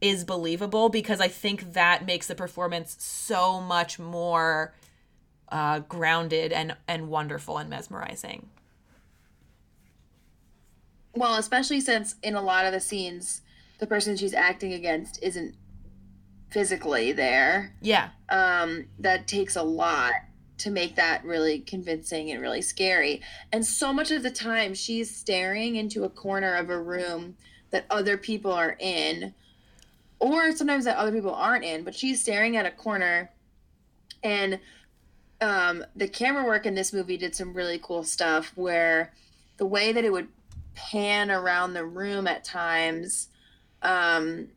is 0.00 0.24
believable 0.24 0.88
because 0.88 1.20
I 1.20 1.28
think 1.28 1.72
that 1.72 2.06
makes 2.06 2.26
the 2.26 2.34
performance 2.34 2.96
so 2.98 3.60
much 3.60 3.98
more 3.98 4.74
uh, 5.50 5.80
grounded 5.80 6.52
and 6.52 6.76
and 6.86 7.08
wonderful 7.08 7.58
and 7.58 7.70
mesmerizing. 7.70 8.48
Well, 11.14 11.36
especially 11.36 11.80
since 11.80 12.16
in 12.22 12.34
a 12.34 12.42
lot 12.42 12.64
of 12.64 12.72
the 12.72 12.80
scenes, 12.80 13.42
the 13.78 13.86
person 13.86 14.16
she's 14.16 14.34
acting 14.34 14.72
against 14.72 15.22
isn't 15.22 15.54
physically 16.50 17.12
there. 17.12 17.74
Yeah. 17.80 18.10
Um, 18.28 18.86
that 18.98 19.26
takes 19.26 19.56
a 19.56 19.62
lot 19.62 20.12
to 20.58 20.70
make 20.70 20.96
that 20.96 21.24
really 21.24 21.60
convincing 21.60 22.30
and 22.30 22.40
really 22.40 22.62
scary. 22.62 23.22
And 23.52 23.64
so 23.64 23.92
much 23.92 24.10
of 24.10 24.22
the 24.22 24.30
time, 24.30 24.74
she's 24.74 25.14
staring 25.14 25.76
into 25.76 26.04
a 26.04 26.10
corner 26.10 26.54
of 26.54 26.68
a 26.68 26.80
room 26.80 27.36
that 27.70 27.86
other 27.90 28.16
people 28.16 28.52
are 28.52 28.76
in, 28.78 29.34
or 30.20 30.52
sometimes 30.52 30.84
that 30.84 30.96
other 30.96 31.12
people 31.12 31.34
aren't 31.34 31.64
in, 31.64 31.84
but 31.84 31.94
she's 31.94 32.20
staring 32.20 32.56
at 32.56 32.66
a 32.66 32.70
corner. 32.70 33.30
And 34.22 34.58
um, 35.40 35.84
the 35.94 36.08
camera 36.08 36.44
work 36.44 36.66
in 36.66 36.74
this 36.74 36.92
movie 36.92 37.16
did 37.16 37.34
some 37.34 37.54
really 37.54 37.78
cool 37.82 38.02
stuff 38.02 38.52
where 38.56 39.12
the 39.56 39.66
way 39.66 39.92
that 39.92 40.04
it 40.04 40.12
would 40.12 40.28
pan 40.74 41.30
around 41.30 41.74
the 41.74 41.84
room 41.84 42.26
at 42.26 42.44
times 42.44 43.28
um, 43.82 44.48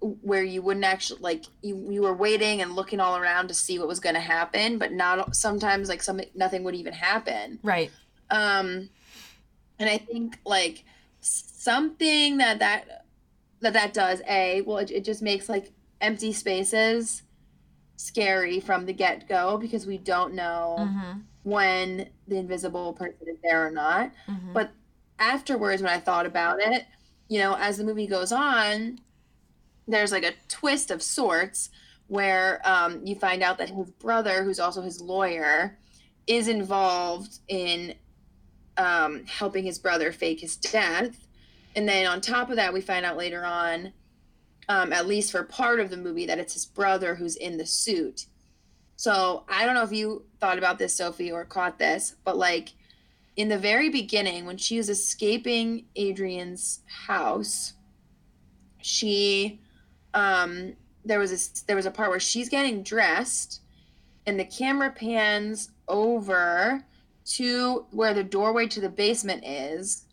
where 0.00 0.42
you 0.42 0.62
wouldn't 0.62 0.84
actually 0.84 1.20
like 1.20 1.44
you 1.62 1.86
you 1.90 2.02
were 2.02 2.14
waiting 2.14 2.60
and 2.60 2.74
looking 2.74 2.98
all 2.98 3.16
around 3.16 3.48
to 3.48 3.54
see 3.54 3.78
what 3.78 3.86
was 3.86 4.00
going 4.00 4.14
to 4.14 4.20
happen 4.20 4.76
but 4.76 4.92
not 4.92 5.36
sometimes 5.36 5.88
like 5.88 6.02
some 6.02 6.20
nothing 6.34 6.64
would 6.64 6.74
even 6.74 6.92
happen 6.92 7.60
right 7.62 7.90
um 8.30 8.88
and 9.78 9.88
i 9.88 9.96
think 9.96 10.38
like 10.44 10.84
something 11.20 12.38
that 12.38 12.58
that 12.58 13.01
that 13.62 13.72
that 13.72 13.94
does 13.94 14.20
a 14.28 14.60
well 14.62 14.78
it, 14.78 14.90
it 14.90 15.04
just 15.04 15.22
makes 15.22 15.48
like 15.48 15.72
empty 16.00 16.32
spaces 16.32 17.22
scary 17.96 18.60
from 18.60 18.86
the 18.86 18.92
get-go 18.92 19.56
because 19.58 19.86
we 19.86 19.96
don't 19.96 20.34
know 20.34 20.76
mm-hmm. 20.80 21.20
when 21.44 22.08
the 22.28 22.36
invisible 22.36 22.92
person 22.92 23.28
is 23.28 23.38
there 23.42 23.66
or 23.66 23.70
not 23.70 24.10
Mm-hmm. 24.28 24.52
but 24.52 24.72
afterwards 25.18 25.80
when 25.82 25.92
i 25.92 26.00
thought 26.00 26.26
about 26.26 26.60
it 26.60 26.86
you 27.28 27.38
know 27.38 27.56
as 27.56 27.78
the 27.78 27.84
movie 27.84 28.06
goes 28.06 28.32
on 28.32 28.98
there's 29.86 30.12
like 30.12 30.24
a 30.24 30.32
twist 30.48 30.90
of 30.90 31.02
sorts 31.02 31.70
where 32.12 32.60
um, 32.64 33.00
you 33.06 33.14
find 33.14 33.42
out 33.42 33.58
that 33.58 33.70
his 33.70 33.90
brother, 33.92 34.44
who's 34.44 34.60
also 34.60 34.82
his 34.82 35.00
lawyer, 35.00 35.78
is 36.26 36.46
involved 36.46 37.38
in 37.48 37.94
um, 38.76 39.24
helping 39.26 39.64
his 39.64 39.78
brother 39.78 40.12
fake 40.12 40.40
his 40.40 40.56
death. 40.56 41.21
And 41.74 41.88
then 41.88 42.06
on 42.06 42.20
top 42.20 42.50
of 42.50 42.56
that, 42.56 42.72
we 42.72 42.80
find 42.80 43.04
out 43.06 43.16
later 43.16 43.44
on, 43.44 43.92
um, 44.68 44.92
at 44.92 45.06
least 45.06 45.32
for 45.32 45.42
part 45.42 45.80
of 45.80 45.90
the 45.90 45.96
movie, 45.96 46.26
that 46.26 46.38
it's 46.38 46.54
his 46.54 46.66
brother 46.66 47.14
who's 47.14 47.36
in 47.36 47.56
the 47.56 47.66
suit. 47.66 48.26
So 48.96 49.44
I 49.48 49.64
don't 49.64 49.74
know 49.74 49.82
if 49.82 49.92
you 49.92 50.24
thought 50.38 50.58
about 50.58 50.78
this, 50.78 50.94
Sophie, 50.94 51.32
or 51.32 51.44
caught 51.44 51.78
this, 51.78 52.14
but 52.24 52.36
like 52.36 52.70
in 53.36 53.48
the 53.48 53.58
very 53.58 53.88
beginning, 53.88 54.44
when 54.44 54.58
she 54.58 54.76
was 54.76 54.88
escaping 54.88 55.86
Adrian's 55.96 56.80
house, 57.06 57.74
she 58.80 59.60
um 60.14 60.74
there 61.04 61.18
was 61.18 61.32
a 61.32 61.66
there 61.66 61.76
was 61.76 61.86
a 61.86 61.90
part 61.90 62.10
where 62.10 62.20
she's 62.20 62.48
getting 62.48 62.82
dressed 62.82 63.62
and 64.26 64.38
the 64.38 64.44
camera 64.44 64.90
pans 64.90 65.70
over 65.88 66.84
to 67.24 67.86
where 67.90 68.14
the 68.14 68.24
doorway 68.24 68.66
to 68.66 68.80
the 68.80 68.88
basement 68.88 69.44
is 69.44 70.04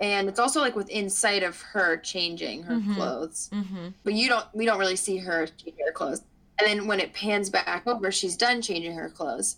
and 0.00 0.28
it's 0.28 0.38
also 0.40 0.60
like 0.60 0.74
within 0.76 1.08
sight 1.08 1.42
of 1.42 1.60
her 1.60 1.96
changing 1.98 2.64
her 2.64 2.74
Mhm. 2.74 2.94
clothes. 2.94 3.48
Mm-hmm. 3.52 3.88
but 4.04 4.14
you 4.14 4.28
don't 4.28 4.46
we 4.54 4.64
don't 4.66 4.78
really 4.78 4.96
see 4.96 5.18
her 5.18 5.46
changing 5.46 5.84
her 5.86 5.92
clothes. 5.92 6.22
And 6.58 6.68
then 6.68 6.86
when 6.86 7.00
it 7.00 7.12
pans 7.12 7.50
back 7.50 7.86
over 7.86 8.10
she's 8.12 8.36
done 8.36 8.62
changing 8.62 8.94
her 8.94 9.08
clothes. 9.10 9.56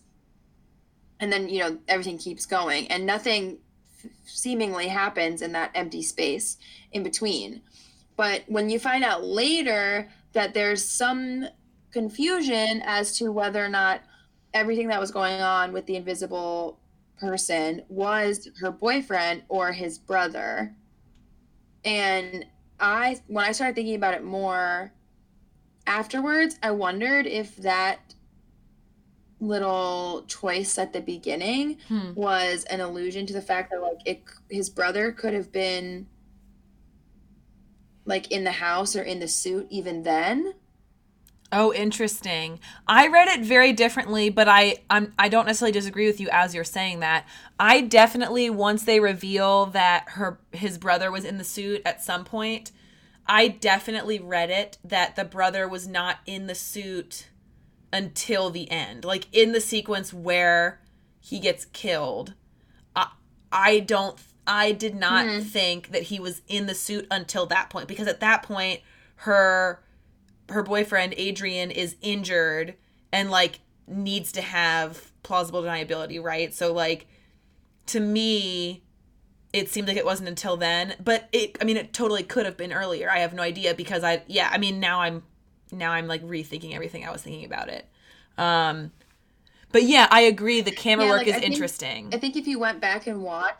And 1.21 1.33
then 1.33 1.49
you 1.49 1.61
know 1.61 1.79
everything 1.89 2.19
keeps 2.19 2.47
going. 2.47 2.87
And 2.89 3.07
nothing 3.07 3.59
seemingly 4.27 4.89
happens 4.89 5.41
in 5.43 5.53
that 5.53 5.71
empty 5.75 6.03
space 6.03 6.59
in 6.93 7.03
between. 7.03 7.63
But 8.17 8.45
when 8.47 8.69
you 8.71 8.79
find 8.79 9.03
out 9.03 9.25
later 9.25 10.09
that 10.33 10.53
there's 10.55 10.85
some 10.85 11.47
confusion 11.91 12.83
as 12.85 13.17
to 13.19 13.31
whether 13.33 13.65
or 13.65 13.69
not 13.69 14.03
everything 14.53 14.89
that 14.89 15.01
was 15.01 15.11
going 15.11 15.41
on 15.41 15.73
with 15.73 15.87
the 15.87 15.97
invisible 15.97 16.79
person 17.19 17.83
was 17.89 18.49
her 18.61 18.71
boyfriend 18.71 19.43
or 19.49 19.73
his 19.73 19.99
brother 19.99 20.75
and 21.85 22.45
i 22.81 23.21
when 23.29 23.45
i 23.45 23.53
started 23.53 23.75
thinking 23.75 23.95
about 23.95 24.15
it 24.15 24.25
more 24.25 24.93
afterwards 25.87 26.59
i 26.63 26.71
wondered 26.71 27.27
if 27.27 27.57
that 27.57 28.15
little 29.41 30.25
choice 30.27 30.79
at 30.79 30.93
the 30.93 31.01
beginning 31.01 31.77
Hmm. 31.89 32.15
was 32.15 32.65
an 32.65 32.81
allusion 32.81 33.27
to 33.27 33.33
the 33.33 33.43
fact 33.43 33.71
that 33.71 33.81
like 33.83 33.99
it 34.07 34.23
his 34.51 34.71
brother 34.71 35.13
could 35.13 35.35
have 35.35 35.53
been 35.53 36.07
like 38.07 38.31
in 38.31 38.45
the 38.45 38.53
house 38.53 38.97
or 38.97 39.03
in 39.03 39.19
the 39.21 39.29
suit 39.29 39.67
even 39.71 40.03
then 40.03 40.55
Oh, 41.57 41.73
interesting. 41.73 42.59
I 42.89 43.07
read 43.07 43.29
it 43.29 43.43
very 43.43 43.73
differently, 43.73 44.29
but 44.29 44.49
I 44.49 44.79
I'm, 44.91 45.15
I 45.19 45.29
don't 45.29 45.47
necessarily 45.47 45.73
disagree 45.73 46.07
with 46.07 46.21
you 46.21 46.29
as 46.33 46.53
you're 46.55 46.65
saying 46.65 46.99
that. 47.01 47.27
I 47.61 47.81
definitely 47.81 48.51
once 48.51 48.83
they 48.83 48.99
reveal 48.99 49.67
that 49.67 50.05
her 50.11 50.41
his 50.53 50.79
brother 50.79 51.13
was 51.13 51.25
in 51.25 51.39
the 51.39 51.45
suit 51.45 51.81
at 51.85 52.03
some 52.03 52.25
point, 52.25 52.73
I 53.27 53.49
definitely 53.49 54.19
read 54.19 54.51
it 54.51 54.79
that 54.85 55.15
the 55.15 55.25
brother 55.25 55.69
was 55.69 55.87
not 55.87 56.19
in 56.27 56.49
the 56.49 56.57
suit 56.57 57.29
until 57.93 58.51
the 58.51 58.69
end. 58.71 59.05
Like 59.05 59.29
in 59.33 59.53
the 59.53 59.61
sequence 59.61 60.13
where 60.13 60.81
he 61.21 61.39
gets 61.39 61.67
killed. 61.67 62.35
I 62.97 63.11
I 63.53 63.79
don't 63.79 64.19
I 64.47 64.73
did 64.73 64.97
not 64.97 65.27
Hmm. 65.27 65.41
think 65.41 65.93
that 65.93 66.03
he 66.05 66.19
was 66.19 66.43
in 66.49 66.67
the 66.67 66.75
suit 66.75 67.07
until 67.13 67.47
that 67.47 67.71
point 67.71 67.87
because 67.87 68.09
at 68.09 68.19
that 68.21 68.43
point 68.43 68.81
her 69.19 69.84
her 70.51 70.63
boyfriend 70.63 71.15
Adrian 71.17 71.71
is 71.71 71.97
injured 72.03 72.75
and 73.13 73.31
like 73.31 73.61
needs 73.87 74.33
to 74.33 74.43
have 74.43 75.11
plausible 75.23 75.63
deniability, 75.63 76.23
right? 76.23 76.53
So 76.55 76.73
like 76.73 77.07
to 77.87 78.01
me 78.01 78.83
it 79.53 79.69
seemed 79.69 79.87
like 79.87 79.97
it 79.97 80.05
wasn't 80.05 80.29
until 80.29 80.57
then, 80.57 80.95
but 81.03 81.29
it 81.33 81.57
I 81.61 81.65
mean 81.65 81.77
it 81.77 81.93
totally 81.93 82.23
could 82.25 82.45
have 82.45 82.57
been 82.57 82.73
earlier. 82.73 83.11
I 83.11 83.19
have 83.21 83.33
no 83.35 83.43
idea 83.43 83.75
because 83.75 84.03
I 84.05 84.23
yeah, 84.27 84.49
I 84.53 84.59
mean 84.59 84.81
now 84.81 85.01
I'm 85.01 85.23
now 85.73 85.93
I'm 85.93 86.07
like 86.07 86.23
rethinking 86.25 86.75
everything 86.75 87.07
I 87.07 87.11
was 87.11 87.23
thinking 87.23 87.45
about 87.45 87.69
it. 87.69 87.87
Um 88.37 88.91
but 89.73 89.83
yeah, 89.85 90.07
I 90.11 90.21
agree 90.23 90.61
the 90.61 90.71
camera 90.71 91.07
Yeah, 91.07 91.11
work 91.11 91.19
like, 91.21 91.27
is 91.29 91.35
I 91.35 91.41
think- 91.41 91.53
interesting. 91.53 92.11
i 92.13 92.19
think 92.19 92.37
if 92.37 92.47
you 92.47 92.59
went 92.59 92.81
back 92.81 93.07
and 93.07 93.23
watched 93.23 93.59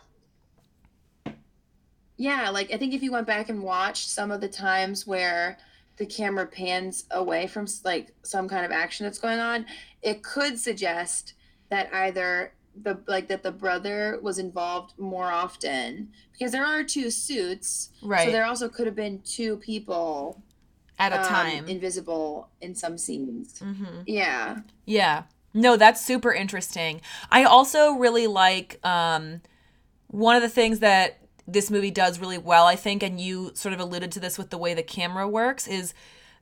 yeah 2.17 2.49
like 2.49 2.71
i 2.73 2.77
think 2.77 2.93
if 2.93 3.03
you 3.03 3.11
went 3.11 3.27
back 3.27 3.49
and 3.49 3.61
watched 3.61 4.09
some 4.09 4.31
of 4.31 4.39
the 4.41 4.47
times 4.47 5.05
where 5.05 5.57
the 5.97 6.05
camera 6.05 6.45
pans 6.45 7.05
away 7.11 7.47
from 7.47 7.67
like 7.83 8.13
some 8.23 8.47
kind 8.47 8.65
of 8.65 8.71
action 8.71 9.05
that's 9.05 9.19
going 9.19 9.39
on 9.39 9.65
it 10.01 10.23
could 10.23 10.59
suggest 10.59 11.33
that 11.69 11.89
either 11.93 12.53
the 12.83 12.99
like 13.07 13.27
that 13.27 13.43
the 13.43 13.51
brother 13.51 14.19
was 14.21 14.37
involved 14.37 14.97
more 14.99 15.31
often 15.31 16.09
because 16.33 16.51
there 16.51 16.65
are 16.65 16.83
two 16.83 17.09
suits 17.09 17.89
right. 18.01 18.25
so 18.25 18.31
there 18.31 18.45
also 18.45 18.67
could 18.67 18.85
have 18.85 18.95
been 18.95 19.21
two 19.23 19.55
people 19.57 20.41
at 20.99 21.13
a 21.13 21.21
um, 21.21 21.25
time. 21.25 21.67
invisible 21.67 22.49
in 22.61 22.75
some 22.75 22.97
scenes 22.97 23.61
mhm. 23.61 24.03
yeah 24.05 24.57
Yeah. 24.85 25.23
No, 25.55 25.77
that's 25.77 26.05
super 26.05 26.33
interesting. 26.33 26.99
I 27.31 27.45
also 27.45 27.93
really 27.93 28.27
like 28.27 28.79
um 28.85 29.41
one 30.07 30.35
of 30.35 30.41
the 30.41 30.49
things 30.49 30.79
that 30.79 31.19
this 31.47 31.69
movie 31.69 31.91
does 31.91 32.19
really 32.19 32.37
well, 32.37 32.65
I 32.65 32.75
think, 32.75 33.03
and 33.03 33.19
you 33.19 33.51
sort 33.53 33.73
of 33.73 33.79
alluded 33.79 34.11
to 34.13 34.19
this 34.19 34.37
with 34.37 34.49
the 34.49 34.57
way 34.57 34.73
the 34.73 34.83
camera 34.83 35.27
works, 35.27 35.67
is 35.67 35.93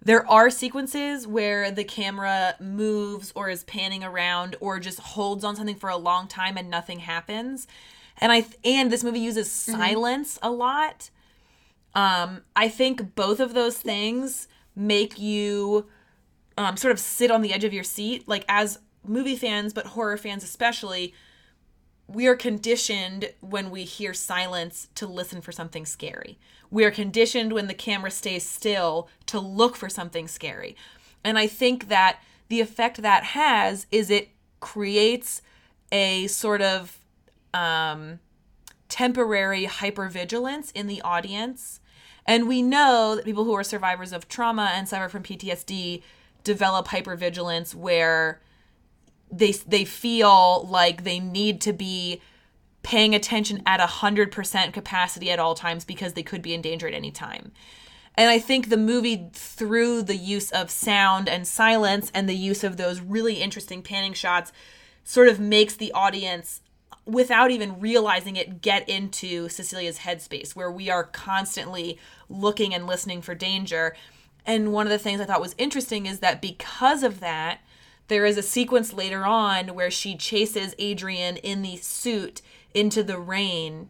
there 0.01 0.30
are 0.30 0.49
sequences 0.49 1.26
where 1.26 1.72
the 1.72 1.84
camera 1.84 2.56
moves 2.60 3.32
or 3.36 3.49
is 3.49 3.64
panning 3.64 4.04
around 4.04 4.56
or 4.60 4.80
just 4.80 4.99
holds 4.99 5.43
on 5.43 5.56
something 5.56 5.76
for 5.76 5.89
a 5.89 5.97
long 5.97 6.28
time 6.28 6.58
and 6.58 6.70
nothing 6.70 6.99
happens. 6.99 7.68
And 8.18 8.32
I 8.32 8.41
th- 8.41 8.58
and 8.64 8.91
this 8.91 9.04
movie 9.04 9.20
uses 9.20 9.51
silence 9.51 10.38
a 10.41 10.51
lot. 10.51 11.10
Um, 11.95 12.41
I 12.56 12.68
think 12.68 13.16
both 13.16 13.39
of 13.39 13.54
those 13.54 13.78
things 13.78 14.47
make 14.76 15.20
you 15.20 15.88
um, 16.58 16.76
sort 16.78 16.91
of 16.91 16.99
sit 16.99 17.32
on 17.32 17.41
the 17.41 17.54
edge 17.54 17.64
of 17.64 17.74
your 17.74 17.84
seat. 17.84 18.28
Like 18.28 18.43
as 18.49 18.80
movie 19.06 19.36
fans, 19.36 19.74
but 19.74 19.88
horror 19.88 20.18
fans 20.18 20.43
especially, 20.43 21.14
we 22.08 22.28
are 22.28 22.36
conditioned 22.36 23.32
when 23.39 23.72
we 23.72 23.84
hear 23.84 24.14
silence 24.14 24.89
to 24.95 25.08
listen 25.08 25.41
for 25.41 25.51
something 25.51 25.86
scary. 25.86 26.38
We 26.70 26.84
are 26.86 26.91
conditioned 26.91 27.54
when 27.54 27.68
the 27.68 27.74
camera 27.74 28.12
stays 28.12 28.47
still 28.47 29.08
to 29.28 29.39
look 29.39 29.76
for 29.76 29.89
something 29.89 30.28
scary. 30.28 30.76
And 31.24 31.38
I 31.38 31.47
think 31.47 31.88
that 31.88 32.20
the 32.49 32.62
effect 32.62 33.01
that 33.01 33.24
has 33.24 33.88
is 33.91 34.10
it 34.10 34.30
creates 34.60 35.41
a 35.91 36.28
sort 36.28 36.62
of 36.62 36.99
um, 37.54 38.20
temporary 38.89 39.66
hypervigilance 39.66 40.72
in 40.74 40.88
the 40.88 41.01
audience. 41.01 41.80
And 42.26 42.47
we 42.47 42.62
know 42.62 43.16
that 43.16 43.26
people 43.26 43.43
who 43.43 43.54
are 43.54 43.64
survivors 43.64 44.12
of 44.12 44.28
trauma 44.28 44.72
and 44.74 44.88
suffer 44.88 45.10
from 45.10 45.24
PTSD 45.24 46.01
develop 46.43 46.88
hypervigilance 46.89 47.74
where 47.74 48.41
they 49.38 49.52
they 49.52 49.86
feel 49.86 50.66
like 50.68 51.04
they 51.04 51.20
need 51.20 51.62
to 51.62 51.74
be 51.74 52.22
paying 52.84 53.16
attention 53.16 53.64
at 53.66 53.80
a 53.80 53.86
hundred 53.86 54.32
percent 54.32 54.74
capacity 54.74 55.32
at 55.32 55.40
all 55.40 55.56
times 55.56 55.86
because 55.86 56.14
they 56.14 56.24
could 56.24 56.42
be 56.42 56.54
in 56.54 56.62
danger 56.62 56.88
at 56.88 56.94
any 56.94 57.12
time. 57.12 57.52
And 58.16 58.30
I 58.30 58.38
think 58.38 58.70
the 58.70 58.78
movie, 58.78 59.30
through 59.34 60.04
the 60.04 60.16
use 60.16 60.52
of 60.52 60.70
sound 60.70 61.28
and 61.28 61.48
silence 61.48 62.12
and 62.14 62.30
the 62.30 62.36
use 62.36 62.64
of 62.64 62.78
those 62.78 63.00
really 63.00 63.42
interesting 63.42 63.82
panning 63.82 64.14
shots, 64.14 64.52
sort 65.04 65.28
of 65.28 65.40
makes 65.40 65.76
the 65.76 65.92
audience, 65.94 66.62
without 67.06 67.50
even 67.50 67.80
realizing 67.80 68.36
it, 68.36 68.62
get 68.62 68.88
into 68.88 69.50
Cecilia's 69.50 70.00
headspace, 70.00 70.56
where 70.56 70.72
we 70.72 70.92
are 70.92 71.04
constantly 71.04 71.98
looking 72.30 72.74
and 72.74 72.86
listening 72.86 73.22
for 73.24 73.34
danger. 73.34 73.96
And 74.46 74.72
one 74.74 74.86
of 74.86 74.92
the 74.92 75.00
things 75.00 75.20
I 75.20 75.26
thought 75.26 75.42
was 75.42 75.56
interesting 75.58 76.06
is 76.06 76.20
that 76.20 76.42
because 76.42 77.02
of 77.02 77.20
that, 77.20 77.62
there 78.08 78.26
is 78.26 78.38
a 78.38 78.43
sequence 78.43 78.93
later 78.93 79.26
on 79.26 79.70
where 79.70 79.91
she 79.91 80.16
chases 80.16 80.76
Adrian 80.78 81.38
in 81.38 81.62
the 81.62 81.78
suit 81.78 82.41
into 82.74 83.04
the 83.04 83.18
rain. 83.18 83.89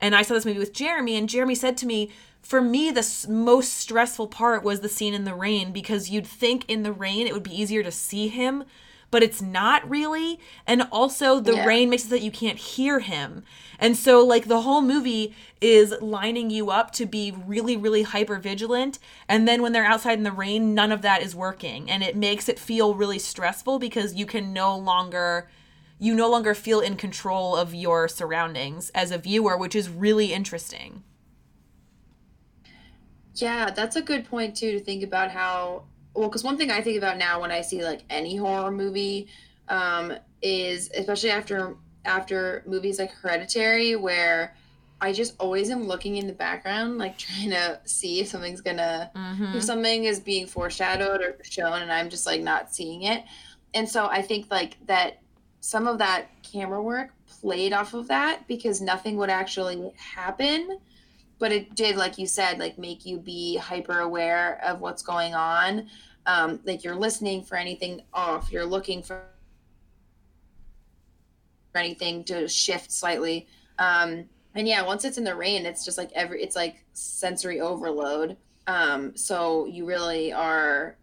And 0.00 0.14
I 0.14 0.22
saw 0.22 0.34
this 0.34 0.46
movie 0.46 0.58
with 0.58 0.72
Jeremy, 0.72 1.16
and 1.16 1.28
Jeremy 1.28 1.54
said 1.54 1.76
to 1.78 1.86
me, 1.86 2.10
for 2.42 2.60
me, 2.60 2.90
the 2.90 3.26
most 3.28 3.74
stressful 3.74 4.28
part 4.28 4.62
was 4.62 4.80
the 4.80 4.88
scene 4.88 5.12
in 5.12 5.24
the 5.24 5.34
rain 5.34 5.72
because 5.72 6.10
you'd 6.10 6.26
think 6.26 6.64
in 6.68 6.82
the 6.82 6.92
rain 6.92 7.26
it 7.26 7.34
would 7.34 7.42
be 7.42 7.60
easier 7.60 7.82
to 7.82 7.92
see 7.92 8.28
him, 8.28 8.64
but 9.10 9.22
it's 9.22 9.42
not 9.42 9.88
really. 9.88 10.38
And 10.66 10.82
also, 10.92 11.40
the 11.40 11.54
Yeah. 11.54 11.66
rain 11.66 11.90
makes 11.90 12.04
it 12.04 12.08
so 12.08 12.14
that 12.14 12.22
you 12.22 12.30
can't 12.30 12.58
hear 12.58 13.00
him. 13.00 13.44
And 13.78 13.96
so, 13.96 14.24
like, 14.24 14.46
the 14.46 14.62
whole 14.62 14.82
movie 14.82 15.34
is 15.60 15.94
lining 16.00 16.50
you 16.50 16.70
up 16.70 16.90
to 16.92 17.06
be 17.06 17.32
really, 17.46 17.76
really 17.76 18.02
hyper 18.02 18.38
vigilant. 18.38 18.98
And 19.28 19.48
then 19.48 19.62
when 19.62 19.72
they're 19.72 19.84
outside 19.84 20.18
in 20.18 20.24
the 20.24 20.32
rain, 20.32 20.74
none 20.74 20.92
of 20.92 21.02
that 21.02 21.22
is 21.22 21.34
working. 21.34 21.90
And 21.90 22.02
it 22.02 22.16
makes 22.16 22.48
it 22.48 22.58
feel 22.58 22.94
really 22.94 23.18
stressful 23.18 23.78
because 23.78 24.14
you 24.14 24.26
can 24.26 24.52
no 24.52 24.76
longer. 24.76 25.48
You 26.02 26.14
no 26.14 26.30
longer 26.30 26.54
feel 26.54 26.80
in 26.80 26.96
control 26.96 27.54
of 27.54 27.74
your 27.74 28.08
surroundings 28.08 28.90
as 28.94 29.10
a 29.10 29.18
viewer, 29.18 29.54
which 29.58 29.74
is 29.74 29.90
really 29.90 30.32
interesting. 30.32 31.02
Yeah, 33.34 33.70
that's 33.70 33.96
a 33.96 34.02
good 34.02 34.24
point 34.24 34.56
too 34.56 34.72
to 34.72 34.80
think 34.80 35.02
about 35.02 35.30
how 35.30 35.84
well 36.14 36.28
because 36.28 36.42
one 36.44 36.56
thing 36.56 36.70
I 36.70 36.80
think 36.80 36.98
about 36.98 37.18
now 37.18 37.40
when 37.40 37.50
I 37.50 37.60
see 37.60 37.84
like 37.84 38.02
any 38.10 38.36
horror 38.36 38.70
movie 38.70 39.28
um, 39.68 40.12
is 40.42 40.90
especially 40.96 41.30
after 41.30 41.76
after 42.04 42.62
movies 42.66 42.98
like 42.98 43.12
Hereditary 43.12 43.94
where 43.96 44.56
I 45.02 45.12
just 45.12 45.34
always 45.38 45.70
am 45.70 45.84
looking 45.86 46.16
in 46.16 46.26
the 46.26 46.32
background 46.32 46.98
like 46.98 47.16
trying 47.26 47.50
to 47.50 47.80
see 47.84 48.20
if 48.20 48.28
something's 48.28 48.60
gonna 48.60 49.10
Mm-hmm. 49.14 49.56
if 49.56 49.62
something 49.62 50.04
is 50.04 50.20
being 50.20 50.46
foreshadowed 50.46 51.20
or 51.20 51.36
shown 51.42 51.82
and 51.82 51.92
I'm 51.92 52.10
just 52.10 52.26
like 52.26 52.42
not 52.42 52.74
seeing 52.74 53.02
it. 53.02 53.24
And 53.74 53.88
so 53.88 54.06
I 54.06 54.22
think 54.22 54.50
like 54.50 54.76
that 54.86 55.20
some 55.60 55.86
of 55.86 55.98
that 55.98 56.26
camera 56.42 56.82
work 56.82 57.10
played 57.28 57.72
off 57.72 57.94
of 57.94 58.08
that 58.08 58.48
because 58.48 58.80
nothing 58.80 59.16
would 59.18 59.30
actually 59.30 59.92
happen 59.96 60.78
but 61.40 61.50
it 61.50 61.74
did 61.74 61.96
like 61.96 62.16
you 62.18 62.26
said 62.26 62.58
like 62.58 62.78
make 62.78 63.04
you 63.04 63.18
be 63.18 63.56
hyper 63.56 63.98
aware 63.98 64.60
of 64.64 64.80
what's 64.80 65.02
going 65.02 65.34
on 65.34 65.88
um, 66.26 66.60
like 66.64 66.84
you're 66.84 66.94
listening 66.94 67.42
for 67.42 67.56
anything 67.56 68.00
off 68.14 68.52
you're 68.52 68.64
looking 68.64 69.02
for 69.02 69.22
anything 71.74 72.22
to 72.22 72.46
shift 72.46 72.92
slightly 72.92 73.48
um, 73.80 74.24
and 74.54 74.68
yeah 74.68 74.82
once 74.82 75.04
it's 75.04 75.18
in 75.18 75.24
the 75.24 75.34
rain 75.34 75.66
it's 75.66 75.84
just 75.84 75.98
like 75.98 76.12
every 76.14 76.40
it's 76.40 76.54
like 76.54 76.84
sensory 76.92 77.60
overload 77.60 78.36
um, 78.66 79.16
so 79.16 79.66
you 79.66 79.84
really 79.84 80.32
are 80.32 80.96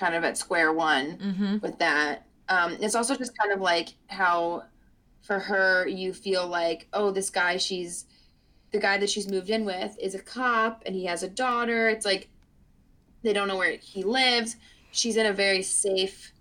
kind 0.00 0.14
of 0.14 0.24
at 0.24 0.38
square 0.38 0.72
one 0.72 1.18
Mm-hmm. 1.18 1.58
with 1.58 1.78
that. 1.78 2.26
Um, 2.48 2.76
it's 2.80 2.94
also 2.94 3.14
just 3.14 3.36
kind 3.38 3.52
of 3.52 3.60
like 3.60 3.90
how 4.08 4.64
for 5.20 5.38
her 5.38 5.86
you 5.86 6.12
feel 6.14 6.46
like, 6.46 6.88
oh, 6.94 7.10
this 7.10 7.28
guy 7.30 7.58
she's 7.58 8.06
the 8.72 8.78
guy 8.78 8.98
that 8.98 9.10
she's 9.10 9.28
moved 9.28 9.50
in 9.50 9.64
with 9.64 9.96
is 9.98 10.14
a 10.14 10.20
cop 10.20 10.82
and 10.86 10.94
he 10.94 11.04
has 11.06 11.22
a 11.22 11.28
daughter. 11.28 11.88
It's 11.88 12.06
like 12.06 12.28
they 13.22 13.32
don't 13.32 13.48
know 13.48 13.56
where 13.56 13.76
he 13.76 14.02
lives. 14.02 14.56
She's 14.92 15.16
in 15.16 15.26
a 15.26 15.32
very 15.32 15.62
safe 15.62 16.32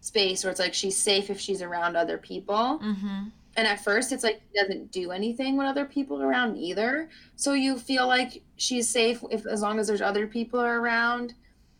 space 0.00 0.44
where 0.44 0.50
it's 0.50 0.60
like 0.60 0.74
she's 0.74 0.96
safe 0.96 1.30
if 1.30 1.40
she's 1.40 1.62
around 1.62 1.96
other 1.96 2.18
people. 2.18 2.80
Mm-hmm. 2.82 3.28
And 3.56 3.68
at 3.68 3.82
first, 3.84 4.12
it's 4.12 4.24
like 4.24 4.40
she 4.52 4.60
doesn't 4.60 4.90
do 4.90 5.12
anything 5.12 5.56
when 5.56 5.66
other 5.66 5.84
people 5.84 6.20
are 6.20 6.26
around 6.26 6.56
either. 6.56 7.08
So 7.36 7.52
you 7.52 7.78
feel 7.78 8.06
like 8.06 8.42
she's 8.56 8.88
safe 8.88 9.22
if 9.30 9.46
as 9.46 9.62
long 9.62 9.78
as 9.78 9.86
there's 9.86 10.02
other 10.02 10.26
people 10.26 10.58
are 10.60 10.80
around. 10.80 11.34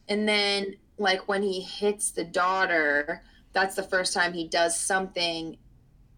And 0.09 0.29
then, 0.29 0.77
like 0.99 1.27
when 1.29 1.43
he 1.43 1.61
hits 1.61 2.13
the 2.13 2.25
daughter, 2.25 3.23
that's 3.53 3.75
the 3.75 3.83
first 3.83 4.15
time 4.15 4.33
he 4.33 4.47
does 4.47 4.79
something 4.79 5.57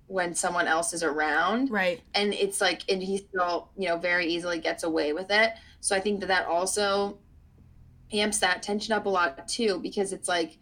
when 0.09 0.35
someone 0.35 0.69
else 0.69 0.93
is 0.93 1.03
around. 1.03 1.71
Right. 1.71 2.01
And 2.15 2.33
it's 2.35 2.61
like, 2.61 2.83
and 2.89 3.03
he 3.03 3.19
still, 3.19 3.69
you 3.77 3.89
know, 3.89 3.97
very 3.97 4.27
easily 4.27 4.59
gets 4.59 4.85
away 4.85 5.13
with 5.13 5.31
it. 5.31 5.53
So 5.81 5.97
I 5.97 6.01
think 6.01 6.21
that 6.21 6.27
that 6.27 6.47
also 6.47 7.19
amps 8.13 8.39
that 8.39 8.63
tension 8.63 8.93
up 8.93 9.07
a 9.07 9.09
lot 9.09 9.49
too, 9.49 9.81
because 9.81 10.13
it's 10.13 10.29
like, 10.29 10.59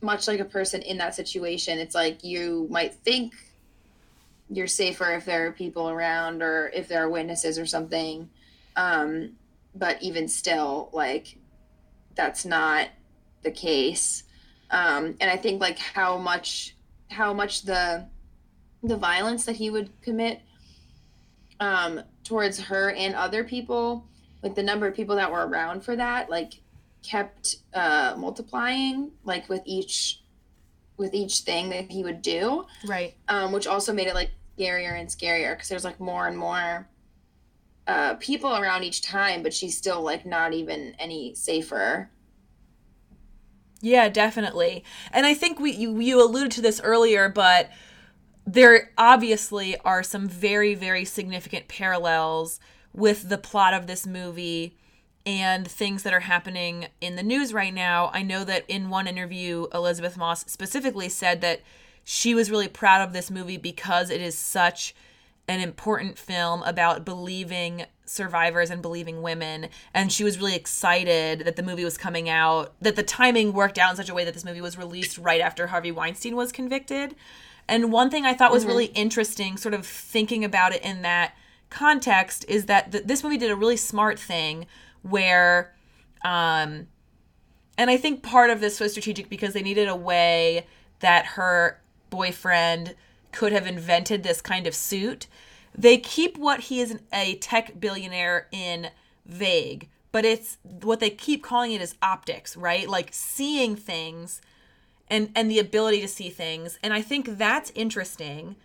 much 0.00 0.28
like 0.28 0.40
a 0.40 0.44
person 0.44 0.80
in 0.82 0.98
that 0.98 1.14
situation, 1.14 1.78
it's 1.78 1.94
like 1.94 2.22
you 2.22 2.68
might 2.70 2.94
think 2.94 3.34
you're 4.48 4.66
safer 4.66 5.10
if 5.12 5.24
there 5.24 5.46
are 5.46 5.52
people 5.52 5.90
around 5.90 6.42
or 6.42 6.68
if 6.68 6.88
there 6.88 7.04
are 7.04 7.10
witnesses 7.10 7.58
or 7.58 7.66
something. 7.66 8.28
Um, 8.76 9.32
but 9.74 10.00
even 10.02 10.28
still, 10.28 10.88
like 10.92 11.36
that's 12.14 12.44
not 12.44 12.88
the 13.42 13.50
case. 13.50 14.22
Um, 14.70 15.16
and 15.20 15.30
I 15.30 15.36
think 15.36 15.60
like 15.60 15.78
how 15.78 16.16
much 16.16 16.76
how 17.10 17.32
much 17.32 17.62
the 17.62 18.06
the 18.82 18.96
violence 18.96 19.44
that 19.46 19.56
he 19.56 19.70
would 19.70 19.90
commit 20.02 20.40
um, 21.60 22.00
towards 22.24 22.60
her 22.60 22.90
and 22.92 23.14
other 23.14 23.42
people, 23.44 24.06
like 24.42 24.54
the 24.54 24.62
number 24.62 24.86
of 24.86 24.94
people 24.94 25.16
that 25.16 25.30
were 25.30 25.46
around 25.46 25.82
for 25.82 25.96
that, 25.96 26.30
like 26.30 26.54
kept 27.02 27.56
uh, 27.74 28.14
multiplying, 28.16 29.10
like 29.24 29.48
with 29.48 29.62
each 29.64 30.20
with 30.96 31.14
each 31.14 31.40
thing 31.40 31.68
that 31.70 31.88
he 31.92 32.02
would 32.02 32.20
do 32.20 32.66
Right. 32.84 33.14
um, 33.28 33.52
which 33.52 33.68
also 33.68 33.92
made 33.92 34.08
it 34.08 34.14
like 34.16 34.32
scarier 34.58 34.98
and 34.98 35.08
scarier 35.08 35.54
because 35.54 35.68
there's 35.68 35.84
like 35.84 36.00
more 36.00 36.26
and 36.26 36.36
more 36.36 36.88
uh, 37.86 38.14
people 38.14 38.56
around 38.56 38.82
each 38.82 39.00
time, 39.00 39.42
but 39.44 39.54
she's 39.54 39.78
still 39.78 40.02
like 40.02 40.26
not 40.26 40.52
even 40.52 40.94
any 40.98 41.34
safer. 41.34 42.10
Yeah, 43.80 44.08
definitely. 44.08 44.82
And 45.12 45.24
I 45.24 45.34
think 45.34 45.60
we 45.60 45.70
you, 45.70 45.98
you 46.00 46.20
alluded 46.22 46.50
to 46.52 46.60
this 46.60 46.80
earlier, 46.80 47.28
but 47.28 47.70
there 48.52 48.90
obviously 48.96 49.76
are 49.80 50.02
some 50.02 50.26
very 50.26 50.74
very 50.74 51.04
significant 51.04 51.68
parallels 51.68 52.58
with 52.94 53.28
the 53.28 53.36
plot 53.36 53.74
of 53.74 53.86
this 53.86 54.06
movie 54.06 54.74
and 55.26 55.68
things 55.68 56.02
that 56.02 56.14
are 56.14 56.20
happening 56.20 56.86
in 57.02 57.16
the 57.16 57.22
news 57.22 57.52
right 57.52 57.74
now. 57.74 58.10
I 58.14 58.22
know 58.22 58.44
that 58.44 58.64
in 58.66 58.88
one 58.88 59.06
interview 59.06 59.66
Elisabeth 59.74 60.16
Moss 60.16 60.50
specifically 60.50 61.10
said 61.10 61.42
that 61.42 61.60
she 62.02 62.34
was 62.34 62.50
really 62.50 62.68
proud 62.68 63.06
of 63.06 63.12
this 63.12 63.30
movie 63.30 63.58
because 63.58 64.08
it 64.08 64.22
is 64.22 64.38
such 64.38 64.94
an 65.46 65.60
important 65.60 66.18
film 66.18 66.62
about 66.62 67.04
believing 67.04 67.84
survivors 68.06 68.70
and 68.70 68.80
believing 68.80 69.20
women 69.20 69.68
and 69.92 70.10
she 70.10 70.24
was 70.24 70.38
really 70.38 70.54
excited 70.54 71.40
that 71.40 71.56
the 71.56 71.62
movie 71.62 71.84
was 71.84 71.98
coming 71.98 72.30
out 72.30 72.72
that 72.80 72.96
the 72.96 73.02
timing 73.02 73.52
worked 73.52 73.76
out 73.76 73.90
in 73.90 73.96
such 73.96 74.08
a 74.08 74.14
way 74.14 74.24
that 74.24 74.32
this 74.32 74.46
movie 74.46 74.62
was 74.62 74.78
released 74.78 75.18
right 75.18 75.42
after 75.42 75.66
Harvey 75.66 75.92
Weinstein 75.92 76.34
was 76.34 76.50
convicted 76.50 77.14
and 77.68 77.92
one 77.92 78.10
thing 78.10 78.24
I 78.24 78.34
thought 78.34 78.50
was 78.50 78.64
really 78.64 78.86
interesting 78.86 79.56
sort 79.56 79.74
of 79.74 79.86
thinking 79.86 80.44
about 80.44 80.72
it 80.72 80.82
in 80.82 81.02
that 81.02 81.34
context 81.70 82.44
is 82.48 82.66
that 82.66 82.92
th- 82.92 83.04
this 83.04 83.22
movie 83.22 83.36
did 83.36 83.50
a 83.50 83.56
really 83.56 83.76
smart 83.76 84.18
thing 84.18 84.66
where 85.02 85.74
um 86.24 86.88
and 87.76 87.90
I 87.90 87.96
think 87.96 88.22
part 88.22 88.50
of 88.50 88.60
this 88.60 88.80
was 88.80 88.92
strategic 88.92 89.28
because 89.28 89.54
they 89.54 89.62
needed 89.62 89.86
a 89.86 89.94
way 89.94 90.66
that 90.98 91.26
her 91.26 91.80
boyfriend 92.10 92.96
could 93.30 93.52
have 93.52 93.66
invented 93.66 94.24
this 94.24 94.40
kind 94.40 94.66
of 94.66 94.74
suit. 94.74 95.28
They 95.76 95.96
keep 95.96 96.36
what 96.36 96.60
he 96.60 96.80
is 96.80 96.98
a 97.12 97.36
tech 97.36 97.78
billionaire 97.78 98.48
in 98.50 98.90
vague, 99.24 99.88
but 100.10 100.24
it's 100.24 100.58
what 100.62 100.98
they 100.98 101.10
keep 101.10 101.44
calling 101.44 101.70
it 101.70 101.80
is 101.80 101.94
optics, 102.02 102.56
right? 102.56 102.88
Like 102.88 103.10
seeing 103.12 103.76
things 103.76 104.40
and 105.10 105.30
and 105.34 105.50
the 105.50 105.58
ability 105.58 106.00
to 106.00 106.08
see 106.08 106.30
things. 106.30 106.78
And 106.82 106.92
I 106.92 107.02
think 107.02 107.38
that's 107.38 107.72
interesting 107.74 108.56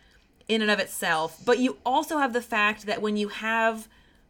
in 0.48 0.62
and 0.62 0.72
of 0.72 0.80
itself. 0.80 1.40
But 1.46 1.60
you 1.60 1.78
also 1.86 2.18
have 2.18 2.34
the 2.34 2.42
fact 2.42 2.86
that 2.86 3.02
when 3.02 3.18
you 3.18 3.30
have 3.30 3.88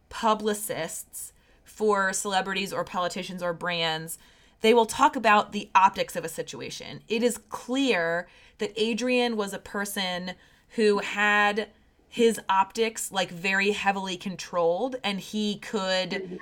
publicists 0.08 1.32
for 1.64 2.12
celebrities 2.12 2.72
or 2.72 2.84
politicians 2.84 3.42
or 3.42 3.52
brands, 3.52 4.18
they 4.60 4.72
will 4.72 4.86
talk 4.86 5.16
about 5.16 5.52
the 5.52 5.70
optics 5.74 6.16
of 6.16 6.24
a 6.24 6.28
situation. 6.28 7.02
It 7.08 7.22
is 7.22 7.38
clear 7.48 8.28
that 8.58 8.72
Adrian 8.76 9.36
was 9.36 9.52
a 9.52 9.58
person 9.58 10.32
who 10.70 10.98
had 10.98 11.68
his 12.08 12.40
optics 12.48 13.10
like 13.10 13.30
very 13.30 13.72
heavily 13.72 14.16
controlled 14.16 14.96
and 15.02 15.18
he 15.18 15.56
could 15.58 16.38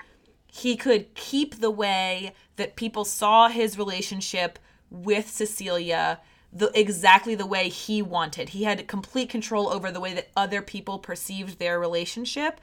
he 0.47 0.77
could 0.77 1.15
keep 1.15 1.61
the 1.61 1.71
way 1.71 2.35
that 2.57 2.77
people 2.77 3.07
saw 3.07 3.49
his 3.49 3.79
relationship 3.79 4.59
with 4.93 5.31
Cecilia 5.31 6.21
the 6.53 6.71
exactly 6.79 7.35
the 7.35 7.47
way 7.47 7.69
he 7.71 8.03
wanted. 8.03 8.51
He 8.51 8.65
had 8.65 8.87
complete 8.87 9.31
control 9.31 9.69
over 9.69 9.91
the 9.91 10.01
way 10.01 10.13
that 10.13 10.29
other 10.37 10.61
people 10.61 10.99
perceived 10.99 11.59
their 11.59 11.81
relationship. 11.81 12.61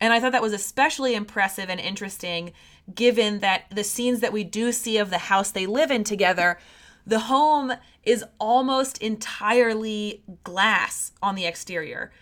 And 0.00 0.12
I 0.12 0.20
thought 0.20 0.32
that 0.32 0.42
was 0.42 0.52
especially 0.52 1.14
impressive 1.14 1.68
and 1.68 1.80
interesting 1.80 2.52
given 2.94 3.40
that 3.40 3.64
the 3.70 3.82
scenes 3.84 4.20
that 4.20 4.32
we 4.32 4.44
do 4.44 4.70
see 4.70 4.98
of 4.98 5.10
the 5.10 5.18
house 5.18 5.50
they 5.50 5.66
live 5.66 5.90
in 5.90 6.04
together, 6.04 6.58
the 7.06 7.20
home 7.20 7.72
is 8.04 8.24
almost 8.38 8.98
entirely 8.98 10.22
glass 10.44 11.12
on 11.22 11.34
the 11.34 11.46
exterior, 11.46 12.12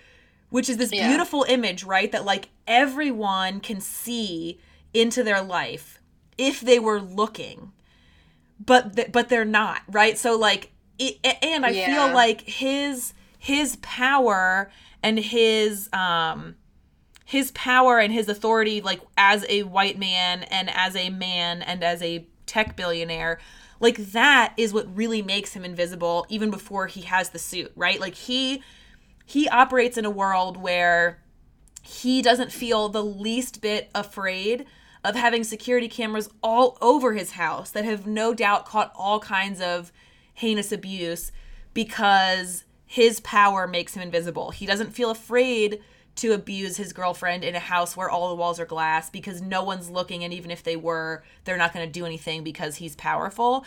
which 0.48 0.68
is 0.68 0.76
this 0.76 0.92
Yeah. 0.92 1.08
beautiful 1.08 1.44
image, 1.48 1.84
right? 1.84 2.10
That 2.10 2.24
like 2.24 2.48
everyone 2.66 3.60
can 3.60 3.80
see 3.80 4.60
into 4.94 5.22
their 5.22 5.42
life 5.42 5.98
if 6.38 6.60
they 6.60 6.78
were 6.78 7.00
looking 7.00 7.72
but 8.64 8.94
th- 8.96 9.12
but 9.12 9.28
they're 9.28 9.44
not 9.44 9.82
right 9.88 10.18
so 10.18 10.36
like 10.38 10.70
it, 10.98 11.16
and 11.42 11.64
i 11.66 11.70
Yeah. 11.70 11.86
feel 11.86 12.14
like 12.14 12.42
his 12.42 13.14
his 13.38 13.76
power 13.76 14.70
and 15.02 15.18
his 15.18 15.88
um 15.92 16.56
his 17.24 17.50
power 17.52 17.98
and 17.98 18.12
his 18.12 18.28
authority 18.28 18.80
like 18.80 19.00
as 19.16 19.44
a 19.48 19.62
white 19.62 19.98
man 19.98 20.42
and 20.44 20.68
as 20.70 20.94
a 20.94 21.08
man 21.10 21.62
and 21.62 21.82
as 21.82 22.02
a 22.02 22.26
tech 22.46 22.76
billionaire 22.76 23.38
like 23.80 23.96
that 24.12 24.52
is 24.56 24.72
what 24.72 24.94
really 24.94 25.22
makes 25.22 25.54
him 25.54 25.64
invisible 25.64 26.26
even 26.28 26.50
before 26.50 26.86
he 26.86 27.00
has 27.02 27.30
the 27.30 27.38
suit 27.38 27.72
right 27.74 28.00
like 28.00 28.14
he 28.14 28.62
he 29.24 29.48
operates 29.48 29.96
in 29.96 30.04
a 30.04 30.10
world 30.10 30.56
where 30.56 31.20
he 31.82 32.20
doesn't 32.22 32.52
feel 32.52 32.88
the 32.88 33.02
least 33.02 33.60
bit 33.62 33.90
afraid 33.94 34.66
of 35.04 35.16
having 35.16 35.44
security 35.44 35.88
cameras 35.88 36.28
all 36.42 36.78
over 36.80 37.12
his 37.12 37.32
house 37.32 37.70
that 37.70 37.84
have 37.84 38.06
no 38.06 38.32
doubt 38.32 38.66
caught 38.66 38.92
all 38.94 39.18
kinds 39.18 39.60
of 39.60 39.92
heinous 40.34 40.72
abuse 40.72 41.32
because 41.74 42.64
his 42.86 43.20
power 43.20 43.66
makes 43.66 43.94
him 43.94 44.02
invisible. 44.02 44.50
He 44.50 44.66
doesn't 44.66 44.90
feel 44.92 45.10
afraid 45.10 45.80
to 46.16 46.32
abuse 46.32 46.76
his 46.76 46.92
girlfriend 46.92 47.42
in 47.42 47.54
a 47.54 47.60
house 47.60 47.96
where 47.96 48.10
all 48.10 48.28
the 48.28 48.34
walls 48.34 48.60
are 48.60 48.66
glass 48.66 49.08
because 49.08 49.40
no 49.40 49.64
one's 49.64 49.90
looking 49.90 50.22
and 50.24 50.32
even 50.32 50.50
if 50.50 50.62
they 50.62 50.76
were, 50.76 51.24
they're 51.44 51.56
not 51.56 51.72
going 51.72 51.86
to 51.86 51.92
do 51.92 52.04
anything 52.04 52.44
because 52.44 52.76
he's 52.76 52.94
powerful. 52.96 53.64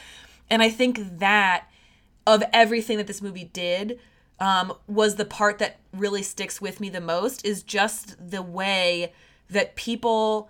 And 0.49 0.61
I 0.61 0.69
think 0.69 1.19
that 1.19 1.67
of 2.27 2.43
everything 2.53 2.97
that 2.97 3.07
this 3.07 3.21
movie 3.21 3.49
did 3.51 3.99
um, 4.39 4.73
was 4.87 5.15
the 5.15 5.25
part 5.25 5.57
that 5.59 5.79
really 5.93 6.21
sticks 6.21 6.61
with 6.61 6.79
me 6.79 6.89
the 6.89 7.01
most 7.01 7.45
is 7.45 7.63
just 7.63 8.15
the 8.29 8.41
way 8.41 9.11
that 9.49 9.75
people 9.75 10.49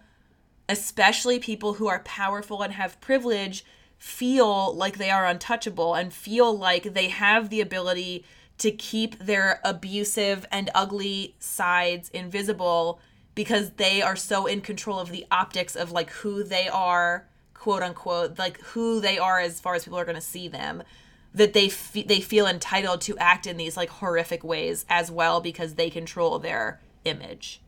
especially 0.67 1.39
people 1.39 1.73
who 1.73 1.87
are 1.87 1.99
powerful 1.99 2.61
and 2.61 2.73
have 2.73 2.99
privilege 3.01 3.63
feel 3.97 4.75
like 4.75 4.97
they 4.97 5.09
are 5.09 5.25
untouchable 5.25 5.93
and 5.93 6.13
feel 6.13 6.55
like 6.55 6.93
they 6.93 7.07
have 7.07 7.49
the 7.49 7.61
ability 7.61 8.25
to 8.57 8.71
keep 8.71 9.17
their 9.19 9.59
abusive 9.63 10.45
and 10.51 10.69
ugly 10.73 11.35
sides 11.39 12.09
invisible 12.09 12.99
because 13.35 13.71
they 13.71 14.01
are 14.01 14.15
so 14.15 14.45
in 14.45 14.61
control 14.61 14.99
of 14.99 15.11
the 15.11 15.25
optics 15.29 15.75
of 15.75 15.91
like 15.91 16.09
who 16.09 16.43
they 16.43 16.67
are 16.67 17.27
quote 17.53 17.83
unquote 17.83 18.37
like 18.39 18.59
who 18.61 18.99
they 19.01 19.17
are 19.17 19.39
as 19.39 19.59
far 19.59 19.75
as 19.75 19.83
people 19.83 19.99
are 19.99 20.05
going 20.05 20.15
to 20.15 20.21
see 20.21 20.47
them 20.47 20.83
that 21.33 21.53
they 21.53 21.67
they 22.03 22.21
feel 22.21 22.47
entitled 22.47 23.01
to 23.01 23.17
act 23.17 23.45
in 23.45 23.57
these 23.57 23.75
like 23.75 23.89
horrific 23.89 24.43
ways 24.43 24.85
as 24.87 25.11
well 25.11 25.41
because 25.41 25.75
they 25.75 25.89
control 25.89 26.39
their 26.39 26.79
image 27.03 27.61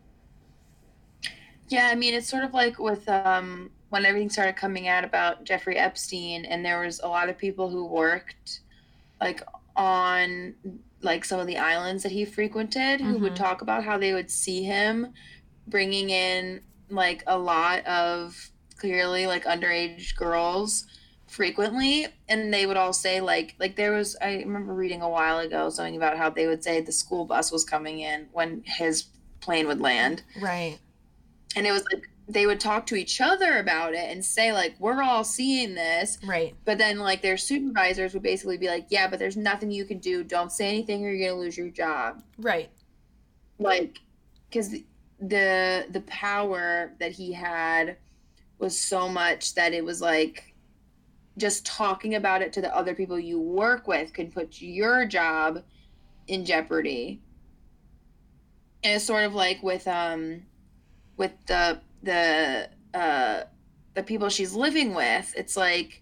Yeah, 1.70 1.88
I 1.88 1.95
mean, 1.95 2.13
it's 2.13 2.30
sort 2.30 2.43
of 2.43 2.53
like 2.53 2.80
with 2.80 3.07
um, 3.09 3.72
when 3.89 4.05
everything 4.05 4.30
started 4.30 4.55
coming 4.55 4.88
out 4.88 5.03
about 5.03 5.43
Jeffrey 5.43 5.78
Epstein, 5.78 6.45
and 6.45 6.65
there 6.65 6.82
was 6.82 6.99
a 7.01 7.07
lot 7.07 7.30
of 7.30 7.38
people 7.38 7.70
who 7.70 7.86
worked 7.86 8.61
like 9.20 9.41
on 9.76 10.55
like 11.01 11.24
some 11.26 11.39
of 11.39 11.47
the 11.47 11.57
islands 11.57 12.03
that 12.03 12.11
he 12.11 12.26
frequented 12.26 12.99
who 13.01 13.20
would 13.20 13.34
Mhm. 13.34 13.38
talk 13.38 13.61
about 13.61 13.84
how 13.84 13.97
they 13.97 14.13
would 14.13 14.32
see 14.32 14.63
him 14.63 15.13
bringing 15.68 16.09
in 16.09 16.61
like 16.89 17.24
a 17.28 17.38
lot 17.38 17.86
of 17.86 18.51
clearly 18.78 19.28
like 19.28 19.43
underage 19.45 20.15
girls 20.15 20.86
frequently. 21.28 22.07
And 22.30 22.53
they 22.53 22.65
would 22.65 22.78
all 22.78 22.93
say 22.93 23.22
like 23.22 23.55
like 23.59 23.76
there 23.76 23.91
was 23.91 24.15
i 24.22 24.38
remember 24.38 24.74
reading 24.74 25.01
a 25.01 25.09
while 25.09 25.39
ago 25.39 25.70
something 25.70 25.95
about 25.97 26.18
how 26.18 26.30
they 26.30 26.47
would 26.47 26.63
say 26.63 26.82
the 26.82 26.91
school 26.91 27.26
bus 27.26 27.51
was 27.51 27.63
coming 27.63 27.99
in 27.99 28.28
when 28.32 28.63
his 28.65 29.03
plane 29.41 29.68
would 29.68 29.82
land. 29.82 30.24
Right 30.39 30.80
and 31.58 31.66
it 31.66 31.72
was 31.72 31.84
like 31.91 32.08
they 32.30 32.45
would 32.45 32.60
talk 32.60 32.86
to 32.86 32.95
each 32.95 33.20
other 33.20 33.58
about 33.58 33.93
it 33.93 34.12
and 34.12 34.24
say 34.24 34.51
like 34.53 34.76
we're 34.80 35.01
all 35.01 35.24
seeing 35.24 35.74
this. 35.74 36.20
Right. 36.24 36.53
But 36.66 36.78
then 36.78 36.99
like 36.99 37.22
their 37.22 37.38
supervisors 37.38 38.14
would 38.14 38.24
basically 38.24 38.58
be 38.58 38.68
like 38.68 38.88
yeah 38.89 39.08
but 39.08 39.18
there's 39.18 39.38
nothing 39.38 39.72
you 39.72 39.86
can 39.86 39.97
do. 39.97 40.24
Don't 40.24 40.51
say 40.51 40.68
anything 40.68 41.03
or 41.03 41.10
you're 41.10 41.30
gonna 41.30 41.41
lose 41.41 41.58
your 41.58 41.70
job. 41.70 42.22
Right. 42.38 42.70
Like 43.60 43.99
because 44.49 44.70
the, 44.70 44.86
the 45.20 45.88
the 45.89 46.01
power 46.01 46.93
that 46.99 47.12
he 47.12 47.34
had 47.34 47.97
was 48.60 48.80
so 48.80 49.10
much 49.10 49.55
that 49.55 49.74
it 49.74 49.84
was 49.84 50.01
like 50.01 50.53
just 51.38 51.66
talking 51.66 52.16
about 52.16 52.41
it 52.41 52.53
to 52.53 52.62
the 52.62 52.76
other 52.76 52.93
people 52.93 53.20
you 53.20 53.39
work 53.39 53.88
with 53.88 54.14
could 54.14 54.32
put 54.32 54.62
your 54.62 55.05
job 55.05 55.64
in 56.28 56.45
jeopardy. 56.45 57.22
And 58.84 58.95
it's 58.95 59.05
sort 59.05 59.24
of 59.24 59.34
like 59.34 59.64
with 59.64 59.88
um 59.88 60.43
with 61.18 61.32
the 61.47 61.82
the 62.03 62.70
uh 62.93 63.43
the 63.95 64.03
people 64.03 64.30
she's 64.30 64.53
living 64.53 64.93
with 64.93 65.34
it's 65.36 65.57
like 65.57 66.01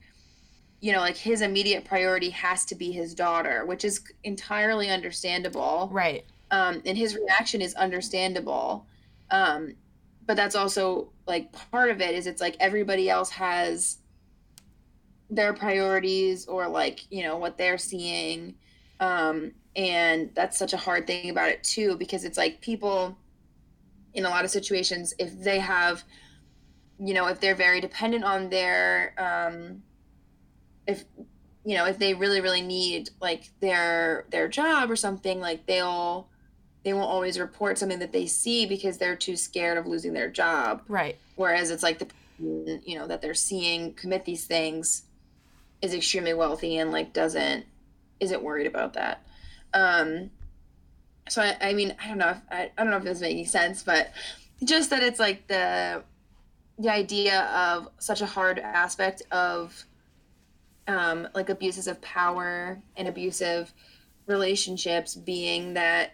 you 0.82 0.91
know 0.91 0.99
like 0.99 1.16
his 1.18 1.41
immediate 1.41 1.86
priority 1.86 2.30
has 2.30 2.66
to 2.66 2.76
be 2.76 2.91
his 2.91 3.16
daughter 3.16 3.66
which 3.66 3.84
is 3.84 4.01
entirely 4.24 4.89
understandable. 4.89 5.89
Right. 5.91 6.26
Um, 6.51 6.82
and 6.86 6.97
his 6.97 7.16
reaction 7.16 7.61
is 7.61 7.74
understandable. 7.74 8.86
Um, 9.32 9.76
but 10.28 10.38
that's 10.38 10.55
also 10.55 11.09
like 11.28 11.51
part 11.72 11.89
of 11.89 12.01
it 12.01 12.13
is 12.13 12.28
it's 12.28 12.41
like 12.41 12.55
everybody 12.59 13.09
else 13.09 13.30
has 13.32 13.97
their 15.30 15.53
priorities 15.53 16.45
or 16.45 16.68
like 16.68 17.01
you 17.09 17.24
know 17.24 17.38
what 17.38 17.57
they're 17.57 17.78
seeing. 17.78 18.55
Um, 18.99 19.53
and 19.76 20.30
that's 20.36 20.57
such 20.57 20.74
a 20.74 20.78
hard 20.78 21.07
thing 21.07 21.30
about 21.30 21.49
it 21.49 21.63
too 21.63 21.97
because 21.97 22.24
it's 22.24 22.38
like 22.38 22.61
people 22.61 23.18
in 24.16 24.26
a 24.26 24.30
lot 24.30 24.45
of 24.45 24.49
situations 24.49 25.13
if 25.20 25.39
they 25.41 25.59
have 25.59 26.03
you 26.99 27.13
know 27.13 27.28
if 27.28 27.39
they're 27.39 27.55
very 27.55 27.82
dependent 27.82 28.24
on 28.24 28.49
their 28.49 29.13
um, 29.18 29.84
if 30.88 31.03
you 31.66 31.76
know 31.76 31.86
if 31.86 31.99
they 31.99 32.13
really 32.13 32.41
really 32.41 32.61
need 32.61 33.09
like 33.22 33.49
their 33.59 34.26
their 34.30 34.47
job 34.47 34.89
or 34.89 34.95
something 34.95 35.39
like 35.39 35.66
they'll 35.66 36.28
they 36.84 36.93
won't 36.93 37.09
always 37.09 37.39
report 37.39 37.78
something 37.78 37.99
that 37.99 38.13
they 38.13 38.28
see 38.28 38.66
because 38.66 38.97
they're 38.97 39.16
too 39.16 39.36
scared 39.36 39.78
of 39.78 39.88
losing 39.88 40.13
their 40.13 40.30
job. 40.30 40.84
Right. 40.88 41.18
Whereas 41.36 41.72
it's 41.72 41.82
like 41.82 41.97
the 41.99 42.07
you 42.86 42.97
know 42.97 43.07
that 43.07 43.22
they're 43.22 43.34
seeing 43.34 43.93
commit 43.93 44.26
these 44.26 44.45
things 44.45 45.03
is 45.82 45.93
extremely 45.93 46.34
wealthy 46.34 46.78
and 46.78 46.91
like 46.91 47.11
doesn't 47.11 47.66
isn't 48.20 48.41
worried 48.41 48.68
about 48.68 48.93
that. 48.93 49.26
Um 49.74 50.30
so 51.30 51.41
i, 51.41 51.55
I 51.61 51.73
mean 51.73 51.95
i 52.03 52.07
don't 52.07 52.17
know 52.17 52.30
if 52.30 52.41
I, 52.51 52.71
I 52.78 52.84
don't 52.84 52.91
know 52.91 52.97
if 52.97 53.03
this 53.03 53.17
is 53.17 53.21
making 53.21 53.45
sense 53.47 53.84
but 53.84 54.11
just 54.63 54.89
that 54.89 55.03
it's 55.03 55.19
like 55.19 55.47
the 55.47 56.03
the 56.78 56.89
idea 56.89 57.41
of 57.45 57.88
such 57.99 58.21
a 58.21 58.26
hard 58.26 58.59
aspect 58.59 59.23
of 59.32 59.86
um 60.88 61.28
like 61.34 61.49
abuses 61.49 61.88
of 61.88 62.01
power 62.01 62.82
and 62.95 63.07
abusive 63.07 63.73
relationships 64.28 65.15
being 65.15 65.73
that 65.73 66.13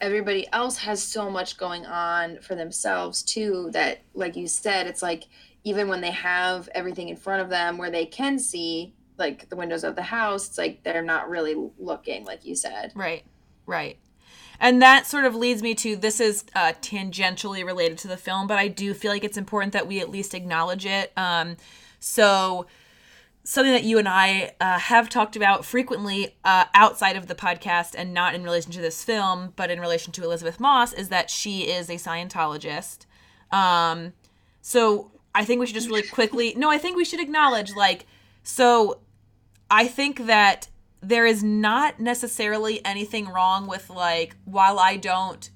everybody 0.00 0.46
else 0.52 0.78
has 0.78 1.02
so 1.02 1.28
much 1.28 1.56
going 1.56 1.84
on 1.84 2.38
for 2.40 2.54
themselves 2.54 3.22
too 3.22 3.68
that 3.72 4.00
like 4.14 4.36
you 4.36 4.46
said 4.46 4.86
it's 4.86 5.02
like 5.02 5.24
even 5.64 5.88
when 5.88 6.00
they 6.00 6.10
have 6.10 6.68
everything 6.74 7.08
in 7.08 7.16
front 7.16 7.42
of 7.42 7.48
them 7.48 7.78
where 7.78 7.90
they 7.90 8.06
can 8.06 8.38
see 8.38 8.94
like 9.18 9.48
the 9.48 9.56
windows 9.56 9.82
of 9.82 9.96
the 9.96 10.02
house 10.02 10.48
it's 10.48 10.58
like 10.58 10.82
they're 10.84 11.02
not 11.02 11.28
really 11.28 11.56
looking 11.78 12.24
like 12.24 12.44
you 12.44 12.54
said 12.54 12.92
Right, 12.94 13.24
right. 13.66 13.98
And 14.60 14.82
that 14.82 15.06
sort 15.06 15.24
of 15.24 15.34
leads 15.34 15.62
me 15.62 15.74
to 15.76 15.96
this 15.96 16.20
is 16.20 16.44
uh, 16.54 16.72
tangentially 16.82 17.64
related 17.64 17.98
to 17.98 18.08
the 18.08 18.16
film, 18.16 18.46
but 18.46 18.58
I 18.58 18.68
do 18.68 18.92
feel 18.92 19.12
like 19.12 19.24
it's 19.24 19.36
important 19.36 19.72
that 19.72 19.86
we 19.86 20.00
at 20.00 20.10
least 20.10 20.34
acknowledge 20.34 20.84
it. 20.84 21.12
Um, 21.16 21.56
so, 22.00 22.66
something 23.44 23.72
that 23.72 23.84
you 23.84 23.98
and 23.98 24.08
I 24.08 24.52
uh, 24.60 24.78
have 24.78 25.08
talked 25.08 25.36
about 25.36 25.64
frequently 25.64 26.36
uh, 26.44 26.64
outside 26.74 27.16
of 27.16 27.28
the 27.28 27.34
podcast 27.34 27.94
and 27.96 28.12
not 28.12 28.34
in 28.34 28.42
relation 28.42 28.72
to 28.72 28.80
this 28.80 29.02
film, 29.04 29.52
but 29.56 29.70
in 29.70 29.80
relation 29.80 30.12
to 30.14 30.24
Elisabeth 30.24 30.60
Moss, 30.60 30.92
is 30.92 31.08
that 31.08 31.30
she 31.30 31.62
is 31.62 31.88
a 31.88 31.94
Scientologist. 31.94 33.06
Um, 33.52 34.12
so, 34.60 35.12
I 35.34 35.44
think 35.44 35.60
we 35.60 35.66
should 35.66 35.76
just 35.76 35.88
really 35.88 36.02
quickly. 36.02 36.54
No, 36.56 36.68
I 36.68 36.78
think 36.78 36.96
we 36.96 37.04
should 37.04 37.20
acknowledge, 37.20 37.74
like, 37.74 38.06
so 38.42 38.98
I 39.70 39.86
think 39.86 40.26
that 40.26 40.68
there 41.00 41.26
is 41.26 41.42
not 41.42 42.00
necessarily 42.00 42.84
anything 42.84 43.28
wrong 43.28 43.66
with 43.66 43.90
like 43.90 44.36
while 44.44 44.78
I 44.78 44.96
don't 44.96 45.50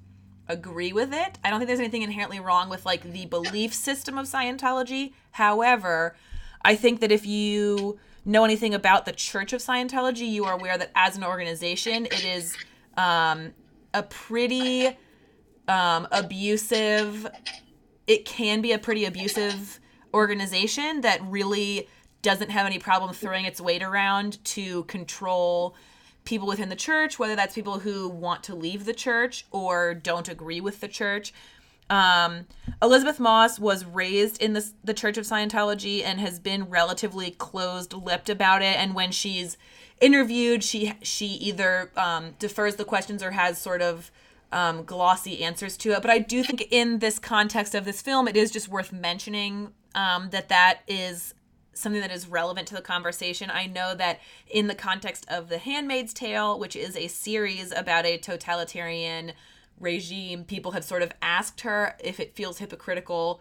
agree 0.48 0.92
with 0.92 1.12
it, 1.12 1.38
I 1.44 1.50
don't 1.50 1.58
think 1.58 1.68
there's 1.68 1.80
anything 1.80 2.02
inherently 2.02 2.40
wrong 2.40 2.68
with 2.68 2.84
like 2.84 3.02
the 3.02 3.26
belief 3.26 3.74
system 3.74 4.18
of 4.18 4.26
Scientology. 4.26 5.12
However, 5.32 6.16
I 6.64 6.76
think 6.76 7.00
that 7.00 7.10
if 7.10 7.26
you 7.26 7.98
know 8.24 8.44
anything 8.44 8.74
about 8.74 9.04
the 9.04 9.12
Church 9.12 9.52
of 9.52 9.60
Scientology, 9.60 10.28
you 10.28 10.44
are 10.44 10.54
aware 10.54 10.78
that 10.78 10.90
as 10.94 11.16
an 11.16 11.24
organization, 11.24 12.06
it 12.06 12.24
is 12.24 12.56
um, 12.96 13.52
a 13.92 14.02
pretty 14.02 14.96
um, 15.68 16.06
abusive. 16.12 17.26
It 18.06 18.24
can 18.24 18.60
be 18.60 18.72
a 18.72 18.78
pretty 18.78 19.04
abusive 19.04 19.80
organization 20.14 21.00
that 21.00 21.20
really 21.22 21.88
doesn't 22.22 22.50
have 22.50 22.66
any 22.66 22.78
problem 22.78 23.12
throwing 23.12 23.44
its 23.44 23.60
weight 23.60 23.82
around 23.82 24.42
to 24.44 24.84
control 24.84 25.74
people 26.24 26.46
within 26.46 26.68
the 26.68 26.76
church, 26.76 27.18
whether 27.18 27.34
that's 27.34 27.54
people 27.54 27.80
who 27.80 28.08
want 28.08 28.44
to 28.44 28.54
leave 28.54 28.84
the 28.84 28.94
church 28.94 29.44
or 29.50 29.92
don't 29.92 30.28
agree 30.28 30.60
with 30.60 30.80
the 30.80 30.88
church. 30.88 31.34
Um, 31.90 32.46
Elisabeth 32.80 33.18
Moss 33.20 33.58
was 33.58 33.84
raised 33.84 34.40
in 34.40 34.52
the, 34.54 34.64
the 34.82 34.94
Church 34.94 35.18
of 35.18 35.24
Scientology 35.24 36.02
and 36.02 36.20
has 36.20 36.38
been 36.38 36.70
relatively 36.70 37.32
closed-lipped 37.32 38.30
about 38.30 38.62
it. 38.62 38.76
And 38.78 38.94
when 38.94 39.10
she's 39.10 39.58
interviewed, 40.00 40.64
she 40.64 40.94
she 41.02 41.26
either 41.26 41.90
um, 41.96 42.34
defers 42.38 42.76
the 42.76 42.84
questions 42.84 43.22
or 43.22 43.32
has 43.32 43.58
sort 43.58 43.82
of 43.82 44.10
um, 44.52 44.84
glossy 44.84 45.44
answers 45.44 45.76
to 45.78 45.90
it. 45.90 46.02
But 46.02 46.10
I 46.10 46.18
do 46.18 46.42
think 46.42 46.68
in 46.70 47.00
this 47.00 47.18
context 47.18 47.74
of 47.74 47.84
this 47.84 48.00
film, 48.00 48.26
it 48.26 48.36
is 48.36 48.50
just 48.50 48.68
worth 48.68 48.92
mentioning 48.92 49.72
um, 49.94 50.30
that 50.30 50.48
that 50.48 50.80
is 50.86 51.34
something 51.74 52.00
that 52.00 52.12
is 52.12 52.28
relevant 52.28 52.68
to 52.68 52.74
the 52.74 52.82
conversation. 52.82 53.50
I 53.50 53.66
know 53.66 53.94
that 53.94 54.20
in 54.48 54.66
the 54.66 54.74
context 54.74 55.24
of 55.28 55.48
The 55.48 55.58
Handmaid's 55.58 56.12
Tale, 56.12 56.58
which 56.58 56.76
is 56.76 56.96
a 56.96 57.08
series 57.08 57.72
about 57.72 58.06
a 58.06 58.18
totalitarian 58.18 59.32
regime, 59.80 60.44
people 60.44 60.72
have 60.72 60.84
sort 60.84 61.02
of 61.02 61.12
asked 61.22 61.62
her 61.62 61.96
if 62.02 62.20
it 62.20 62.34
feels 62.34 62.58
hypocritical 62.58 63.40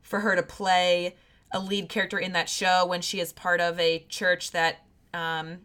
for 0.00 0.20
her 0.20 0.36
to 0.36 0.42
play 0.42 1.16
a 1.50 1.60
lead 1.60 1.88
character 1.88 2.18
in 2.18 2.32
that 2.32 2.48
show 2.48 2.86
when 2.86 3.00
she 3.00 3.20
is 3.20 3.32
part 3.32 3.60
of 3.60 3.78
a 3.78 4.04
church 4.08 4.52
that 4.52 4.84
um, 5.12 5.58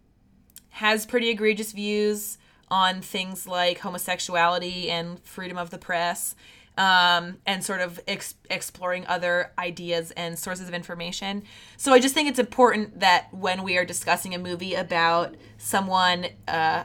has 0.69 1.05
pretty 1.05 1.29
egregious 1.29 1.71
views 1.71 2.37
on 2.69 3.01
things 3.01 3.47
like 3.47 3.79
homosexuality 3.79 4.89
and 4.89 5.23
freedom 5.23 5.57
of 5.57 5.69
the 5.69 5.77
press 5.77 6.35
um, 6.77 7.37
and 7.45 7.63
sort 7.63 7.81
of 7.81 7.99
ex- 8.07 8.35
exploring 8.49 9.05
other 9.07 9.51
ideas 9.57 10.11
and 10.11 10.37
sources 10.37 10.67
of 10.67 10.73
information. 10.73 11.43
So 11.75 11.91
I 11.91 11.99
just 11.99 12.13
think 12.13 12.29
it's 12.29 12.39
important 12.39 12.99
that 12.99 13.33
when 13.33 13.63
we 13.63 13.77
are 13.77 13.85
discussing 13.85 14.35
a 14.35 14.37
movie 14.37 14.75
about 14.75 15.35
someone, 15.57 16.27
uh, 16.47 16.83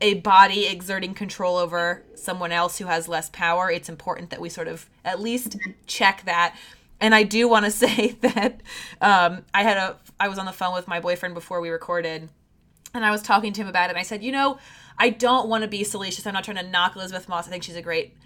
a 0.00 0.14
body 0.14 0.66
exerting 0.66 1.12
control 1.12 1.58
over 1.58 2.02
someone 2.14 2.52
else 2.52 2.78
who 2.78 2.86
has 2.86 3.06
less 3.06 3.28
power, 3.28 3.70
it's 3.70 3.90
important 3.90 4.30
that 4.30 4.40
we 4.40 4.48
sort 4.48 4.66
of 4.66 4.88
at 5.04 5.20
least 5.20 5.58
check 5.86 6.22
that. 6.24 6.56
And 6.98 7.14
I 7.14 7.22
do 7.22 7.46
want 7.46 7.66
to 7.66 7.70
say 7.86 8.12
that 8.22 8.62
um, 9.02 9.44
I 9.52 9.62
had 9.62 9.76
a 9.76 9.98
I 10.18 10.28
was 10.28 10.38
on 10.38 10.46
the 10.46 10.52
phone 10.52 10.74
with 10.74 10.88
my 10.88 11.00
boyfriend 11.00 11.34
before 11.34 11.60
we 11.60 11.68
recorded, 11.70 12.28
and 12.94 13.04
I 13.04 13.10
was 13.10 13.22
talking 13.22 13.52
to 13.52 13.60
him 13.60 13.68
about 13.68 13.86
it. 13.86 13.90
And 13.90 13.98
I 13.98 14.02
said, 14.02 14.22
you 14.22 14.32
know, 14.32 14.58
I 14.98 15.10
don't 15.10 15.48
want 15.48 15.62
to 15.62 15.68
be 15.68 15.84
salacious. 15.84 16.26
I'm 16.26 16.34
not 16.34 16.44
trying 16.44 16.58
to 16.58 16.70
knock 16.70 16.96
Elisabeth 16.96 17.28
Moss. 17.28 17.46
I 17.46 17.50
think 17.50 17.62
she's 17.62 17.76
a 17.76 17.82
great 17.82 18.16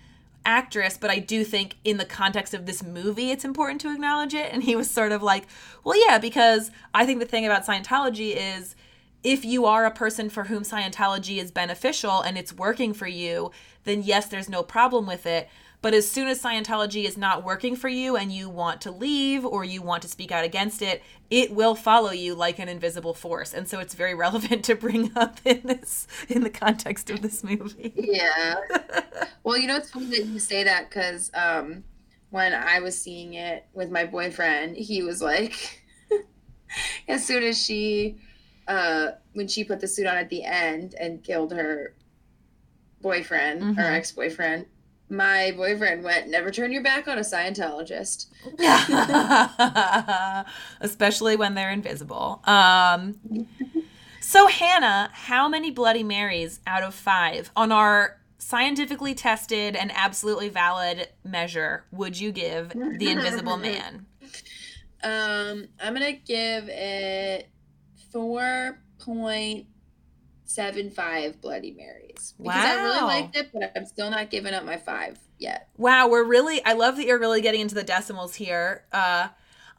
actress, 0.44 0.96
but 0.98 1.10
I 1.10 1.18
do 1.18 1.44
think 1.44 1.76
in 1.84 1.96
the 1.96 2.04
context 2.04 2.54
of 2.54 2.66
this 2.66 2.82
movie, 2.82 3.30
it's 3.30 3.44
important 3.44 3.80
to 3.82 3.92
acknowledge 3.92 4.34
it. 4.34 4.52
And 4.52 4.62
he 4.62 4.76
was 4.76 4.90
sort 4.90 5.12
of 5.12 5.22
like, 5.22 5.46
well, 5.82 5.98
yeah, 6.08 6.18
because 6.18 6.70
I 6.92 7.06
think 7.06 7.20
the 7.20 7.26
thing 7.26 7.46
about 7.46 7.66
Scientology 7.66 8.34
is 8.36 8.76
if 9.22 9.44
you 9.44 9.64
are 9.64 9.86
a 9.86 9.90
person 9.90 10.28
for 10.28 10.44
whom 10.44 10.62
Scientology 10.62 11.38
is 11.38 11.50
beneficial 11.50 12.20
and 12.20 12.36
it's 12.36 12.52
working 12.52 12.92
for 12.92 13.06
you, 13.06 13.50
then 13.84 14.02
yes, 14.02 14.26
there's 14.26 14.48
no 14.48 14.62
problem 14.62 15.06
with 15.06 15.26
it. 15.26 15.48
But 15.84 15.92
as 15.92 16.10
soon 16.10 16.28
as 16.28 16.40
Scientology 16.40 17.04
is 17.04 17.18
not 17.18 17.44
working 17.44 17.76
for 17.76 17.90
you 17.90 18.16
and 18.16 18.32
you 18.32 18.48
want 18.48 18.80
to 18.80 18.90
leave 18.90 19.44
or 19.44 19.64
you 19.64 19.82
want 19.82 20.00
to 20.00 20.08
speak 20.08 20.32
out 20.32 20.42
against 20.42 20.80
it, 20.80 21.02
it 21.28 21.50
will 21.50 21.74
follow 21.74 22.10
you 22.10 22.34
like 22.34 22.58
an 22.58 22.70
invisible 22.70 23.12
force. 23.12 23.52
And 23.52 23.68
so 23.68 23.80
it's 23.80 23.92
very 23.92 24.14
relevant 24.24 24.64
to 24.64 24.76
bring 24.76 25.14
up 25.14 25.40
in 25.44 25.60
this 25.62 26.06
in 26.30 26.42
the 26.42 26.48
context 26.48 27.10
of 27.10 27.20
this 27.20 27.44
movie. 27.44 27.92
Yeah. 27.94 28.54
well, 29.44 29.58
you 29.58 29.66
know 29.66 29.76
it's 29.76 29.90
funny 29.90 30.06
that 30.06 30.24
you 30.24 30.38
say 30.38 30.64
that 30.64 30.88
because 30.88 31.30
um, 31.34 31.84
when 32.30 32.54
I 32.54 32.80
was 32.80 32.98
seeing 32.98 33.34
it 33.34 33.66
with 33.74 33.90
my 33.90 34.06
boyfriend, 34.06 34.78
he 34.78 35.02
was 35.02 35.20
like, 35.20 35.84
as 37.08 37.26
soon 37.26 37.42
as 37.42 37.62
she, 37.62 38.16
uh, 38.68 39.08
when 39.34 39.48
she 39.48 39.64
put 39.64 39.80
the 39.80 39.88
suit 39.88 40.06
on 40.06 40.16
at 40.16 40.30
the 40.30 40.44
end 40.44 40.94
and 40.98 41.22
killed 41.22 41.52
her 41.52 41.94
boyfriend, 43.02 43.60
mm-hmm. 43.60 43.74
her 43.74 43.92
ex 43.92 44.12
boyfriend, 44.12 44.64
my 45.08 45.52
boyfriend 45.56 46.02
went, 46.02 46.28
never 46.28 46.50
turn 46.50 46.72
your 46.72 46.82
back 46.82 47.08
on 47.08 47.18
a 47.18 47.22
Scientologist. 47.22 48.26
Especially 50.80 51.36
when 51.36 51.54
they're 51.54 51.70
invisible. 51.70 52.40
Um, 52.44 53.18
so, 54.20 54.46
Hannah, 54.46 55.10
how 55.12 55.48
many 55.48 55.70
Bloody 55.70 56.02
Marys 56.02 56.60
out 56.66 56.82
of 56.82 56.94
five 56.94 57.50
on 57.54 57.70
our 57.70 58.18
scientifically 58.38 59.14
tested 59.14 59.76
and 59.76 59.90
absolutely 59.94 60.48
valid 60.48 61.08
measure 61.24 61.84
would 61.90 62.18
you 62.18 62.32
give 62.32 62.70
The 62.70 63.10
Invisible 63.10 63.56
Man? 63.58 64.06
Um, 65.02 65.68
I'm 65.80 65.94
going 65.94 66.06
to 66.06 66.12
give 66.12 66.68
it 66.68 67.48
4.5 68.12 69.64
seven 70.44 70.90
five 70.90 71.40
Bloody 71.40 71.72
Marys 71.72 72.34
because 72.36 72.54
wow. 72.54 72.64
I 72.64 72.82
really 72.82 73.00
liked 73.00 73.36
it, 73.36 73.50
but 73.52 73.72
I'm 73.76 73.86
still 73.86 74.10
not 74.10 74.30
giving 74.30 74.54
up 74.54 74.64
my 74.64 74.76
five 74.76 75.18
yet. 75.38 75.68
Wow, 75.76 76.08
we're 76.08 76.24
really. 76.24 76.64
I 76.64 76.74
love 76.74 76.96
that 76.96 77.06
you're 77.06 77.18
really 77.18 77.40
getting 77.40 77.60
into 77.60 77.74
the 77.74 77.82
decimals 77.82 78.36
here. 78.36 78.84
Uh, 78.92 79.28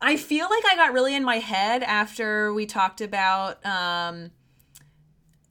I 0.01 0.18
feel 0.18 0.47
like 0.49 0.63
I 0.70 0.76
got 0.76 0.93
really 0.93 1.16
in 1.16 1.24
my 1.24 1.38
head 1.38 1.84
after 1.84 2.53
we 2.53 2.66
talked 2.66 3.01
about. 3.01 3.66
Um, 3.66 4.32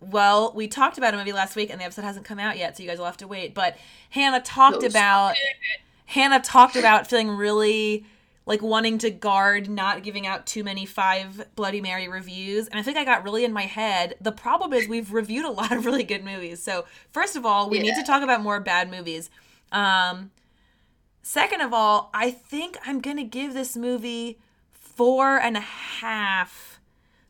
well, 0.00 0.52
we 0.54 0.68
talked 0.68 0.98
about 0.98 1.14
a 1.14 1.16
movie 1.16 1.32
last 1.32 1.56
week, 1.56 1.70
and 1.70 1.80
the 1.80 1.84
episode 1.84 2.02
hasn't 2.02 2.26
come 2.26 2.38
out 2.38 2.58
yet, 2.58 2.76
so 2.76 2.82
you 2.82 2.88
guys 2.88 2.98
will 2.98 3.06
have 3.06 3.16
to 3.18 3.28
wait. 3.28 3.54
But 3.54 3.76
Hannah 4.10 4.40
talked 4.40 4.80
Those 4.80 4.92
about. 4.92 5.34
Hannah 6.06 6.40
talked 6.40 6.76
about 6.76 7.06
feeling 7.06 7.30
really 7.30 8.04
like 8.46 8.60
wanting 8.60 8.98
to 8.98 9.10
guard 9.10 9.70
not 9.70 10.02
giving 10.02 10.26
out 10.26 10.46
too 10.46 10.62
many 10.62 10.84
five 10.84 11.46
Bloody 11.54 11.80
Mary 11.80 12.08
reviews. 12.08 12.68
And 12.68 12.78
I 12.78 12.82
think 12.82 12.98
I 12.98 13.04
got 13.04 13.24
really 13.24 13.44
in 13.44 13.52
my 13.52 13.62
head. 13.62 14.16
The 14.20 14.32
problem 14.32 14.72
is 14.72 14.86
we've 14.86 15.12
reviewed 15.12 15.46
a 15.46 15.50
lot 15.50 15.72
of 15.72 15.86
really 15.86 16.04
good 16.04 16.24
movies. 16.24 16.62
So 16.62 16.84
first 17.10 17.36
of 17.36 17.46
all, 17.46 17.70
we 17.70 17.78
yeah. 17.78 17.84
need 17.84 17.94
to 17.94 18.04
talk 18.04 18.22
about 18.22 18.42
more 18.42 18.60
bad 18.60 18.90
movies. 18.90 19.30
Um, 19.72 20.30
second 21.22 21.62
of 21.62 21.72
all, 21.72 22.10
I 22.12 22.30
think 22.30 22.76
I'm 22.86 23.00
gonna 23.00 23.24
give 23.24 23.54
this 23.54 23.76
movie 23.76 24.38
four 24.72 25.38
and 25.38 25.56
a 25.56 25.60
half 25.60 26.80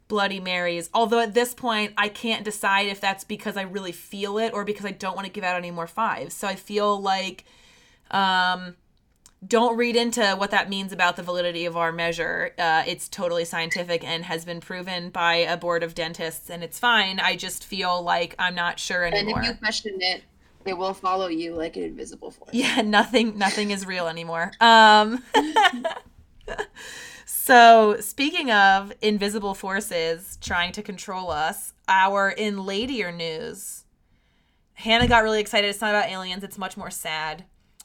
Bloody 0.09 0.41
Marys. 0.41 0.91
Although 0.93 1.21
at 1.21 1.35
this 1.35 1.55
point, 1.55 1.95
I 1.97 2.09
can't 2.09 2.45
decide 2.45 2.89
if 2.89 3.01
that's 3.01 3.25
because 3.25 3.57
I 3.57 3.63
really 3.63 3.93
feel 3.93 4.37
it 4.39 4.53
or 4.53 4.65
because 4.65 4.85
I 4.85 4.91
don't 4.91 5.15
want 5.15 5.27
to 5.27 5.33
give 5.33 5.45
out 5.45 5.57
any 5.57 5.71
more 5.71 5.87
fives. 5.87 6.35
So 6.35 6.49
I 6.49 6.57
feel 6.57 7.01
like 7.01 7.45
um 8.11 8.75
don't 9.47 9.77
read 9.77 9.97
into 9.97 10.35
what 10.37 10.51
that 10.51 10.69
means 10.69 10.93
about 10.93 11.17
the 11.17 11.23
validity 11.23 11.65
of 11.67 11.77
our 11.77 11.93
measure. 11.93 12.53
Uh, 12.59 12.83
it's 12.87 13.09
totally 13.09 13.45
scientific 13.45 14.05
and 14.05 14.25
has 14.25 14.45
been 14.45 14.61
proven 14.61 15.11
by 15.11 15.37
a 15.37 15.57
board 15.57 15.83
of 15.83 15.95
dentists, 15.95 16.51
and 16.51 16.63
it's 16.63 16.79
fine. 16.79 17.21
I 17.21 17.37
just 17.37 17.65
feel 17.65 18.03
like 18.03 18.35
I'm 18.39 18.55
not 18.55 18.79
sure 18.79 19.05
anymore. 19.05 19.39
And 19.39 19.47
if 19.47 19.53
you 19.53 19.59
question 19.59 19.99
it, 20.01 20.23
it 20.65 20.79
will 20.79 20.95
follow 20.95 21.29
you 21.29 21.55
like 21.55 21.77
an 21.77 21.83
invisible 21.83 22.31
force. 22.31 22.51
Yeah, 22.53 22.81
nothing, 22.85 23.37
nothing 23.37 23.71
is 23.71 23.87
real 23.87 24.07
anymore. 24.07 24.53
Um, 24.61 25.23
so 27.27 27.97
speaking 28.01 28.51
of 28.51 28.93
invisible 29.03 29.55
forces 29.55 30.39
trying 30.41 30.73
to 30.73 30.83
control 30.83 31.31
us, 31.31 31.75
our 31.89 32.31
in 32.31 32.65
ladier 32.65 33.13
news, 33.13 33.85
Hannah 34.75 35.09
got 35.09 35.23
really 35.23 35.41
excited. 35.41 35.69
It's 35.69 35.81
not 35.81 35.91
about 35.91 36.09
aliens. 36.09 36.43
It's 36.45 36.59
much 36.59 36.77
more 36.77 36.91
sad. 36.91 37.45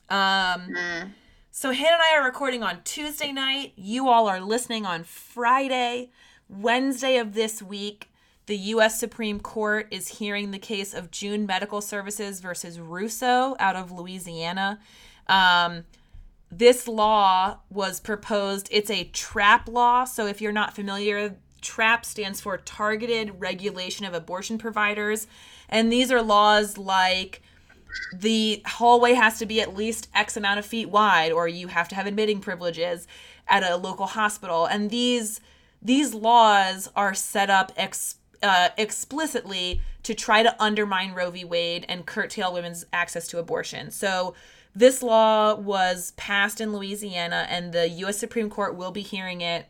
Um, 0.09 0.69
mm 0.71 1.11
so 1.59 1.73
Hannah 1.73 1.95
and 1.95 2.01
I 2.01 2.17
are 2.17 2.23
recording 2.23 2.63
on 2.63 2.83
Tuesday 2.85 3.33
night. 3.33 3.73
You 3.75 4.07
all 4.07 4.29
are 4.29 4.39
listening 4.39 4.85
on 4.85 5.03
Friday. 5.03 6.09
Wednesday 6.47 7.17
of 7.17 7.33
this 7.33 7.61
week, 7.61 8.09
the 8.45 8.55
U.S. 8.55 8.97
Supreme 8.97 9.41
Court 9.41 9.85
is 9.91 10.07
hearing 10.07 10.51
the 10.51 10.57
case 10.57 10.93
of 10.93 11.11
June 11.11 11.45
Medical 11.45 11.81
Services 11.81 12.39
versus 12.39 12.79
Russo 12.79 13.57
out 13.59 13.75
of 13.75 13.91
Louisiana. 13.91 14.79
Um, 15.27 15.83
this 16.49 16.87
law 16.87 17.57
was 17.69 17.99
proposed, 17.99 18.69
it's 18.71 18.89
a 18.89 19.09
TRAP 19.11 19.67
law. 19.67 20.05
So 20.05 20.27
if 20.27 20.39
you're 20.39 20.53
not 20.53 20.73
familiar, 20.73 21.35
TRAP 21.59 22.05
stands 22.05 22.39
for 22.39 22.55
Targeted 22.55 23.37
Regulation 23.37 24.05
of 24.05 24.13
Abortion 24.13 24.59
Providers. 24.59 25.27
And 25.67 25.91
these 25.91 26.09
are 26.09 26.21
laws 26.21 26.77
like 26.77 27.41
the 28.13 28.61
hallway 28.65 29.13
has 29.13 29.39
to 29.39 29.45
be 29.45 29.61
at 29.61 29.75
least 29.75 30.09
X 30.13 30.37
amount 30.37 30.59
of 30.59 30.65
feet 30.65 30.89
wide, 30.89 31.31
or 31.31 31.47
you 31.47 31.67
have 31.67 31.87
to 31.89 31.95
have 31.95 32.07
admitting 32.07 32.39
privileges 32.39 33.07
at 33.47 33.63
a 33.63 33.75
local 33.75 34.07
hospital. 34.07 34.65
And 34.65 34.89
these 34.89 35.41
these 35.81 36.13
laws 36.13 36.89
are 36.95 37.13
set 37.13 37.49
up 37.49 37.71
ex, 37.77 38.15
uh, 38.43 38.69
explicitly 38.77 39.81
to 40.03 40.13
try 40.13 40.43
to 40.43 40.61
undermine 40.61 41.13
Roe 41.13 41.31
v. 41.31 41.45
Wade 41.45 41.85
and 41.87 42.05
curtail 42.05 42.53
women's 42.53 42.85
access 42.91 43.27
to 43.29 43.39
abortion. 43.39 43.91
So 43.91 44.33
this 44.75 45.01
law 45.01 45.55
was 45.55 46.11
passed 46.17 46.61
in 46.61 46.73
Louisiana, 46.73 47.47
and 47.49 47.73
the 47.73 47.87
U.S. 47.89 48.17
Supreme 48.17 48.49
Court 48.49 48.75
will 48.75 48.91
be 48.91 49.01
hearing 49.01 49.41
it 49.41 49.65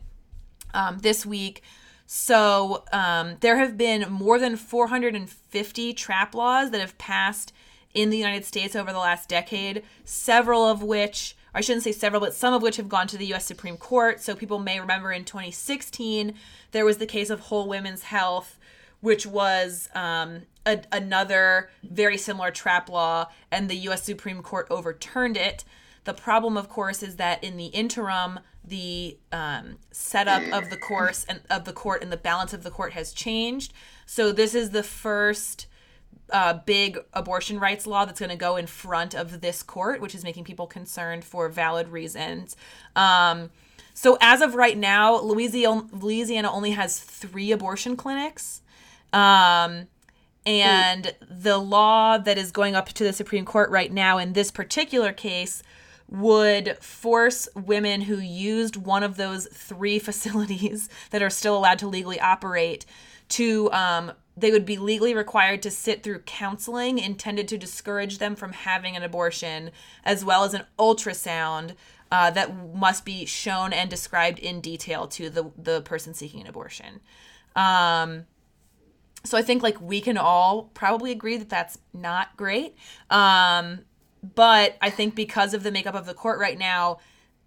um, 0.74 0.99
this 0.99 1.26
week. 1.26 1.63
So 2.05 2.84
um, 2.91 3.38
there 3.39 3.57
have 3.57 3.78
been 3.78 4.11
more 4.11 4.39
than 4.39 4.55
450 4.55 5.93
trap 5.93 6.34
laws 6.34 6.72
that 6.72 6.82
have 6.82 6.97
passed 6.97 7.53
in 7.94 8.10
the 8.10 8.18
United 8.18 8.46
States 8.46 8.76
over 8.76 8.92
the 8.92 9.00
last 9.00 9.30
decade, 9.30 9.84
several 10.04 10.66
of 10.66 10.84
which, 10.84 11.36
I 11.54 11.62
shouldn't 11.62 11.84
say 11.84 11.92
several, 11.92 12.22
but 12.22 12.34
some 12.34 12.54
of 12.54 12.62
which 12.62 12.78
have 12.78 12.90
gone 12.90 13.08
to 13.08 13.18
the 13.18 13.34
US 13.34 13.46
Supreme 13.46 13.78
Court. 13.78 14.22
So 14.22 14.36
people 14.36 14.60
may 14.60 14.80
remember 14.80 15.12
in 15.12 15.26
2016, 15.26 16.34
there 16.72 16.86
was 16.86 16.98
the 16.98 17.06
case 17.06 17.30
of 17.30 17.40
Whole 17.40 17.68
Women's 17.68 18.04
Health, 18.04 18.60
which 19.02 19.26
was 19.26 19.90
um, 19.96 20.42
a, 20.66 20.82
another 20.92 21.70
very 21.84 22.18
similar 22.18 22.52
trap 22.52 22.90
law, 22.90 23.28
and 23.52 23.70
the 23.70 23.78
US 23.90 24.04
Supreme 24.04 24.44
Court 24.44 24.68
overturned 24.70 25.38
it. 25.38 25.64
The 26.04 26.14
problem, 26.14 26.58
of 26.58 26.70
course, 26.70 27.02
is 27.02 27.16
that 27.16 27.44
in 27.44 27.58
the 27.58 27.68
interim, 27.68 28.40
the 28.64 29.18
um, 29.32 29.78
setup 29.92 30.44
of 30.54 30.70
the 30.70 30.78
course 30.78 31.26
and 31.28 31.42
of 31.50 31.66
the 31.66 31.74
court 31.74 32.04
and 32.04 32.12
the 32.12 32.18
balance 32.18 32.54
of 32.54 32.64
the 32.64 32.72
court 32.72 32.94
has 32.94 33.14
changed. 33.14 33.74
So 34.06 34.32
this 34.32 34.54
is 34.54 34.70
the 34.70 34.84
first 34.84 35.68
uh, 36.32 36.54
big 36.66 37.00
abortion 37.14 37.60
rights 37.60 37.88
law 37.88 38.06
that's 38.06 38.20
going 38.20 38.30
to 38.30 38.36
go 38.36 38.56
in 38.56 38.68
front 38.68 39.14
of 39.14 39.42
this 39.42 39.64
court, 39.64 40.02
which 40.02 40.16
is 40.16 40.24
making 40.24 40.44
people 40.44 40.68
concerned 40.68 41.24
for 41.24 41.50
valid 41.50 41.90
reasons. 41.90 42.56
Um, 42.96 43.50
so 43.94 44.18
as 44.22 44.42
of 44.42 44.56
right 44.56 44.78
now, 44.78 45.20
Louisiana, 45.20 45.86
Louisiana 45.92 46.52
only 46.52 46.72
has 46.72 47.00
three 47.00 47.52
abortion 47.52 47.98
clinics. 47.98 48.62
Um, 49.12 49.88
and 50.46 51.14
the 51.30 51.58
law 51.58 52.18
that 52.18 52.38
is 52.38 52.52
going 52.52 52.76
up 52.76 52.88
to 52.90 53.04
the 53.04 53.14
Supreme 53.14 53.46
Court 53.46 53.70
right 53.70 53.92
now 53.92 54.18
in 54.18 54.34
this 54.34 54.52
particular 54.52 55.12
case 55.12 55.62
would 56.10 56.78
force 56.80 57.48
women 57.56 58.02
who 58.02 58.18
used 58.18 58.76
one 58.76 59.04
of 59.04 59.18
those 59.18 59.48
three 59.48 60.00
facilities 60.00 60.90
that 61.12 61.22
are 61.22 61.30
still 61.30 61.58
allowed 61.58 61.80
to 61.80 61.88
legally 61.88 62.20
operate 62.20 62.86
to 63.30 63.72
um, 63.72 64.12
they 64.40 64.52
would 64.52 64.66
be 64.66 64.78
legally 64.78 65.14
required 65.14 65.62
to 65.64 65.72
sit 65.72 66.04
through 66.04 66.20
counseling 66.20 66.98
intended 66.98 67.48
to 67.48 67.58
discourage 67.58 68.18
them 68.18 68.36
from 68.36 68.54
having 68.54 68.96
an 68.96 69.04
abortion 69.04 69.72
as 70.04 70.24
well 70.24 70.44
as 70.44 70.54
an 70.54 70.64
ultrasound 70.78 71.76
uh, 72.12 72.32
that 72.32 72.76
must 72.76 73.06
be 73.06 73.26
shown 73.26 73.72
and 73.72 73.90
described 73.90 74.40
in 74.40 74.62
detail 74.62 75.08
to 75.08 75.30
the, 75.30 75.52
the 75.58 75.82
person 75.82 76.14
seeking 76.14 76.42
an 76.42 76.48
abortion. 76.48 77.00
Um, 77.56 78.26
so 79.26 79.38
i 79.38 79.42
think 79.42 79.62
like 79.62 79.80
we 79.82 80.00
can 80.00 80.18
all 80.18 80.64
probably 80.74 81.12
agree 81.12 81.38
that 81.38 81.50
that's 81.50 81.78
not 81.94 82.36
great. 82.38 82.76
Um, 83.10 83.80
but 84.36 84.78
I 84.82 84.90
think 84.90 85.16
because 85.16 85.54
of 85.54 85.64
the 85.64 85.72
makeup 85.72 85.96
of 85.96 86.06
the 86.06 86.14
court 86.14 86.40
right 86.40 86.58
now, 86.58 87.00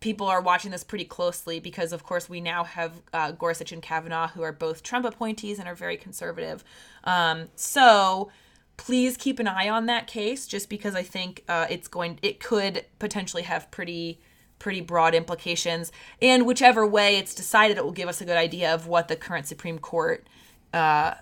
people 0.02 0.26
are 0.26 0.42
watching 0.42 0.70
this 0.70 0.84
pretty 0.84 1.04
closely 1.06 1.60
because, 1.60 1.92
of 1.92 2.04
course, 2.04 2.28
we 2.28 2.40
now 2.40 2.64
have 2.64 3.00
uh, 3.14 3.30
Gorsuch 3.32 3.72
and 3.72 3.82
Kavanaugh, 3.82 4.28
who 4.28 4.42
are 4.42 4.52
both 4.52 4.82
Trump 4.82 5.06
appointees 5.06 5.58
and 5.58 5.66
are 5.66 5.74
very 5.74 5.96
conservative. 5.96 6.62
Um, 7.04 7.48
so 7.56 8.30
please 8.76 9.16
keep 9.16 9.38
an 9.38 9.48
eye 9.48 9.68
on 9.68 9.86
that 9.86 10.06
case, 10.06 10.46
just 10.46 10.68
because 10.68 10.94
I 10.94 11.02
think 11.02 11.44
uh, 11.48 11.66
it's 11.70 11.88
going, 11.88 12.18
it 12.20 12.40
could 12.40 12.84
potentially 12.98 13.44
have 13.44 13.70
pretty 13.70 14.20
pretty 14.58 14.80
broad 14.80 15.12
implications. 15.12 15.90
And 16.20 16.46
whichever 16.46 16.86
way 16.86 17.16
it's 17.16 17.34
decided 17.34 17.78
it 17.78 17.84
will 17.84 17.90
give 17.90 18.08
us 18.08 18.20
a 18.20 18.24
good 18.24 18.36
idea 18.36 18.72
of 18.72 18.86
what 18.86 19.08
the 19.08 19.16
current 19.16 19.48
supreme 19.48 19.80
court 19.80 20.28
uh, 20.72 21.14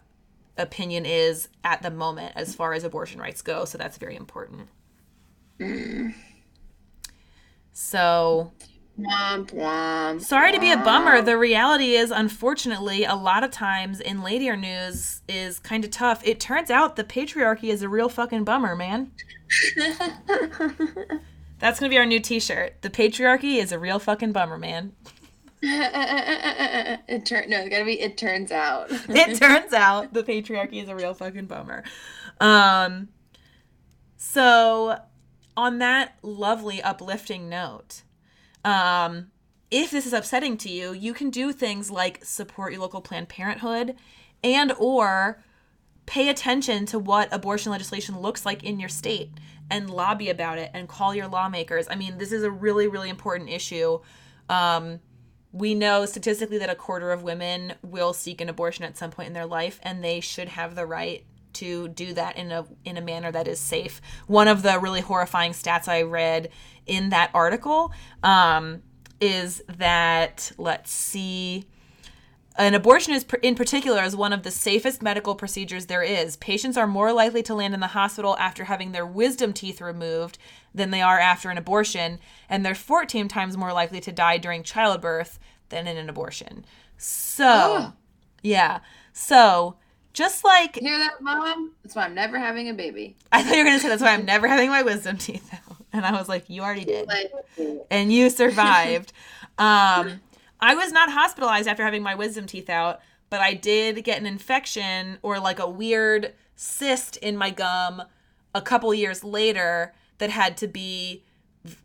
opinion 0.59 1.07
is 1.07 1.49
at 1.65 1.81
the 1.81 1.91
moment 1.91 2.35
as 2.37 2.55
far 2.55 2.75
as 2.75 2.85
abortion 2.85 3.19
rights 3.19 3.41
go. 3.41 3.65
So 3.65 3.79
that's 3.79 3.97
very 3.97 4.15
important 4.15 4.69
so. 7.73 8.53
Sorry 8.99 10.53
to 10.53 10.61
be 10.61 10.73
a 10.73 10.77
bummer. 10.77 11.23
The 11.23 11.39
reality 11.39 11.95
is, 11.95 12.11
unfortunately, 12.11 13.05
a 13.05 13.15
lot 13.15 13.43
of 13.43 13.51
times 13.51 13.99
in 13.99 14.23
ladier 14.23 14.57
news 14.57 15.23
is 15.27 15.59
kind 15.59 15.85
of 15.85 15.91
tough. 15.91 16.27
It 16.27 16.39
turns 16.39 16.71
out 16.71 16.97
the 16.97 17.05
patriarchy 17.05 17.71
is 17.71 17.83
a 17.83 17.89
real 17.89 18.11
fucking 18.11 18.45
bummer, 18.45 18.77
man. 18.77 19.13
That's 21.59 21.79
gonna 21.79 21.91
be 21.91 21.99
our 21.99 22.07
new 22.07 22.21
T-shirt. 22.21 22.83
The 22.83 22.91
patriarchy 22.91 23.57
is 23.57 23.73
a 23.73 23.79
real 23.79 23.99
fucking 23.99 24.33
bummer, 24.33 24.59
man. 24.59 24.93
it 25.63 27.27
turn 27.27 27.51
no, 27.51 27.61
it's 27.61 27.69
gotta 27.69 27.85
be. 27.85 28.01
It 28.01 28.17
turns 28.17 28.51
out. 28.51 28.87
it 28.91 29.39
turns 29.39 29.75
out 29.75 30.15
the 30.15 30.23
patriarchy 30.23 30.83
is 30.83 30.89
a 30.89 30.95
real 30.95 31.13
fucking 31.13 31.47
bummer. 31.47 31.85
Um, 32.41 33.09
so 34.17 34.99
on 35.57 35.79
that 35.79 36.19
lovely 36.23 36.83
uplifting 36.83 37.49
note, 37.49 38.03
um, 38.65 39.31
if 39.71 39.91
this 39.91 40.07
is 40.07 40.13
upsetting 40.13 40.57
to 40.59 40.69
you, 40.69 40.93
you 40.93 41.15
can 41.15 41.31
do 41.31 41.53
things 41.53 41.91
like 41.91 42.25
support 42.25 42.73
your 42.73 42.83
local 42.83 43.01
Planned 43.01 43.29
Parenthood 43.29 43.97
and 44.43 44.73
or 44.79 45.43
pay 46.07 46.29
attention 46.29 46.87
to 46.87 46.99
what 46.99 47.33
abortion 47.33 47.71
legislation 47.71 48.19
looks 48.19 48.45
like 48.45 48.65
in 48.65 48.81
your 48.81 48.89
state 48.89 49.31
and 49.71 49.89
lobby 49.89 50.29
about 50.29 50.59
it 50.59 50.71
and 50.75 50.89
call 50.89 51.15
your 51.15 51.29
lawmakers. 51.29 51.87
I 51.89 51.95
mean, 51.95 52.19
this 52.19 52.33
is 52.33 52.43
a 52.43 52.51
really, 52.51 52.89
really 52.89 53.09
important 53.09 53.49
issue. 53.49 54.01
Um, 54.49 54.99
we 55.53 55.75
know 55.75 56.07
statistically 56.07 56.59
that 56.59 56.71
a 56.71 56.75
quarter 56.75 57.13
of 57.13 57.23
women 57.23 57.75
will 57.83 58.13
seek 58.13 58.41
an 58.41 58.49
abortion 58.49 58.85
at 58.85 58.97
some 58.97 59.11
point 59.11 59.29
in 59.29 59.33
their 59.35 59.47
life, 59.47 59.79
and 59.83 60.03
they 60.03 60.21
should 60.21 60.49
have 60.49 60.75
the 60.75 60.87
right 60.87 61.25
to 61.55 61.89
do 61.89 62.13
that 62.15 62.37
in 62.37 62.53
a 62.53 62.65
in 62.85 62.97
a 62.97 63.01
manner 63.01 63.31
that 63.33 63.49
is 63.49 63.61
safe. 63.61 64.01
One 64.27 64.49
of 64.49 64.63
the 64.63 64.79
really 64.79 65.01
horrifying 65.01 65.53
stats 65.53 65.89
I 65.89 66.03
read 66.03 66.51
in 66.87 67.11
that 67.11 67.31
article 67.35 67.93
um, 68.23 68.83
is 69.21 69.63
that 69.79 70.53
let's 70.59 70.93
see. 70.93 71.65
An 72.57 72.75
abortion 72.75 73.15
is 73.15 73.25
in 73.43 73.55
particular 73.55 74.03
is 74.03 74.15
one 74.15 74.33
of 74.33 74.43
the 74.43 74.51
safest 74.51 75.03
medical 75.03 75.35
procedures 75.35 75.87
there 75.87 76.03
is. 76.03 76.37
Patients 76.37 76.77
are 76.77 76.87
more 76.87 77.13
likely 77.13 77.43
to 77.45 77.55
land 77.55 77.75
in 77.75 77.81
the 77.81 77.87
hospital 77.89 78.37
after 78.39 78.65
having 78.65 78.93
their 78.93 79.07
wisdom 79.07 79.53
teeth 79.53 79.81
removed 79.81 80.37
than 80.75 80.91
they 80.91 81.01
are 81.01 81.19
after 81.19 81.49
an 81.49 81.59
abortion, 81.59 82.19
and 82.49 82.65
they're 82.65 82.75
14 82.75 83.29
times 83.29 83.57
more 83.57 83.73
likely 83.73 84.01
to 84.01 84.13
die 84.13 84.37
during 84.37 84.63
childbirth 84.63 85.39
than 85.71 85.87
in 85.87 85.97
an 85.97 86.11
abortion. 86.11 86.65
So, 86.99 87.47
oh. 87.47 87.93
yeah. 88.43 88.81
So, 89.13 89.77
just 90.13 90.45
like 90.45 90.77
hear 90.77 90.99
that, 90.99 91.21
mom? 91.21 91.73
That's 91.83 91.95
why 91.95 92.05
I'm 92.05 92.15
never 92.15 92.39
having 92.39 92.69
a 92.69 92.75
baby. 92.75 93.17
I 93.33 93.43
thought 93.43 93.53
you 93.53 93.59
were 93.59 93.65
gonna 93.65 93.81
say 93.81 93.89
that's 93.89 94.03
why 94.03 94.13
I'm 94.13 94.25
never 94.25 94.49
having 94.49 94.71
my 94.71 94.83
wisdom 94.83 95.17
teeth 95.19 95.53
out, 95.53 95.77
and 95.93 96.05
I 96.05 96.13
was 96.13 96.29
like, 96.29 96.49
you 96.49 96.63
already 96.63 96.85
did, 96.85 97.09
and 97.91 98.13
you 98.13 98.31
survived. 98.31 99.13
um, 99.59 100.21
I 100.61 100.75
was 100.75 100.93
not 100.93 101.11
hospitalized 101.11 101.69
after 101.69 101.85
having 101.85 102.03
my 102.03 102.15
wisdom 102.15 102.47
teeth 102.47 102.69
out, 102.69 103.01
but 103.31 103.41
I 103.41 103.55
did 103.55 104.05
get 104.05 104.21
an 104.21 104.27
infection 104.27 105.19
or 105.23 105.39
like 105.39 105.59
a 105.59 105.69
weird 105.69 106.35
cyst 106.57 107.17
in 107.19 107.37
my 107.37 107.51
gum 107.51 108.03
a 108.55 108.61
couple 108.61 108.93
years 108.93 109.25
later 109.25 109.95
that 110.19 110.29
had 110.29 110.57
to 110.59 110.69
be 110.69 111.25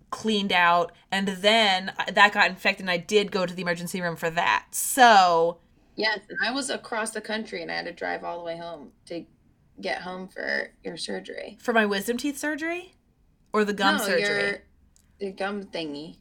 cleaned 0.09 0.51
out, 0.51 0.91
and 1.11 1.27
then 1.27 1.91
that 2.13 2.33
got 2.33 2.49
infected, 2.49 2.83
and 2.83 2.89
I 2.91 2.97
did 2.97 3.31
go 3.31 3.45
to 3.45 3.53
the 3.53 3.61
emergency 3.61 4.01
room 4.01 4.15
for 4.15 4.29
that. 4.29 4.67
So 4.71 5.57
Yes, 5.95 6.19
and 6.29 6.37
I 6.43 6.51
was 6.51 6.69
across 6.69 7.11
the 7.11 7.21
country 7.21 7.61
and 7.61 7.71
I 7.71 7.75
had 7.75 7.85
to 7.85 7.93
drive 7.93 8.23
all 8.23 8.39
the 8.39 8.43
way 8.43 8.57
home 8.57 8.91
to 9.07 9.25
get 9.81 10.01
home 10.01 10.27
for 10.27 10.71
your 10.83 10.97
surgery. 10.97 11.57
For 11.61 11.73
my 11.73 11.85
wisdom 11.85 12.17
teeth 12.17 12.37
surgery? 12.37 12.95
Or 13.53 13.63
the 13.63 13.73
gum 13.73 13.97
no, 13.97 14.03
surgery? 14.03 14.49
Your, 14.49 14.63
your 15.19 15.31
gum 15.31 15.63
thingy. 15.63 16.17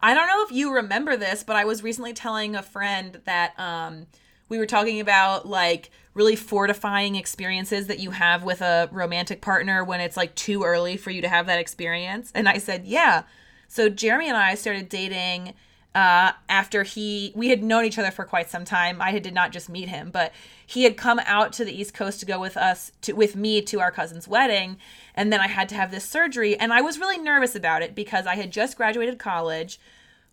I 0.00 0.14
don't 0.14 0.26
know 0.26 0.42
if 0.44 0.52
you 0.52 0.72
remember 0.72 1.16
this, 1.16 1.44
but 1.44 1.56
I 1.56 1.64
was 1.64 1.82
recently 1.82 2.12
telling 2.12 2.56
a 2.56 2.62
friend 2.62 3.20
that 3.26 3.58
um, 3.58 4.06
we 4.48 4.58
were 4.58 4.66
talking 4.66 5.00
about 5.00 5.46
like 5.46 5.90
really 6.14 6.36
fortifying 6.36 7.16
experiences 7.16 7.86
that 7.86 8.00
you 8.00 8.10
have 8.10 8.42
with 8.42 8.62
a 8.62 8.88
romantic 8.92 9.40
partner 9.42 9.84
when 9.84 10.00
it's 10.00 10.16
like 10.16 10.34
too 10.34 10.64
early 10.64 10.96
for 10.96 11.10
you 11.10 11.20
to 11.22 11.28
have 11.28 11.46
that 11.46 11.60
experience. 11.60 12.32
And 12.34 12.48
I 12.48 12.58
said, 12.58 12.86
yeah. 12.86 13.24
So 13.68 13.88
Jeremy 13.88 14.28
and 14.28 14.36
I 14.36 14.54
started 14.54 14.88
dating 14.88 15.54
uh, 15.94 16.32
after 16.48 16.84
he 16.84 17.32
we 17.34 17.48
had 17.48 17.62
known 17.62 17.84
each 17.84 17.98
other 17.98 18.10
for 18.10 18.24
quite 18.24 18.48
some 18.48 18.64
time. 18.64 19.02
I 19.02 19.18
did 19.18 19.34
not 19.34 19.52
just 19.52 19.68
meet 19.68 19.88
him, 19.88 20.10
but 20.10 20.32
he 20.64 20.84
had 20.84 20.96
come 20.96 21.20
out 21.26 21.52
to 21.54 21.64
the 21.64 21.78
East 21.78 21.94
Coast 21.94 22.20
to 22.20 22.26
go 22.26 22.40
with 22.40 22.56
us 22.56 22.92
to 23.02 23.12
with 23.12 23.34
me 23.34 23.60
to 23.62 23.80
our 23.80 23.90
cousin's 23.90 24.28
wedding, 24.28 24.76
and 25.14 25.32
then 25.32 25.40
I 25.40 25.48
had 25.48 25.68
to 25.70 25.74
have 25.74 25.90
this 25.90 26.08
surgery, 26.08 26.56
and 26.56 26.72
I 26.72 26.80
was 26.80 26.98
really 26.98 27.18
nervous 27.18 27.54
about 27.54 27.82
it 27.82 27.94
because 27.94 28.26
I 28.26 28.36
had 28.36 28.52
just 28.52 28.76
graduated 28.76 29.18
college. 29.18 29.80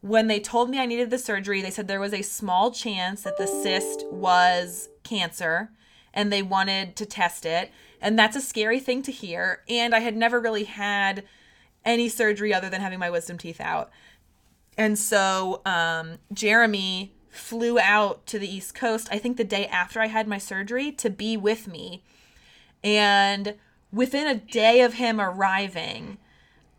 When 0.01 0.27
they 0.27 0.39
told 0.39 0.69
me 0.69 0.79
I 0.79 0.85
needed 0.85 1.09
the 1.09 1.17
surgery, 1.17 1.61
they 1.61 1.71
said 1.71 1.87
there 1.87 1.99
was 1.99 2.13
a 2.13 2.21
small 2.21 2.71
chance 2.71 3.23
that 3.23 3.37
the 3.37 3.47
cyst 3.47 4.05
was 4.11 4.89
cancer 5.03 5.71
and 6.13 6.31
they 6.31 6.41
wanted 6.41 6.95
to 6.95 7.05
test 7.05 7.45
it. 7.45 7.71
And 8.01 8.17
that's 8.17 8.35
a 8.35 8.41
scary 8.41 8.79
thing 8.79 9.01
to 9.03 9.11
hear. 9.11 9.63
And 9.67 9.93
I 9.93 9.99
had 9.99 10.15
never 10.15 10.39
really 10.39 10.65
had 10.65 11.23
any 11.85 12.09
surgery 12.09 12.53
other 12.53 12.69
than 12.69 12.81
having 12.81 12.99
my 12.99 13.09
wisdom 13.09 13.37
teeth 13.37 13.61
out. 13.61 13.91
And 14.77 14.97
so 14.97 15.61
um, 15.65 16.19
Jeremy 16.31 17.13
flew 17.29 17.79
out 17.79 18.25
to 18.27 18.39
the 18.39 18.47
East 18.47 18.75
Coast, 18.75 19.07
I 19.11 19.17
think 19.17 19.37
the 19.37 19.43
day 19.43 19.67
after 19.67 19.99
I 19.99 20.07
had 20.07 20.27
my 20.27 20.37
surgery, 20.37 20.91
to 20.93 21.09
be 21.09 21.37
with 21.37 21.67
me. 21.67 22.03
And 22.83 23.55
within 23.91 24.27
a 24.27 24.35
day 24.35 24.81
of 24.81 24.95
him 24.95 25.19
arriving, 25.19 26.17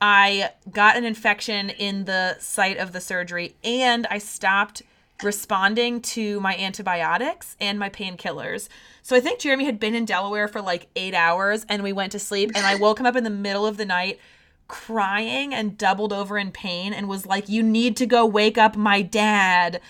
I 0.00 0.50
got 0.70 0.96
an 0.96 1.04
infection 1.04 1.70
in 1.70 2.04
the 2.04 2.36
site 2.38 2.76
of 2.76 2.92
the 2.92 3.00
surgery 3.00 3.56
and 3.64 4.06
I 4.10 4.18
stopped 4.18 4.82
responding 5.24 6.00
to 6.00 6.38
my 6.40 6.56
antibiotics 6.56 7.56
and 7.60 7.78
my 7.78 7.90
painkillers. 7.90 8.68
So 9.02 9.16
I 9.16 9.20
think 9.20 9.40
Jeremy 9.40 9.64
had 9.64 9.80
been 9.80 9.94
in 9.94 10.04
Delaware 10.04 10.46
for 10.46 10.60
like 10.60 10.88
eight 10.94 11.14
hours 11.14 11.66
and 11.68 11.82
we 11.82 11.92
went 11.92 12.12
to 12.12 12.20
sleep. 12.20 12.52
And 12.54 12.64
I 12.64 12.76
woke 12.76 13.00
him 13.00 13.06
up 13.06 13.16
in 13.16 13.24
the 13.24 13.30
middle 13.30 13.66
of 13.66 13.76
the 13.76 13.84
night 13.84 14.20
crying 14.68 15.52
and 15.54 15.76
doubled 15.76 16.12
over 16.12 16.38
in 16.38 16.52
pain 16.52 16.92
and 16.92 17.08
was 17.08 17.26
like, 17.26 17.48
You 17.48 17.62
need 17.62 17.96
to 17.96 18.06
go 18.06 18.24
wake 18.24 18.58
up 18.58 18.76
my 18.76 19.02
dad. 19.02 19.80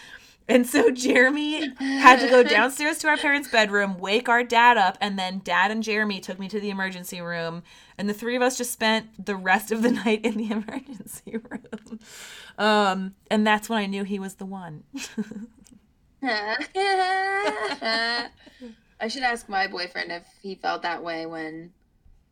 And 0.49 0.67
so 0.67 0.91
Jeremy 0.95 1.69
had 1.79 2.21
to 2.21 2.29
go 2.29 2.43
downstairs 2.49 2.99
to 2.99 3.09
our 3.09 3.17
parents' 3.17 3.51
bedroom, 3.51 3.99
wake 3.99 4.29
our 4.29 4.43
dad 4.43 4.79
up, 4.79 4.97
and 5.01 5.19
then 5.19 5.43
dad 5.45 5.71
and 5.71 5.83
Jeremy 5.83 6.21
took 6.21 6.39
me 6.39 6.49
to 6.49 6.59
the 6.59 6.71
emergency 6.71 7.21
room. 7.21 7.63
And 7.99 8.09
the 8.09 8.15
three 8.15 8.37
of 8.37 8.43
us 8.43 8.57
just 8.57 8.73
spent 8.73 9.27
the 9.27 9.37
rest 9.37 9.71
of 9.71 9.83
the 9.83 9.91
night 10.05 10.25
in 10.25 10.39
the 10.39 10.51
emergency 10.51 11.37
room. 11.37 12.01
Um, 12.57 13.15
and 13.31 13.47
that's 13.47 13.69
when 13.69 13.79
I 13.79 13.87
knew 13.87 14.05
he 14.05 14.19
was 14.19 14.37
the 14.37 14.47
one. 14.47 14.85
I 19.01 19.07
should 19.09 19.23
ask 19.23 19.49
my 19.49 19.69
boyfriend 19.69 20.11
if 20.11 20.25
he 20.43 20.57
felt 20.57 20.83
that 20.83 21.05
way 21.05 21.27
when 21.27 21.73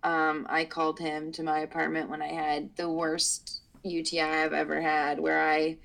um, 0.06 0.46
I 0.48 0.64
called 0.64 1.00
him 1.00 1.32
to 1.32 1.42
my 1.42 1.58
apartment 1.58 2.08
when 2.08 2.22
I 2.22 2.32
had 2.32 2.76
the 2.76 2.88
worst 2.88 3.60
UTI 3.82 4.20
I've 4.20 4.52
ever 4.52 4.80
had, 4.80 5.18
where 5.18 5.42
I 5.42 5.78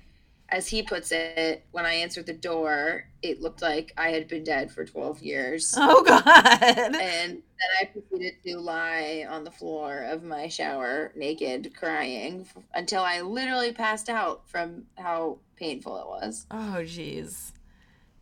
as 0.52 0.68
he 0.68 0.82
puts 0.82 1.10
it, 1.12 1.64
when 1.72 1.86
I 1.86 1.94
answered 1.94 2.26
the 2.26 2.34
door, 2.34 3.06
it 3.22 3.40
looked 3.40 3.62
like 3.62 3.92
I 3.96 4.10
had 4.10 4.28
been 4.28 4.44
dead 4.44 4.70
for 4.70 4.84
12 4.84 5.22
years. 5.22 5.74
Oh, 5.78 6.04
God. 6.04 6.22
And 6.62 6.94
then 6.94 7.42
I 7.80 7.86
proceeded 7.86 8.34
to 8.44 8.58
lie 8.58 9.26
on 9.28 9.44
the 9.44 9.50
floor 9.50 9.98
of 9.98 10.22
my 10.22 10.48
shower 10.48 11.12
naked, 11.16 11.74
crying 11.74 12.46
until 12.74 13.02
I 13.02 13.22
literally 13.22 13.72
passed 13.72 14.10
out 14.10 14.46
from 14.46 14.84
how 14.96 15.38
painful 15.56 15.96
it 15.98 16.06
was. 16.06 16.46
Oh, 16.50 16.80
jeez. 16.80 17.52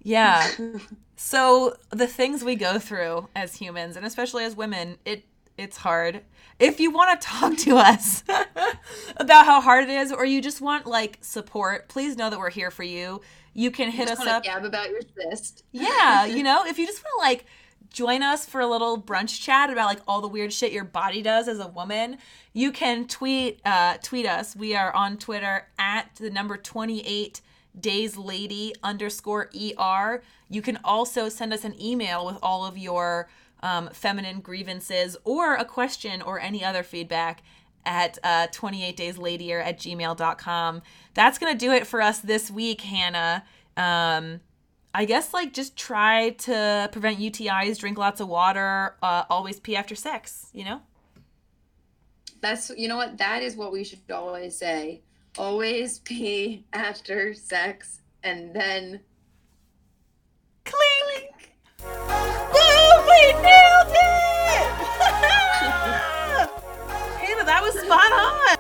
Yeah. 0.03 0.49
so 1.17 1.75
the 1.91 2.07
things 2.07 2.45
we 2.45 2.55
go 2.55 2.79
through 2.79 3.29
as 3.35 3.57
humans, 3.57 3.97
and 3.97 4.07
especially 4.07 4.45
as 4.45 4.55
women, 4.55 4.99
it 5.05 5.25
it's 5.61 5.77
hard. 5.77 6.23
If 6.59 6.81
you 6.81 6.91
want 6.91 7.21
to 7.21 7.27
talk 7.27 7.57
to 7.59 7.77
us 7.77 8.25
about 9.17 9.47
how 9.47 9.61
hard 9.61 9.85
it 9.85 9.91
is, 9.91 10.13
or 10.13 10.25
you 10.25 10.41
just 10.41 10.61
want 10.61 10.87
like 10.87 11.19
support, 11.21 11.89
please 11.89 12.17
know 12.17 12.31
that 12.31 12.39
we're 12.39 12.51
here 12.51 12.71
for 12.71 12.83
you. 12.83 13.21
You 13.55 13.71
can 13.71 13.91
hit 13.91 14.09
you 14.09 14.15
us 14.15 14.27
up. 14.27 14.45
Gab 14.45 14.65
about 14.65 14.91
your 14.91 15.01
cyst. 15.17 15.65
yeah, 15.73 16.25
you 16.27 16.43
know, 16.43 16.65
if 16.67 16.79
you 16.79 16.87
just 16.87 17.03
want 17.03 17.21
to 17.21 17.29
like 17.29 17.47
join 17.93 18.23
us 18.23 18.47
for 18.47 18.61
a 18.61 18.67
little 18.67 19.01
brunch 19.01 19.41
chat 19.43 19.71
about 19.71 19.87
like 19.87 20.01
all 20.07 20.21
the 20.21 20.29
weird 20.29 20.53
shit 20.53 20.73
your 20.73 20.85
body 20.85 21.23
does 21.23 21.49
as 21.49 21.59
a 21.59 21.69
woman, 21.69 22.19
you 22.53 22.73
can 22.73 23.07
tweet 23.07 23.61
uh, 23.65 23.99
tweet 24.03 24.27
us. 24.27 24.57
We 24.57 24.75
are 24.75 24.95
on 24.95 25.19
Twitter 25.19 25.69
at 25.79 26.15
the 26.17 26.31
number 26.31 26.57
twenty 26.57 27.07
eight 27.07 27.41
days 27.79 28.17
lady 28.17 28.75
underscore 28.83 29.51
er. 29.79 30.23
You 30.49 30.63
can 30.63 30.79
also 30.85 31.29
send 31.29 31.53
us 31.53 31.65
an 31.65 31.81
email 31.81 32.27
with 32.27 32.37
all 32.43 32.65
of 32.65 32.77
your 32.77 33.29
um, 33.63 33.89
feminine 33.93 34.41
grievances 34.41 35.17
or 35.25 35.55
a 35.55 35.65
question 35.65 36.23
or 36.23 36.41
any 36.41 36.65
other 36.65 36.83
feedback 36.83 37.43
at 37.85 38.19
uh, 38.23 38.47
28 38.53 38.97
days 38.97 39.19
later 39.19 39.61
at 39.61 39.79
gmail.com. 39.79 40.83
That's 41.15 41.39
going 41.39 41.53
to 41.53 41.59
do 41.59 41.73
it 41.73 41.87
for 41.87 42.01
us 42.01 42.19
this 42.21 42.51
week, 42.51 42.83
Hannah. 42.83 43.45
Um, 43.77 44.41
I 44.93 45.05
guess 45.05 45.33
like 45.33 45.53
just 45.53 45.77
try 45.77 46.31
to 46.31 46.89
prevent 46.93 47.19
UTIs, 47.19 47.79
drink 47.79 47.97
lots 47.97 48.21
of 48.21 48.29
water, 48.29 48.97
uh, 49.03 49.25
always 49.31 49.61
pee 49.61 49.77
after 49.77 49.95
sex, 49.95 50.49
you 50.53 50.65
know? 50.65 50.81
That's, 52.41 52.71
you 52.77 52.89
know 52.89 52.97
what? 52.97 53.19
That 53.19 53.43
is 53.43 53.55
what 53.55 53.73
we 53.73 53.85
should 53.85 54.01
always 54.13 54.57
say. 54.57 55.03
Always 55.39 55.99
pee 56.01 56.65
after 56.73 57.35
sex 57.35 58.01
and 58.23 58.55
then. 58.55 59.01
Clink! 60.65 62.57
We 63.21 63.33
nailed 63.35 63.93
it! 63.93 64.65
Hannah, 67.21 67.45
that 67.45 67.61
was 67.63 67.75
spot 67.75 68.13
on. 68.13 68.60